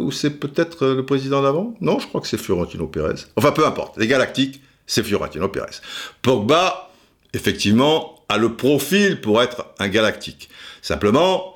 ou 0.00 0.10
c'est 0.12 0.38
peut-être 0.38 0.86
le 0.86 1.04
président 1.04 1.42
d'avant? 1.42 1.74
Non, 1.82 1.98
je 1.98 2.06
crois 2.06 2.22
que 2.22 2.26
c'est 2.26 2.38
Fiorentino 2.38 2.86
Pérez. 2.86 3.16
Enfin, 3.36 3.52
peu 3.52 3.66
importe. 3.66 3.98
Les 3.98 4.06
galactiques, 4.06 4.62
c'est 4.86 5.02
Fiorentino 5.02 5.48
Pérez. 5.48 5.76
Pogba, 6.22 6.90
effectivement, 7.34 8.13
a 8.28 8.38
le 8.38 8.54
profil 8.54 9.20
pour 9.20 9.42
être 9.42 9.66
un 9.78 9.88
galactique. 9.88 10.48
Simplement, 10.82 11.54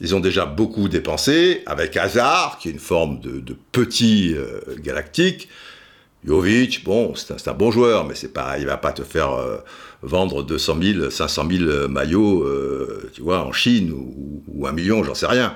ils 0.00 0.14
ont 0.14 0.20
déjà 0.20 0.46
beaucoup 0.46 0.88
dépensé 0.88 1.62
avec 1.66 1.96
Hazard, 1.96 2.58
qui 2.58 2.68
est 2.68 2.72
une 2.72 2.78
forme 2.78 3.20
de, 3.20 3.56
petit 3.72 4.34
euh, 4.36 4.60
galactique. 4.78 5.48
Jovic, 6.24 6.84
bon, 6.84 7.14
c'est 7.14 7.48
un, 7.48 7.52
bon 7.52 7.70
joueur, 7.70 8.04
mais 8.04 8.14
c'est 8.14 8.32
pas, 8.32 8.58
il 8.58 8.66
va 8.66 8.76
pas 8.76 8.92
te 8.92 9.02
faire 9.02 9.32
euh, 9.32 9.58
vendre 10.02 10.42
200 10.42 10.76
000, 10.82 11.10
500 11.10 11.48
000 11.50 11.88
maillots, 11.88 12.42
euh, 12.42 13.10
tu 13.14 13.22
vois, 13.22 13.44
en 13.44 13.52
Chine 13.52 13.92
ou, 13.92 14.66
un 14.66 14.72
million, 14.72 15.02
j'en 15.04 15.14
sais 15.14 15.26
rien. 15.26 15.54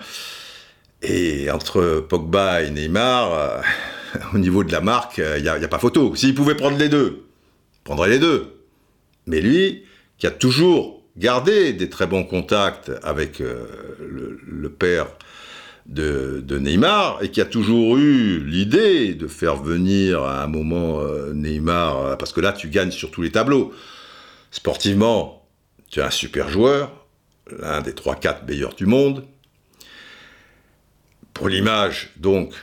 Et 1.03 1.51
entre 1.51 2.05
Pogba 2.09 2.63
et 2.63 2.71
Neymar, 2.71 3.63
au 4.35 4.39
niveau 4.39 4.65
de 4.65 4.73
la 4.73 4.81
marque, 4.81 5.19
il 5.19 5.43
n'y 5.43 5.49
a, 5.49 5.55
a, 5.55 5.69
pas 5.69 5.79
photo. 5.79 6.15
S'il 6.15 6.35
pouvait 6.35 6.55
prendre 6.55 6.79
les 6.79 6.89
deux, 6.89 7.25
il 7.75 7.85
prendrait 7.85 8.09
les 8.09 8.19
deux. 8.21 8.55
Mais 9.27 9.41
lui, 9.41 9.85
qui 10.23 10.29
a 10.29 10.31
toujours 10.31 11.03
gardé 11.17 11.73
des 11.73 11.91
très 11.91 12.07
bons 12.07 12.23
contacts 12.23 12.93
avec 13.03 13.41
euh, 13.41 13.67
le, 13.99 14.71
père 14.71 15.09
de, 15.87 16.45
Neymar 16.61 17.21
et 17.25 17.33
qui 17.33 17.41
a 17.41 17.45
toujours 17.45 17.97
eu 17.97 18.39
l'idée 18.39 19.15
de 19.15 19.27
faire 19.27 19.57
venir 19.57 20.23
à 20.23 20.45
un 20.45 20.47
moment 20.47 21.01
euh, 21.01 21.33
Neymar, 21.33 21.99
euh, 21.99 22.15
parce 22.15 22.33
que 22.33 22.41
là 22.41 22.53
tu 22.53 22.69
gagnes 22.69 22.93
sur 22.93 23.11
tous 23.11 23.23
les 23.23 23.33
tableaux. 23.33 23.75
Sportivement, 24.53 25.45
tu 25.91 25.99
es 25.99 26.05
un 26.05 26.11
super 26.11 26.49
joueur, 26.49 27.05
l'un 27.59 27.81
des 27.81 27.91
3-4 27.91 28.47
meilleurs 28.47 28.77
du 28.77 28.87
monde. 28.87 29.25
Pour 31.35 31.49
l'image, 31.49 32.13
donc, 32.17 32.55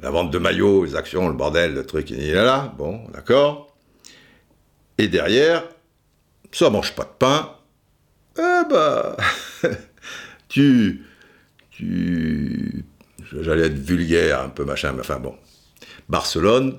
la 0.00 0.10
vente 0.10 0.32
de 0.32 0.38
maillots, 0.38 0.84
les 0.84 0.96
actions, 0.96 1.28
le 1.28 1.34
bordel, 1.34 1.74
le 1.74 1.86
truc, 1.86 2.10
il 2.10 2.18
est 2.18 2.34
là, 2.34 2.74
bon, 2.76 3.04
d'accord. 3.14 3.72
Et 5.00 5.06
derrière, 5.06 5.62
ça 6.52 6.70
mange 6.70 6.94
pas 6.94 7.04
de 7.04 7.16
pain, 7.18 7.54
eh 8.38 8.68
ben, 8.70 9.16
tu, 10.48 11.04
tu, 11.70 12.84
j'allais 13.40 13.66
être 13.66 13.78
vulgaire, 13.78 14.42
un 14.42 14.48
peu 14.48 14.64
machin, 14.64 14.92
mais 14.92 15.00
enfin 15.00 15.18
bon. 15.18 15.34
Barcelone, 16.08 16.78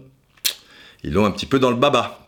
ils 1.03 1.13
l'ont 1.13 1.25
un 1.25 1.31
petit 1.31 1.45
peu 1.45 1.59
dans 1.59 1.69
le 1.69 1.75
baba. 1.75 2.27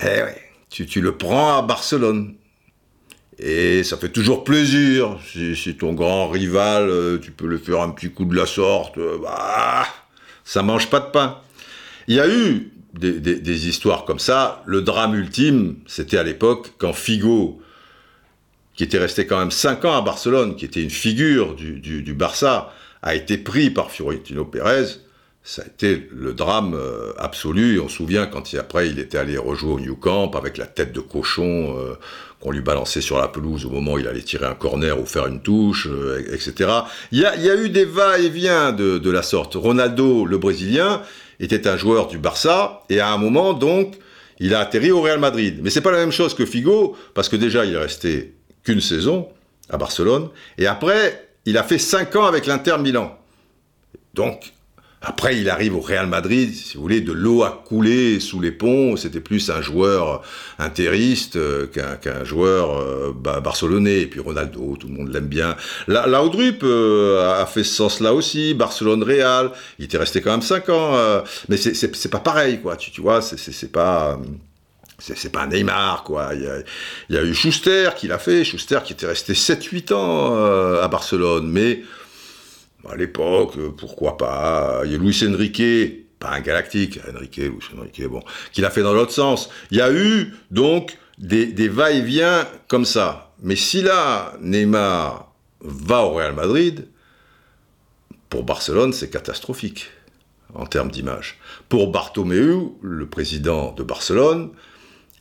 Eh 0.00 0.04
ouais, 0.04 0.42
tu, 0.70 0.86
tu, 0.86 1.00
le 1.00 1.16
prends 1.16 1.58
à 1.58 1.62
Barcelone. 1.62 2.34
Et 3.38 3.82
ça 3.82 3.96
fait 3.96 4.10
toujours 4.10 4.44
plaisir. 4.44 5.18
Si, 5.26 5.76
ton 5.76 5.92
grand 5.92 6.28
rival, 6.28 6.88
euh, 6.88 7.18
tu 7.18 7.32
peux 7.32 7.46
le 7.46 7.58
faire 7.58 7.80
un 7.80 7.90
petit 7.90 8.10
coup 8.10 8.24
de 8.24 8.36
la 8.36 8.46
sorte, 8.46 8.98
euh, 8.98 9.18
bah, 9.20 9.86
ça 10.44 10.62
mange 10.62 10.88
pas 10.88 11.00
de 11.00 11.10
pain. 11.10 11.40
Il 12.06 12.14
y 12.14 12.20
a 12.20 12.28
eu 12.28 12.73
des, 12.98 13.68
histoires 13.68 14.04
comme 14.04 14.18
ça. 14.18 14.62
Le 14.66 14.82
drame 14.82 15.14
ultime, 15.14 15.76
c'était 15.86 16.18
à 16.18 16.22
l'époque 16.22 16.72
quand 16.78 16.92
Figo, 16.92 17.60
qui 18.74 18.84
était 18.84 18.98
resté 18.98 19.26
quand 19.26 19.38
même 19.38 19.50
5 19.50 19.84
ans 19.84 19.96
à 19.96 20.02
Barcelone, 20.02 20.56
qui 20.56 20.64
était 20.64 20.82
une 20.82 20.90
figure 20.90 21.54
du, 21.54 22.14
Barça, 22.14 22.72
a 23.02 23.14
été 23.14 23.38
pris 23.38 23.70
par 23.70 23.90
Fiorentino 23.90 24.44
Pérez. 24.44 24.86
Ça 25.46 25.60
a 25.60 25.66
été 25.66 26.08
le 26.10 26.32
drame 26.32 26.74
euh, 26.74 27.12
absolu. 27.18 27.78
on 27.78 27.88
se 27.88 27.96
souvient 27.96 28.24
quand 28.24 28.54
après 28.54 28.88
il 28.88 28.98
était 28.98 29.18
allé 29.18 29.36
rejouer 29.36 29.72
au 29.74 29.80
New 29.80 29.94
Camp 29.94 30.30
avec 30.30 30.56
la 30.56 30.64
tête 30.64 30.92
de 30.92 31.00
cochon 31.00 31.76
euh, 31.78 31.96
qu'on 32.40 32.50
lui 32.50 32.62
balançait 32.62 33.02
sur 33.02 33.18
la 33.18 33.28
pelouse 33.28 33.66
au 33.66 33.70
moment 33.70 33.92
où 33.92 33.98
il 33.98 34.08
allait 34.08 34.22
tirer 34.22 34.46
un 34.46 34.54
corner 34.54 34.98
ou 34.98 35.04
faire 35.04 35.26
une 35.26 35.42
touche, 35.42 35.86
euh, 35.86 36.24
etc. 36.32 36.70
Il 37.12 37.18
y, 37.18 37.26
a, 37.26 37.56
eu 37.56 37.68
des 37.68 37.84
va-et-vient 37.84 38.72
de, 38.72 38.96
de 38.96 39.10
la 39.10 39.22
sorte. 39.22 39.52
Ronaldo, 39.54 40.24
le 40.24 40.38
Brésilien, 40.38 41.02
était 41.44 41.68
un 41.68 41.76
joueur 41.76 42.06
du 42.06 42.18
Barça, 42.18 42.82
et 42.88 43.00
à 43.00 43.12
un 43.12 43.18
moment, 43.18 43.52
donc, 43.52 43.96
il 44.38 44.54
a 44.54 44.60
atterri 44.60 44.90
au 44.90 45.02
Real 45.02 45.18
Madrid. 45.18 45.60
Mais 45.62 45.70
c'est 45.70 45.80
pas 45.80 45.92
la 45.92 45.98
même 45.98 46.12
chose 46.12 46.34
que 46.34 46.46
Figo, 46.46 46.96
parce 47.14 47.28
que 47.28 47.36
déjà, 47.36 47.64
il 47.64 47.74
est 47.74 47.78
resté 47.78 48.34
qu'une 48.62 48.80
saison 48.80 49.28
à 49.68 49.76
Barcelone, 49.76 50.30
et 50.58 50.66
après, 50.66 51.28
il 51.44 51.58
a 51.58 51.62
fait 51.62 51.78
cinq 51.78 52.16
ans 52.16 52.24
avec 52.24 52.46
l'Inter 52.46 52.76
Milan. 52.78 53.18
Donc, 54.14 54.52
après, 55.06 55.38
il 55.38 55.50
arrive 55.50 55.76
au 55.76 55.80
Real 55.80 56.06
Madrid, 56.06 56.54
si 56.54 56.76
vous 56.76 56.82
voulez, 56.82 57.02
de 57.02 57.12
l'eau 57.12 57.42
a 57.42 57.62
coulé 57.66 58.20
sous 58.20 58.40
les 58.40 58.50
ponts. 58.50 58.96
C'était 58.96 59.20
plus 59.20 59.50
un 59.50 59.60
joueur 59.60 60.22
interiste 60.58 61.36
euh, 61.36 61.66
qu'un 61.66 62.24
joueur 62.24 62.80
euh, 62.80 63.12
barcelonais. 63.12 64.00
Et 64.00 64.06
puis 64.06 64.20
Ronaldo, 64.20 64.76
tout 64.80 64.88
le 64.88 64.94
monde 64.94 65.12
l'aime 65.12 65.26
bien. 65.26 65.56
La, 65.88 66.06
Laudrup 66.06 66.62
euh, 66.62 67.42
a 67.42 67.44
fait 67.44 67.64
ce 67.64 67.74
sens-là 67.74 68.14
aussi. 68.14 68.54
Barcelone-Real, 68.54 69.50
il 69.78 69.84
était 69.84 69.98
resté 69.98 70.22
quand 70.22 70.30
même 70.30 70.42
5 70.42 70.68
ans. 70.70 71.22
mais 71.50 71.58
c'est 71.58 72.10
pas 72.10 72.20
pareil, 72.20 72.60
quoi. 72.60 72.76
Tu, 72.76 73.00
vois, 73.00 73.20
c'est 73.20 73.72
pas 73.72 74.18
c'est 74.98 75.32
pas 75.32 75.46
Neymar, 75.46 76.04
quoi. 76.04 76.30
Il 76.34 76.64
y, 77.10 77.18
a, 77.18 77.22
eu 77.22 77.34
Schuster 77.34 77.90
qui 77.94 78.08
l'a 78.08 78.18
fait, 78.18 78.42
Schuster 78.42 78.78
qui 78.82 78.94
était 78.94 79.06
resté 79.06 79.34
7-8 79.34 79.92
ans 79.92 80.80
à 80.80 80.88
Barcelone, 80.88 81.50
mais 81.50 81.82
à 82.90 82.96
l'époque, 82.96 83.56
euh, 83.56 83.70
pourquoi 83.76 84.16
pas. 84.16 84.82
Il 84.84 84.92
y 84.92 84.94
a 84.94 84.98
Luis 84.98 85.22
Enrique, 85.26 86.18
pas 86.18 86.30
un 86.30 86.40
galactique, 86.40 87.00
Enrique, 87.14 87.36
Luis 87.36 87.58
Enrique, 87.76 88.02
bon, 88.06 88.22
qui 88.52 88.60
l'a 88.60 88.70
fait 88.70 88.82
dans 88.82 88.92
l'autre 88.92 89.12
sens. 89.12 89.50
Il 89.70 89.78
y 89.78 89.80
a 89.80 89.92
eu 89.92 90.34
donc 90.50 90.96
des, 91.18 91.68
va-et-vient 91.68 92.46
comme 92.68 92.84
ça. 92.84 93.32
Mais 93.42 93.56
si 93.56 93.82
là, 93.82 94.34
Neymar 94.40 95.32
va 95.60 96.02
au 96.02 96.14
Real 96.14 96.34
Madrid, 96.34 96.88
pour 98.28 98.42
Barcelone, 98.42 98.92
c'est 98.92 99.10
catastrophique 99.10 99.90
en 100.54 100.66
termes 100.66 100.90
d'image. 100.90 101.38
Pour 101.68 101.90
Bartomeu, 101.90 102.70
le 102.82 103.06
président 103.06 103.72
de 103.72 103.82
Barcelone, 103.82 104.50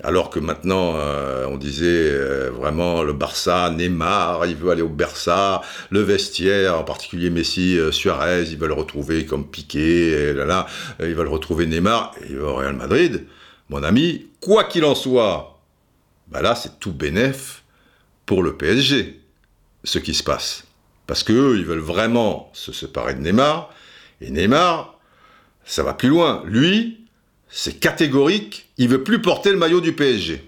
Alors 0.06 0.30
que 0.30 0.40
maintenant, 0.40 0.98
euh, 0.98 1.46
on 1.50 1.56
disait 1.56 1.86
euh, 2.12 2.50
vraiment 2.50 3.04
le 3.04 3.14
Barça, 3.14 3.70
Neymar, 3.70 4.46
il 4.48 4.58
veut 4.58 4.70
aller 4.70 4.82
au 4.82 4.90
Barça, 4.90 5.62
le 5.92 6.02
vestiaire, 6.02 6.78
en 6.78 6.84
particulier 6.84 7.30
Messi, 7.30 7.80
euh, 7.80 7.94
Suarez, 7.94 8.44
ils 8.52 8.58
veulent 8.58 8.74
retrouver 8.74 9.26
comme 9.26 9.50
Piqué, 9.50 10.10
et 10.10 10.34
là, 10.34 10.44
là, 10.44 10.68
ils 11.00 11.16
veulent 11.16 11.30
retrouver 11.30 11.68
Neymar, 11.68 12.14
et 12.22 12.32
il 12.32 12.38
va 12.38 12.48
au 12.48 12.56
Real 12.56 12.76
Madrid. 12.76 13.26
Mon 13.70 13.82
ami, 13.82 14.28
quoi 14.42 14.66
qu'il 14.66 14.84
en 14.84 14.94
soit, 14.94 15.62
bah 16.28 16.42
là, 16.42 16.54
c'est 16.54 16.82
tout 16.82 16.92
bénef 16.92 17.64
pour 18.26 18.44
le 18.44 18.58
PSG, 18.58 19.22
ce 19.86 20.00
qui 20.00 20.14
se 20.14 20.24
passe. 20.24 20.66
Parce 21.08 21.24
qu'eux, 21.24 21.56
ils 21.58 21.66
veulent 21.66 21.80
vraiment 21.80 22.50
se 22.52 22.74
séparer 22.74 23.14
de 23.14 23.22
Neymar, 23.22 23.70
et 24.20 24.32
Neymar, 24.32 25.00
ça 25.64 25.82
va 25.82 25.94
plus 25.94 26.10
loin. 26.10 26.44
Lui, 26.46 27.03
c'est 27.56 27.80
catégorique, 27.80 28.68
il 28.80 28.90
veut 28.90 29.04
plus 29.04 29.22
porter 29.22 29.52
le 29.52 29.58
maillot 29.58 29.80
du 29.80 29.94
PSG. 29.94 30.44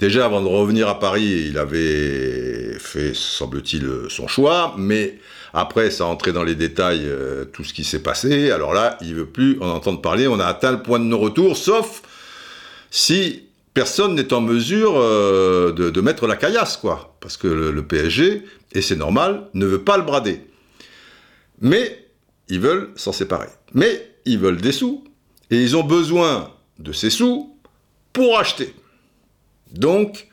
Déjà, 0.00 0.24
avant 0.24 0.42
de 0.42 0.48
revenir 0.48 0.88
à 0.88 0.98
Paris, 0.98 1.44
il 1.46 1.58
avait 1.58 2.76
fait, 2.80 3.14
semble-t-il, 3.14 3.88
son 4.08 4.26
choix, 4.26 4.74
mais 4.76 5.20
après, 5.52 5.92
ça 5.92 6.06
entré 6.06 6.32
dans 6.32 6.42
les 6.42 6.56
détails 6.56 7.04
euh, 7.04 7.44
tout 7.44 7.62
ce 7.62 7.72
qui 7.72 7.84
s'est 7.84 8.02
passé. 8.02 8.50
Alors 8.50 8.74
là, 8.74 8.98
il 9.00 9.14
veut 9.14 9.26
plus 9.26 9.58
en 9.60 9.68
entendre 9.68 10.02
parler. 10.02 10.26
On 10.26 10.40
a 10.40 10.46
atteint 10.46 10.72
le 10.72 10.82
point 10.82 10.98
de 10.98 11.04
non-retour, 11.04 11.56
sauf 11.56 12.02
si 12.90 13.44
personne 13.72 14.16
n'est 14.16 14.32
en 14.32 14.40
mesure 14.40 14.94
euh, 14.96 15.70
de, 15.70 16.00
mettre 16.00 16.26
la 16.26 16.34
caillasse, 16.34 16.76
quoi. 16.76 17.16
Parce 17.20 17.36
que 17.36 17.46
le, 17.46 17.70
le 17.70 17.86
PSG, 17.86 18.42
et 18.72 18.82
c'est 18.82 18.96
normal, 18.96 19.48
ne 19.54 19.66
veut 19.66 19.82
pas 19.82 19.98
le 19.98 20.02
brader. 20.02 20.40
Mais 21.60 22.08
ils 22.48 22.58
veulent 22.58 22.90
s'en 22.96 23.12
séparer. 23.12 23.48
Mais 23.72 24.10
ils 24.24 24.40
veulent 24.40 24.60
des 24.60 24.72
sous. 24.72 25.04
Et 25.50 25.60
ils 25.60 25.76
ont 25.76 25.84
besoin 25.84 26.50
de 26.78 26.92
ces 26.92 27.10
sous 27.10 27.56
pour 28.12 28.38
acheter. 28.38 28.74
Donc, 29.72 30.28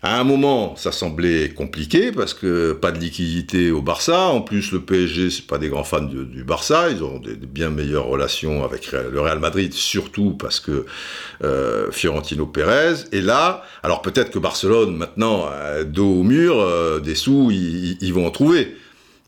à 0.00 0.20
un 0.20 0.24
moment, 0.24 0.76
ça 0.76 0.92
semblait 0.92 1.48
compliqué 1.48 2.12
parce 2.12 2.32
que 2.32 2.72
pas 2.72 2.92
de 2.92 3.00
liquidité 3.00 3.72
au 3.72 3.82
Barça. 3.82 4.26
En 4.28 4.40
plus, 4.40 4.70
le 4.70 4.80
PSG, 4.80 5.30
c'est 5.30 5.46
pas 5.46 5.58
des 5.58 5.68
grands 5.68 5.82
fans 5.82 6.02
du, 6.02 6.44
Barça. 6.44 6.88
Ils 6.90 7.02
ont 7.02 7.18
des, 7.18 7.34
bien 7.34 7.70
meilleures 7.70 8.06
relations 8.06 8.64
avec 8.64 8.92
le 8.92 9.20
Real 9.20 9.40
Madrid, 9.40 9.74
surtout 9.74 10.30
parce 10.30 10.60
que 10.60 10.86
euh, 11.42 11.90
Fiorentino 11.90 12.46
Pérez 12.46 13.06
est 13.10 13.20
là. 13.20 13.64
Alors 13.82 14.00
peut-être 14.00 14.30
que 14.30 14.38
Barcelone, 14.38 14.96
maintenant, 14.96 15.46
dos 15.86 16.20
au 16.20 16.22
mur, 16.22 16.60
euh, 16.60 17.00
des 17.00 17.16
sous, 17.16 17.50
ils 17.50 18.12
vont 18.12 18.26
en 18.26 18.30
trouver 18.30 18.76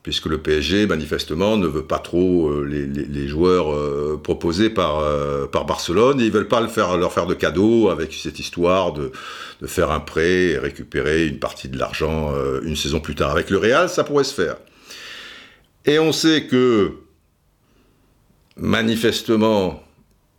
puisque 0.03 0.26
le 0.26 0.38
PSG, 0.38 0.86
manifestement, 0.86 1.57
ne 1.57 1.66
veut 1.66 1.84
pas 1.84 1.98
trop 1.98 2.48
euh, 2.48 2.64
les, 2.64 3.28
joueurs 3.28 3.72
euh, 3.72 4.18
proposés 4.22 4.70
par, 4.70 5.01
euh, 5.01 5.46
par 5.46 5.66
Barcelone, 5.66 6.20
et 6.20 6.24
ils 6.24 6.32
veulent 6.32 6.48
pas 6.48 6.61
leur 6.61 7.12
faire 7.12 7.26
de 7.26 7.34
cadeaux 7.34 7.90
avec 7.90 8.14
cette 8.14 8.38
histoire 8.38 8.92
de, 8.92 9.12
de 9.61 9.66
faire 9.66 9.90
un 9.90 10.01
prêt 10.01 10.51
et 10.51 10.59
récupérer 10.59 11.26
une 11.26 11.38
partie 11.38 11.68
de 11.68 11.78
l'argent 11.78 12.32
une 12.62 12.76
saison 12.76 13.01
plus 13.01 13.14
tard. 13.14 13.30
Avec 13.30 13.51
le 13.51 13.59
Real, 13.59 13.88
ça 13.88 14.05
pourrait 14.05 14.24
se 14.24 14.34
faire. 14.34 14.57
Et 15.84 15.98
on 15.98 16.12
sait 16.12 16.46
que, 16.46 16.92
manifestement, 18.57 19.82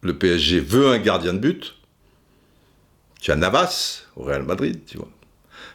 le 0.01 0.17
PSG 0.17 0.59
veut 0.59 0.87
un 0.87 0.99
gardien 0.99 1.33
de 1.33 1.39
but. 1.39 1.75
Tu 3.19 3.31
as 3.31 3.35
Navas 3.35 4.05
au 4.15 4.23
Real 4.23 4.43
Madrid, 4.43 4.79
tu 4.87 4.97
vois. 4.97 5.09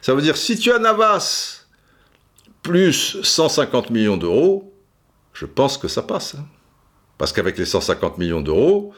Ça 0.01 0.13
veut 0.13 0.21
dire, 0.21 0.35
si 0.35 0.57
tu 0.57 0.71
as 0.71 0.79
Navas 0.79 1.56
plus 2.67 3.17
150 3.23 3.91
millions 3.91 4.17
d'euros, 4.17 4.73
je 5.31 5.45
pense 5.45 5.77
que 5.77 5.87
ça 5.87 6.01
passe. 6.01 6.35
Hein. 6.35 6.45
Parce 7.17 7.31
qu'avec 7.31 7.57
les 7.57 7.65
150 7.65 8.17
millions 8.17 8.41
d'euros, 8.41 8.91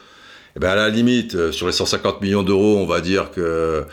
eh 0.56 0.58
ben 0.58 0.70
à 0.70 0.74
la 0.74 0.88
limite, 0.88 1.36
euh, 1.36 1.52
sur 1.52 1.68
les 1.68 1.72
150 1.72 2.20
millions 2.20 2.42
d'euros, 2.42 2.78
on 2.78 2.86
va 2.86 3.00
dire 3.00 3.30
que 3.30 3.40
euh, 3.40 3.84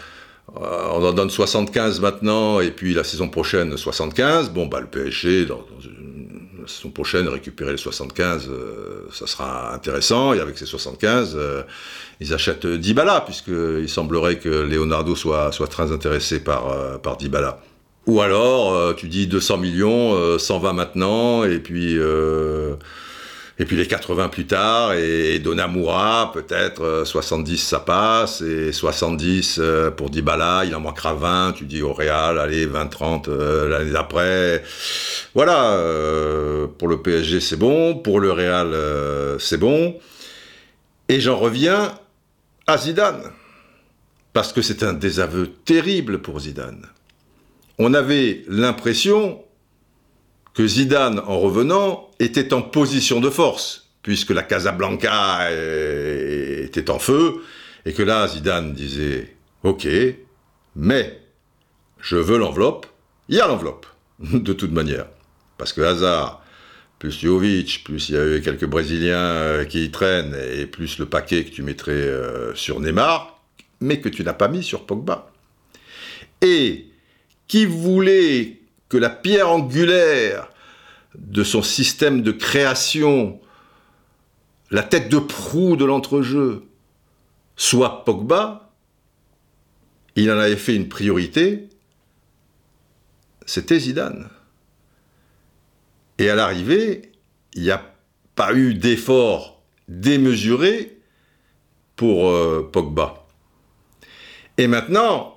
on 0.55 1.05
en 1.05 1.13
donne 1.13 1.29
75 1.29 1.99
maintenant, 2.01 2.59
et 2.59 2.71
puis 2.71 2.95
la 2.95 3.03
saison 3.03 3.29
prochaine 3.29 3.77
75. 3.77 4.49
Bon, 4.49 4.65
bah 4.65 4.79
le 4.79 4.87
PSG, 4.87 5.45
la 5.45 6.67
saison 6.67 6.89
prochaine, 6.89 7.27
récupérer 7.27 7.73
les 7.73 7.77
75, 7.77 8.49
euh, 8.49 9.07
ça 9.13 9.27
sera 9.27 9.75
intéressant. 9.75 10.33
Et 10.33 10.39
avec 10.39 10.57
ces 10.57 10.65
75, 10.65 11.37
ils 12.19 12.33
achètent 12.33 12.65
Dybala, 12.65 13.21
puisqu'il 13.21 13.89
semblerait 13.89 14.39
que 14.39 14.49
Leonardo 14.49 15.15
soit, 15.15 15.51
très 15.69 15.91
intéressé 15.91 16.39
par, 16.39 16.99
par 17.01 17.17
Dybala. 17.17 17.59
Ou 18.07 18.21
alors, 18.21 18.73
euh, 18.73 18.93
tu 18.93 19.09
dis 19.09 19.27
200 19.27 19.57
millions, 19.57 20.39
120 20.39 20.69
euh, 20.69 20.73
maintenant, 20.73 21.43
et 21.43 21.59
puis, 21.59 21.99
euh, 21.99 22.75
et 23.59 23.65
puis 23.65 23.75
les 23.75 23.85
80 23.85 24.29
plus 24.29 24.45
tard, 24.45 24.93
et, 24.93 25.39
Donamura, 25.39 26.31
peut-être 26.33 27.03
70 27.05 27.57
ça 27.57 27.81
passe, 27.81 28.39
et 28.41 28.71
70 28.71 29.59
pour 29.97 30.09
Dybala, 30.09 30.63
il 30.63 30.73
en 30.73 30.79
manquera 30.79 31.15
20, 31.15 31.51
tu 31.57 31.65
dis 31.65 31.81
au 31.81 31.91
Real, 31.91 32.39
allez, 32.39 32.65
20-30 32.65 33.29
l'année 33.67 33.91
d'après. 33.91 34.63
Voilà, 35.35 35.77
pour 36.77 36.87
le 36.87 37.01
PSG 37.01 37.41
c'est 37.41 37.57
bon, 37.57 37.95
pour 37.95 38.21
le 38.21 38.31
Real 38.31 38.73
c'est 39.39 39.57
bon. 39.57 39.95
Et 41.09 41.19
j'en 41.19 41.37
reviens 41.37 41.93
à 42.67 42.77
Zidane, 42.77 43.23
parce 44.31 44.53
que 44.53 44.61
c'est 44.61 44.83
un 44.83 44.93
désaveu 44.93 45.47
terrible 45.65 46.19
pour 46.19 46.39
Zidane 46.39 46.87
on 47.77 47.93
avait 47.93 48.43
l'impression 48.47 49.43
que 50.53 50.65
Zidane, 50.65 51.19
en 51.19 51.39
revenant, 51.39 52.09
était 52.19 52.53
en 52.53 52.61
position 52.61 53.19
de 53.19 53.29
force, 53.29 53.89
puisque 54.01 54.31
la 54.31 54.43
Casablanca 54.43 55.51
était 55.51 56.89
en 56.89 56.99
feu, 56.99 57.43
et 57.85 57.93
que 57.93 58.01
là, 58.03 58.27
Zidane 58.27 58.73
disait 58.73 59.35
Ok, 59.63 59.87
mais 60.75 61.21
je 61.99 62.15
veux 62.15 62.37
l'enveloppe, 62.37 62.87
il 63.29 63.35
y 63.35 63.39
a 63.39 63.47
l'enveloppe, 63.47 63.85
de 64.19 64.53
toute 64.53 64.71
manière. 64.71 65.05
Parce 65.57 65.73
que 65.73 65.81
Hazard, 65.81 66.43
plus 66.99 67.19
Jovic, 67.19 67.83
plus 67.83 68.09
il 68.09 68.15
y 68.15 68.17
a 68.17 68.25
eu 68.25 68.41
quelques 68.41 68.65
Brésiliens 68.65 69.17
euh, 69.17 69.65
qui 69.65 69.85
y 69.85 69.91
traînent, 69.91 70.35
et 70.53 70.65
plus 70.65 70.97
le 70.99 71.05
paquet 71.05 71.43
que 71.43 71.51
tu 71.51 71.61
mettrais 71.61 71.91
euh, 71.91 72.55
sur 72.55 72.79
Neymar, 72.79 73.39
mais 73.79 73.99
que 73.99 74.09
tu 74.09 74.23
n'as 74.23 74.33
pas 74.33 74.47
mis 74.47 74.63
sur 74.63 74.85
Pogba. 74.85 75.31
Et 76.41 76.87
qui 77.47 77.65
voulait 77.65 78.61
que 78.89 78.97
la 78.97 79.09
pierre 79.09 79.49
angulaire 79.49 80.49
de 81.15 81.43
son 81.43 81.61
système 81.61 82.21
de 82.21 82.31
création, 82.31 83.39
la 84.69 84.83
tête 84.83 85.09
de 85.09 85.19
proue 85.19 85.75
de 85.75 85.85
l'entrejeu, 85.85 86.63
soit 87.55 88.05
Pogba, 88.05 88.71
il 90.15 90.31
en 90.31 90.37
avait 90.37 90.55
fait 90.55 90.75
une 90.75 90.89
priorité, 90.89 91.69
c'était 93.45 93.79
Zidane. 93.79 94.29
Et 96.17 96.29
à 96.29 96.35
l'arrivée, 96.35 97.11
il 97.53 97.63
n'y 97.63 97.71
a 97.71 97.93
pas 98.35 98.53
eu 98.53 98.73
d'effort 98.73 99.61
démesuré 99.87 100.99
pour 101.95 102.29
euh, 102.29 102.69
Pogba. 102.71 103.25
Et 104.57 104.67
maintenant, 104.67 105.36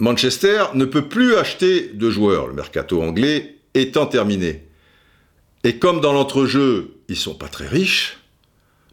Manchester 0.00 0.64
ne 0.74 0.86
peut 0.86 1.08
plus 1.08 1.36
acheter 1.36 1.90
de 1.92 2.10
joueurs, 2.10 2.46
le 2.46 2.54
mercato 2.54 3.02
anglais 3.02 3.56
étant 3.74 4.06
terminé. 4.06 4.66
Et 5.62 5.78
comme 5.78 6.00
dans 6.00 6.14
l'entrejeu, 6.14 6.94
ils 7.08 7.16
sont 7.16 7.34
pas 7.34 7.48
très 7.48 7.66
riches, 7.66 8.16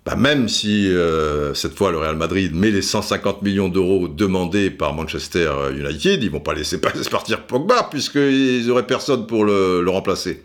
bah 0.06 0.18
même 0.18 0.50
si 0.50 0.88
euh, 0.88 1.54
cette 1.54 1.76
fois 1.76 1.92
le 1.92 1.98
Real 1.98 2.18
Madrid 2.18 2.54
met 2.54 2.72
les 2.72 2.82
150 2.82 3.42
millions 3.42 3.70
d'euros 3.70 4.10
demandés 4.10 4.70
par 4.70 4.94
Manchester 4.94 5.52
United, 5.74 6.22
ils 6.22 6.30
vont 6.30 6.42
pas 6.42 6.54
laisser 6.54 6.80
partir 7.12 7.48
Pogba 7.48 7.84
puisqu'ils 7.90 8.70
auraient 8.70 8.88
personne 8.88 9.28
pour 9.28 9.46
le, 9.46 9.82
le 9.82 9.90
remplacer. 9.90 10.44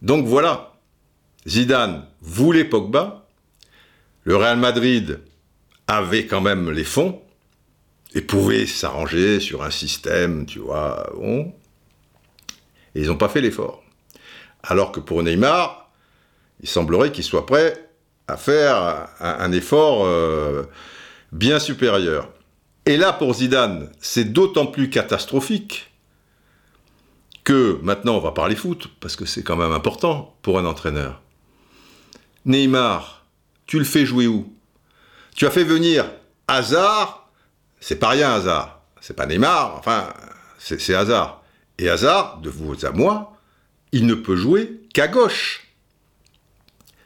Donc 0.00 0.26
voilà, 0.26 0.74
Zidane 1.46 2.06
voulait 2.22 2.64
Pogba, 2.64 3.26
le 4.24 4.36
Real 4.36 4.58
Madrid 4.58 5.20
avait 5.86 6.26
quand 6.26 6.40
même 6.40 6.70
les 6.70 6.84
fonds, 6.84 7.20
et 8.16 8.66
s'arranger 8.66 9.40
sur 9.40 9.62
un 9.62 9.70
système, 9.70 10.46
tu 10.46 10.58
vois, 10.58 11.10
bon. 11.14 11.52
Et 12.94 13.02
ils 13.02 13.08
n'ont 13.08 13.16
pas 13.16 13.28
fait 13.28 13.40
l'effort. 13.40 13.82
Alors 14.62 14.90
que 14.90 15.00
pour 15.00 15.22
Neymar, 15.22 15.90
il 16.60 16.68
semblerait 16.68 17.12
qu'il 17.12 17.24
soit 17.24 17.44
prêt 17.44 17.90
à 18.26 18.36
faire 18.36 19.08
un, 19.20 19.52
effort 19.52 20.04
euh, 20.06 20.64
bien 21.30 21.58
supérieur. 21.58 22.30
Et 22.86 22.96
là, 22.96 23.12
pour 23.12 23.34
Zidane, 23.34 23.92
c'est 24.00 24.32
d'autant 24.32 24.66
plus 24.66 24.90
catastrophique 24.90 25.92
que 27.44 27.78
maintenant 27.82 28.16
on 28.16 28.20
va 28.20 28.32
parler 28.32 28.56
foot, 28.56 28.88
parce 28.98 29.14
que 29.14 29.24
c'est 29.24 29.44
quand 29.44 29.56
même 29.56 29.72
important 29.72 30.36
pour 30.42 30.58
un 30.58 30.64
entraîneur. 30.64 31.22
Neymar, 32.44 33.24
tu 33.66 33.78
le 33.78 33.84
fais 33.84 34.04
jouer 34.04 34.26
où? 34.26 34.52
Tu 35.36 35.46
as 35.46 35.50
fait 35.50 35.64
venir 35.64 36.10
Hazard 36.48 37.25
c'est 37.86 38.00
pas 38.00 38.08
rien, 38.08 38.32
Hazard. 38.32 38.80
C'est 39.00 39.14
pas 39.14 39.26
Neymar, 39.26 39.76
enfin, 39.78 40.12
c'est 40.58 40.92
Hazard. 40.92 41.44
Et 41.78 41.88
Hazard, 41.88 42.40
de 42.42 42.50
vous 42.50 42.84
à 42.84 42.90
moi, 42.90 43.36
il 43.92 44.06
ne 44.06 44.14
peut 44.14 44.34
jouer 44.34 44.80
qu'à 44.92 45.06
gauche. 45.06 45.68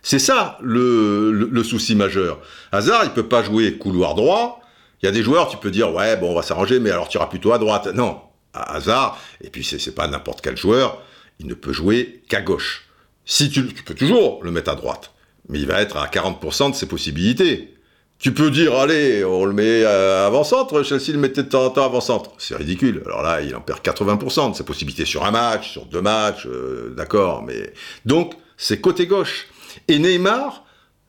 C'est 0.01 0.18
ça 0.18 0.57
le, 0.62 1.62
souci 1.64 1.95
majeur. 1.95 2.41
Hazard, 2.72 3.05
il 3.05 3.11
peut 3.11 3.28
pas 3.28 3.43
jouer 3.43 3.76
couloir 3.76 4.14
droit, 4.14 4.62
Il 5.03 5.07
y 5.07 5.09
a 5.11 5.12
des 5.12 5.22
joueurs, 5.22 5.51
tu 5.51 5.59
peux 5.59 5.70
dire, 5.70 5.93
ouais, 5.93 6.16
bon, 6.16 6.31
on 6.31 6.35
va 6.35 6.41
s'arranger, 6.41 6.81
mais 6.81 6.91
alors 6.91 7.11
tu 7.11 7.18
iras 7.18 7.26
plutôt 7.26 7.53
à 7.53 7.59
droite. 7.59 7.89
Non, 7.89 8.18
à 8.55 8.76
hasard, 8.76 9.18
et 9.43 9.51
puis 9.51 9.62
c'est 9.62 9.95
pas 9.95 10.09
n'importe 10.09 10.41
quel 10.41 10.57
joueur, 10.57 11.03
il 11.41 11.47
ne 11.47 11.53
peut 11.53 11.74
jouer 11.74 12.22
qu'à 12.31 12.41
gauche. 12.41 12.89
Si 13.26 13.51
tu, 13.51 13.66
tu 13.66 13.83
peux 13.83 13.95
toujours 13.95 14.43
le 14.43 14.51
mettre 14.51 14.70
à 14.70 14.76
droite, 14.76 15.12
mais 15.51 15.59
il 15.59 15.66
va 15.66 15.83
être 15.83 15.99
à 15.99 16.07
40% 16.07 16.70
de 16.70 16.74
ses 16.74 16.89
possibilités. 16.89 17.74
Tu 18.21 18.35
peux 18.35 18.51
dire, 18.51 18.75
allez, 18.75 19.25
on 19.25 19.47
le 19.47 19.55
met 19.55 19.83
euh, 19.83 20.27
avant-centre, 20.27 20.83
Chelsea 20.83 21.12
le 21.12 21.18
mettait 21.18 21.43
de 21.43 21.49
temps 21.49 21.64
en 21.64 21.71
temps 21.71 21.87
avant-centre. 21.87 22.33
C'est 22.37 22.55
ridicule. 22.55 23.03
Alors 23.07 23.23
là, 23.23 23.41
il 23.41 23.57
en 23.57 23.62
perd 23.62 23.81
80% 23.81 24.51
de 24.51 24.57
ses 24.57 24.62
possibilités 24.62 25.07
sur 25.07 25.25
un 25.25 25.31
match, 25.31 25.73
sur 25.73 25.87
deux 25.87 26.03
matchs, 26.03 26.47
euh, 26.47 26.93
d'accord, 26.95 27.43
mais... 27.43 27.73
Donc, 28.05 28.35
c'est 28.59 28.79
côté 28.79 29.07
gauche. 29.07 29.47
Et 29.89 29.99
Neymar, 29.99 30.64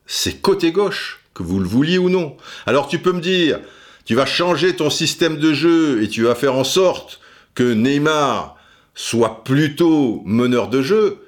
c'est 0.06 0.40
côté 0.40 0.72
gauche, 0.72 1.20
que 1.34 1.42
vous 1.42 1.58
le 1.58 1.66
vouliez 1.66 1.98
ou 1.98 2.08
non. 2.08 2.36
Alors 2.64 2.88
tu 2.88 2.98
peux 2.98 3.12
me 3.12 3.20
dire, 3.20 3.60
tu 4.06 4.14
vas 4.14 4.24
changer 4.24 4.74
ton 4.74 4.88
système 4.88 5.36
de 5.36 5.52
jeu 5.52 6.02
et 6.02 6.08
tu 6.08 6.22
vas 6.22 6.34
faire 6.34 6.54
en 6.54 6.64
sorte 6.64 7.20
que 7.54 7.74
Neymar 7.74 8.56
soit 8.94 9.44
plutôt 9.44 10.22
meneur 10.24 10.68
de 10.68 10.80
jeu, 10.80 11.21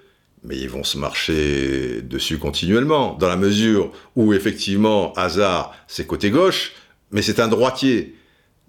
mais 0.44 0.56
ils 0.56 0.68
vont 0.68 0.84
se 0.84 0.98
marcher 0.98 2.02
dessus 2.02 2.38
continuellement, 2.38 3.16
dans 3.18 3.28
la 3.28 3.36
mesure 3.36 3.90
où 4.14 4.34
effectivement 4.34 5.12
Hazard 5.14 5.74
c'est 5.88 6.06
côté 6.06 6.30
gauche, 6.30 6.72
mais 7.10 7.22
c'est 7.22 7.40
un 7.40 7.48
droitier. 7.48 8.14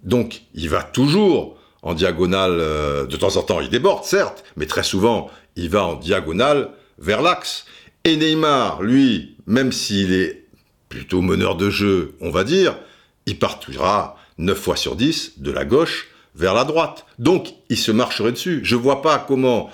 Donc 0.02 0.42
il 0.54 0.68
va 0.68 0.82
toujours 0.82 1.56
en 1.82 1.94
diagonale, 1.94 2.58
euh, 2.58 3.06
de 3.06 3.16
temps 3.16 3.36
en 3.36 3.42
temps 3.42 3.60
il 3.60 3.68
déborde 3.68 4.04
certes, 4.04 4.44
mais 4.56 4.66
très 4.66 4.82
souvent 4.82 5.30
il 5.54 5.68
va 5.68 5.84
en 5.84 5.94
diagonale 5.94 6.70
vers 6.98 7.22
l'axe. 7.22 7.66
Et 8.04 8.16
Neymar, 8.16 8.82
lui, 8.82 9.36
même 9.46 9.72
s'il 9.72 10.12
est 10.12 10.44
plutôt 10.88 11.20
meneur 11.20 11.56
de 11.56 11.70
jeu, 11.70 12.14
on 12.20 12.30
va 12.30 12.44
dire, 12.44 12.78
il 13.26 13.38
partira 13.38 14.16
9 14.38 14.58
fois 14.58 14.76
sur 14.76 14.96
10 14.96 15.34
de 15.38 15.50
la 15.50 15.64
gauche 15.64 16.08
vers 16.34 16.54
la 16.54 16.64
droite. 16.64 17.06
Donc 17.18 17.54
il 17.68 17.78
se 17.78 17.90
marcherait 17.90 18.32
dessus. 18.32 18.60
Je 18.62 18.76
vois 18.76 19.02
pas 19.02 19.18
comment 19.18 19.70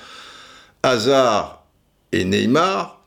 Hazard 0.82 1.61
et 2.12 2.24
Neymar 2.24 3.02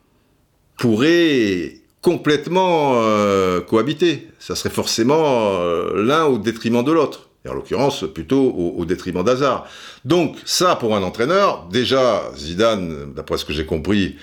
pourraient 0.77 1.77
complètement 2.01 3.01
euh, 3.01 3.61
cohabiter. 3.61 4.27
Ça 4.39 4.55
serait 4.55 4.69
forcément 4.69 5.59
euh, 5.59 6.03
l'un 6.03 6.25
au 6.25 6.37
détriment 6.37 6.83
de 6.83 6.91
l'autre. 6.91 7.29
Et 7.45 7.49
en 7.49 7.53
l'occurrence, 7.53 8.05
plutôt 8.13 8.51
au, 8.51 8.85
détriment 8.85 9.23
d'Hazard. 9.23 9.67
Donc, 10.03 10.37
ça, 10.45 10.75
pour 10.75 10.95
un 10.95 11.03
entraîneur, 11.03 11.67
déjà, 11.71 12.23
Zidane, 12.35 13.13
d'après 13.13 13.37
ce 13.37 13.45
que 13.45 13.53
j'ai 13.53 13.65
compris, 13.67 14.15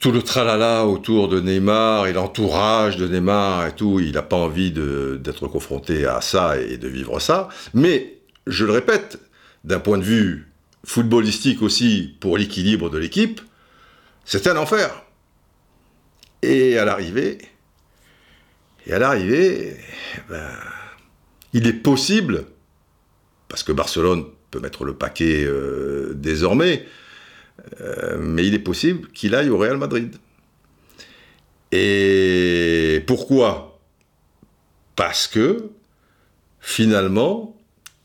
tout 0.00 0.12
le 0.12 0.22
tralala 0.22 0.84
autour 0.84 1.28
de 1.28 1.40
Neymar 1.40 2.08
et 2.08 2.12
l'entourage 2.12 2.98
de 2.98 3.08
Neymar 3.08 3.68
et 3.68 3.72
tout, 3.72 4.00
il 4.00 4.12
n'a 4.12 4.22
pas 4.22 4.36
envie 4.36 4.70
d'être 4.70 5.48
confronté 5.48 6.04
à 6.04 6.20
ça 6.20 6.58
et 6.58 6.76
de 6.76 6.88
vivre 6.88 7.20
ça. 7.20 7.48
Mais, 7.72 8.18
je 8.46 8.66
le 8.66 8.72
répète, 8.72 9.18
d'un 9.64 9.80
point 9.80 9.96
de 9.96 10.04
vue 10.04 10.52
footballistique 10.84 11.62
aussi, 11.62 12.16
pour 12.20 12.36
l'équilibre 12.36 12.90
de 12.90 12.98
l'équipe, 12.98 13.40
c'était 14.24 14.50
un 14.50 14.56
enfer. 14.56 15.04
Et 16.42 16.78
à 16.78 16.84
l'arrivée, 16.84 17.38
et 18.86 18.92
à 18.92 18.98
l'arrivée, 18.98 19.76
ben, 20.28 20.50
il 21.52 21.66
est 21.66 21.72
possible, 21.72 22.46
parce 23.48 23.62
que 23.62 23.72
Barcelone 23.72 24.24
peut 24.50 24.60
mettre 24.60 24.84
le 24.84 24.94
paquet 24.94 25.44
euh, 25.44 26.12
désormais, 26.14 26.86
euh, 27.80 28.18
mais 28.18 28.46
il 28.46 28.54
est 28.54 28.58
possible 28.58 29.08
qu'il 29.12 29.34
aille 29.34 29.50
au 29.50 29.58
Real 29.58 29.76
Madrid. 29.76 30.16
Et 31.70 33.02
pourquoi? 33.06 33.80
Parce 34.96 35.26
que 35.26 35.70
finalement, 36.60 37.56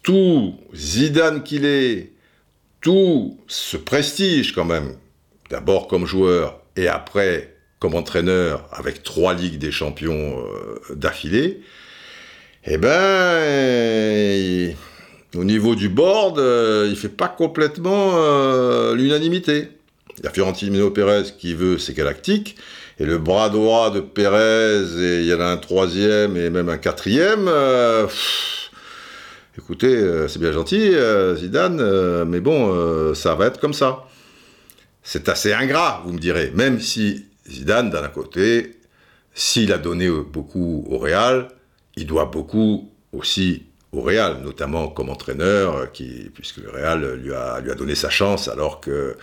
tout 0.03 0.55
Zidane 0.73 1.43
qu'il 1.43 1.65
est, 1.65 2.13
tout 2.81 3.39
ce 3.47 3.77
prestige 3.77 4.53
quand 4.53 4.65
même 4.65 4.95
d'abord 5.49 5.87
comme 5.87 6.05
joueur 6.05 6.59
et 6.75 6.87
après 6.87 7.53
comme 7.79 7.95
entraîneur 7.95 8.67
avec 8.71 9.03
trois 9.03 9.33
ligues 9.33 9.59
des 9.59 9.71
champions 9.71 10.39
euh, 10.39 10.95
d'affilée, 10.95 11.61
eh 12.65 12.77
ben, 12.77 14.75
au 15.35 15.43
niveau 15.43 15.75
du 15.75 15.89
board, 15.89 16.39
euh, 16.39 16.87
il 16.89 16.95
fait 16.95 17.07
pas 17.07 17.27
complètement 17.27 18.13
euh, 18.15 18.95
l'unanimité. 18.95 19.69
Il 20.17 20.23
y 20.23 20.27
a 20.27 20.31
Fiorentino 20.31 20.89
Pérez 20.89 21.25
qui 21.37 21.53
veut 21.53 21.77
ses 21.77 21.93
galactiques, 21.93 22.57
et 22.99 23.05
le 23.05 23.19
bras 23.19 23.49
droit 23.49 23.91
de 23.91 23.99
Pérez, 23.99 24.81
et 24.99 25.21
il 25.21 25.27
y 25.27 25.33
en 25.33 25.39
a 25.39 25.45
un 25.45 25.57
troisième 25.57 26.35
et 26.35 26.49
même 26.49 26.67
un 26.69 26.79
quatrième. 26.79 27.47
écoutez, 29.55 30.27
c'est 30.27 30.39
bien 30.39 30.51
gentil, 30.51 30.93
Zidane, 31.35 32.23
mais 32.25 32.39
bon, 32.39 33.13
ça 33.13 33.35
va 33.35 33.45
être 33.45 33.59
comme 33.59 33.73
ça. 33.73 34.07
C'est 35.09 35.29
assez 35.29 35.53
ingrat, 35.53 36.01
vous 36.05 36.11
me 36.11 36.19
direz, 36.19 36.51
même 36.53 36.81
si 36.81 37.27
Zidane, 37.49 37.89
d'un 37.89 38.09
côté, 38.09 38.81
s'il 39.33 39.71
a 39.71 39.77
donné 39.77 40.09
beaucoup 40.09 40.85
au 40.89 40.97
Real, 40.97 41.47
il 41.95 42.05
doit 42.05 42.25
beaucoup 42.25 42.91
aussi 43.13 43.67
au 43.93 44.01
Real, 44.01 44.41
notamment 44.43 44.89
comme 44.89 45.07
entraîneur, 45.07 45.93
qui, 45.93 46.29
puisque 46.33 46.57
le 46.57 46.71
Real 46.71 47.21
lui 47.23 47.33
a, 47.33 47.61
lui 47.61 47.71
a 47.71 47.75
donné 47.75 47.95
sa 47.95 48.09
chance 48.09 48.49
alors 48.49 48.81
que 48.81 49.15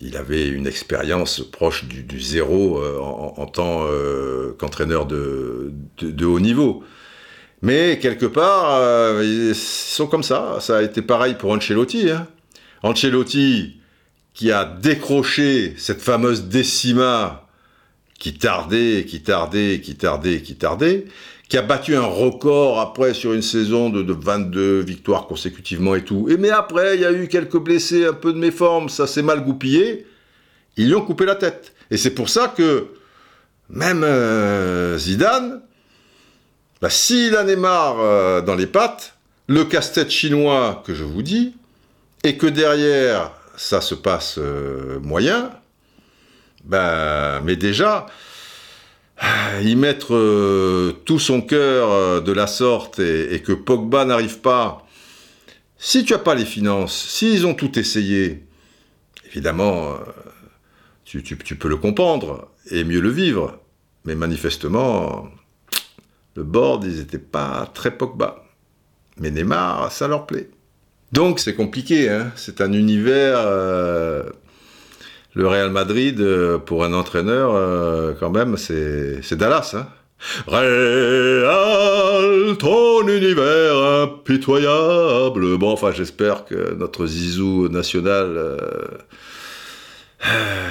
il 0.00 0.16
avait 0.16 0.48
une 0.48 0.66
expérience 0.66 1.42
proche 1.48 1.84
du, 1.84 2.20
zéro 2.20 2.80
euh, 2.80 2.98
en, 2.98 3.46
tant 3.46 3.86
euh, 3.86 4.56
qu'entraîneur 4.58 5.06
de, 5.06 5.70
haut 6.24 6.40
niveau. 6.40 6.82
Mais 7.62 8.00
quelque 8.00 8.26
part, 8.26 8.80
euh, 8.80 9.22
ils 9.24 9.54
sont 9.54 10.08
comme 10.08 10.24
ça. 10.24 10.58
Ça 10.58 10.78
a 10.78 10.82
été 10.82 11.02
pareil 11.02 11.34
pour 11.34 11.52
Ancelotti. 11.52 12.10
Hein. 12.10 12.26
Ancelotti, 12.82 13.76
qui 14.34 14.50
a 14.50 14.64
décroché 14.64 15.74
cette 15.78 16.02
fameuse 16.02 16.44
décima 16.44 17.46
qui 18.18 18.34
tardait, 18.34 19.04
qui 19.08 19.22
tardait, 19.22 19.80
qui 19.80 19.96
tardait, 19.96 20.42
qui 20.42 20.56
tardait, 20.56 21.04
qui 21.48 21.56
a 21.56 21.62
battu 21.62 21.94
un 21.94 22.06
record 22.06 22.80
après 22.80 23.14
sur 23.14 23.32
une 23.32 23.42
saison 23.42 23.90
de, 23.90 24.12
22 24.12 24.80
victoires 24.80 25.26
consécutivement 25.26 25.94
et 25.94 26.02
tout. 26.02 26.28
Et 26.28 26.36
mais 26.36 26.50
après, 26.50 26.96
il 26.96 27.02
y 27.02 27.04
a 27.04 27.12
eu 27.12 27.28
quelques 27.28 27.58
blessés, 27.58 28.06
un 28.06 28.12
peu 28.12 28.32
de 28.32 28.38
méforme, 28.38 28.88
ça 28.88 29.06
s'est 29.06 29.22
mal 29.22 29.44
goupillé. 29.44 30.06
Ils 30.76 30.88
lui 30.88 30.94
ont 30.94 31.04
coupé 31.04 31.26
la 31.26 31.36
tête. 31.36 31.72
Et 31.90 31.96
c'est 31.96 32.10
pour 32.10 32.28
ça 32.28 32.52
que 32.56 32.88
même 33.68 34.02
euh, 34.02 34.98
Zidane, 34.98 35.60
bah, 36.80 36.90
s'il 36.90 37.36
en 37.36 37.46
est 37.46 37.56
euh, 37.58 38.40
dans 38.40 38.56
les 38.56 38.66
pattes, 38.66 39.14
le 39.46 39.64
casse-tête 39.64 40.10
chinois 40.10 40.82
que 40.86 40.94
je 40.94 41.04
vous 41.04 41.22
dis, 41.22 41.54
et 42.24 42.36
que 42.36 42.46
derrière 42.46 43.30
ça 43.56 43.80
se 43.80 43.94
passe 43.94 44.36
euh, 44.38 44.98
moyen, 45.00 45.50
ben, 46.64 47.40
mais 47.44 47.56
déjà, 47.56 48.06
y 49.62 49.76
mettre 49.76 50.14
euh, 50.14 50.92
tout 51.04 51.18
son 51.18 51.40
cœur 51.40 51.90
euh, 51.90 52.20
de 52.20 52.32
la 52.32 52.46
sorte 52.46 52.98
et, 52.98 53.42
que 53.42 53.52
Pogba 53.52 54.04
n'arrive 54.04 54.40
pas, 54.40 54.86
si 55.78 56.04
tu 56.04 56.12
n'as 56.12 56.18
pas 56.18 56.34
les 56.34 56.44
finances, 56.44 56.94
s'ils 56.94 57.46
ont 57.46 57.54
tout 57.54 57.78
essayé, 57.78 58.46
évidemment, 59.26 59.98
tu, 61.04 61.22
peux 61.36 61.68
le 61.68 61.76
comprendre 61.76 62.50
et 62.70 62.84
mieux 62.84 63.00
le 63.00 63.10
vivre. 63.10 63.60
Mais 64.06 64.14
manifestement, 64.14 65.28
le 66.36 66.42
board, 66.42 66.84
ils 66.84 66.98
n'étaient 66.98 67.18
pas 67.18 67.70
très 67.72 67.96
Pogba. 67.96 68.44
Mais 69.18 69.30
Neymar, 69.30 69.92
ça 69.92 70.08
leur 70.08 70.26
plaît. 70.26 70.50
Donc 71.14 71.38
c'est 71.38 71.54
compliqué, 71.54 72.10
hein. 72.10 72.32
c'est 72.34 72.60
un 72.60 72.72
univers. 72.72 73.38
Euh, 73.38 74.24
le 75.34 75.46
Real 75.46 75.70
Madrid, 75.70 76.20
euh, 76.20 76.58
pour 76.58 76.84
un 76.84 76.92
entraîneur, 76.92 77.52
euh, 77.54 78.14
quand 78.18 78.30
même, 78.30 78.56
c'est 78.56 79.34
Dallas. 79.34 79.76
Hein. 79.76 79.86
Real, 80.48 82.56
ton 82.56 83.06
univers 83.06 83.76
impitoyable. 83.76 85.56
Bon, 85.56 85.70
enfin, 85.70 85.92
j'espère 85.92 86.46
que 86.46 86.74
notre 86.74 87.06
Zizou 87.06 87.68
national, 87.68 88.58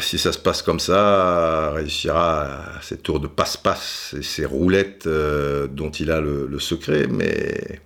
si 0.01 0.17
ça 0.17 0.33
se 0.33 0.39
passe 0.39 0.61
comme 0.61 0.81
ça, 0.81 1.71
réussira 1.71 2.41
à 2.41 2.81
ces 2.81 2.97
tours 2.97 3.21
de 3.21 3.27
passe-passe 3.27 4.13
et 4.19 4.23
ces 4.23 4.43
roulettes 4.43 5.07
dont 5.07 5.91
il 5.91 6.11
a 6.11 6.19
le 6.19 6.59
secret, 6.59 7.07
mais 7.09 7.79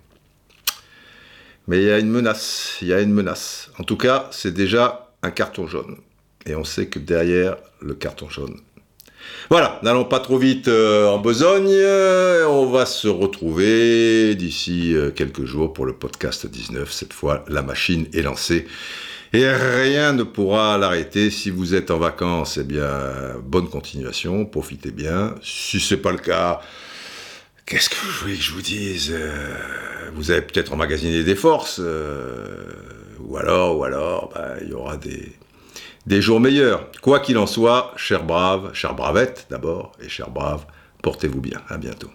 mais 1.68 1.82
il 1.82 1.86
y 1.86 1.90
a 1.90 1.98
une 1.98 2.10
menace, 2.10 2.78
il 2.80 2.88
y 2.88 2.94
a 2.94 3.00
une 3.00 3.12
menace. 3.12 3.70
En 3.78 3.84
tout 3.84 3.98
cas, 3.98 4.28
c'est 4.32 4.52
déjà 4.52 5.10
un 5.22 5.30
carton 5.30 5.66
jaune. 5.66 5.98
Et 6.46 6.54
on 6.54 6.64
sait 6.64 6.86
que 6.86 6.98
derrière 6.98 7.56
le 7.80 7.94
carton 7.94 8.28
jaune. 8.30 8.56
Voilà, 9.50 9.78
n'allons 9.82 10.06
pas 10.06 10.20
trop 10.20 10.38
vite 10.38 10.68
euh, 10.68 11.06
en 11.08 11.18
besogne. 11.18 11.76
On 12.48 12.66
va 12.66 12.86
se 12.86 13.06
retrouver 13.06 14.34
d'ici 14.34 14.94
euh, 14.94 15.10
quelques 15.10 15.44
jours 15.44 15.74
pour 15.74 15.84
le 15.84 15.92
podcast 15.92 16.46
19. 16.46 16.90
Cette 16.90 17.12
fois, 17.12 17.44
la 17.48 17.60
machine 17.60 18.06
est 18.14 18.22
lancée. 18.22 18.66
Et 19.34 19.46
rien 19.46 20.14
ne 20.14 20.22
pourra 20.22 20.78
l'arrêter. 20.78 21.30
Si 21.30 21.50
vous 21.50 21.74
êtes 21.74 21.90
en 21.90 21.98
vacances, 21.98 22.56
eh 22.56 22.64
bien, 22.64 22.88
bonne 23.44 23.68
continuation, 23.68 24.46
profitez 24.46 24.90
bien. 24.90 25.34
Si 25.42 25.80
ce 25.80 25.94
n'est 25.94 26.00
pas 26.00 26.12
le 26.12 26.18
cas, 26.18 26.62
Qu'est-ce 27.68 27.90
que 27.90 27.96
vous 27.96 28.12
voulez 28.22 28.34
que 28.34 28.42
je 28.42 28.52
vous 28.52 28.62
dise 28.62 29.12
euh, 29.14 30.10
Vous 30.14 30.30
avez 30.30 30.40
peut-être 30.40 30.72
emmagasiné 30.72 31.22
des 31.22 31.34
forces, 31.34 31.80
euh, 31.84 32.72
ou 33.20 33.36
alors, 33.36 33.76
ou 33.76 33.84
alors, 33.84 34.30
bah, 34.34 34.54
il 34.62 34.70
y 34.70 34.72
aura 34.72 34.96
des, 34.96 35.36
des 36.06 36.22
jours 36.22 36.40
meilleurs. 36.40 36.90
Quoi 37.02 37.20
qu'il 37.20 37.36
en 37.36 37.46
soit, 37.46 37.92
cher 37.96 38.24
brave, 38.24 38.72
cher 38.72 38.94
bravette 38.94 39.48
d'abord, 39.50 39.92
et 40.00 40.08
cher 40.08 40.30
brave, 40.30 40.64
portez-vous 41.02 41.42
bien. 41.42 41.60
À 41.68 41.76
bientôt. 41.76 42.10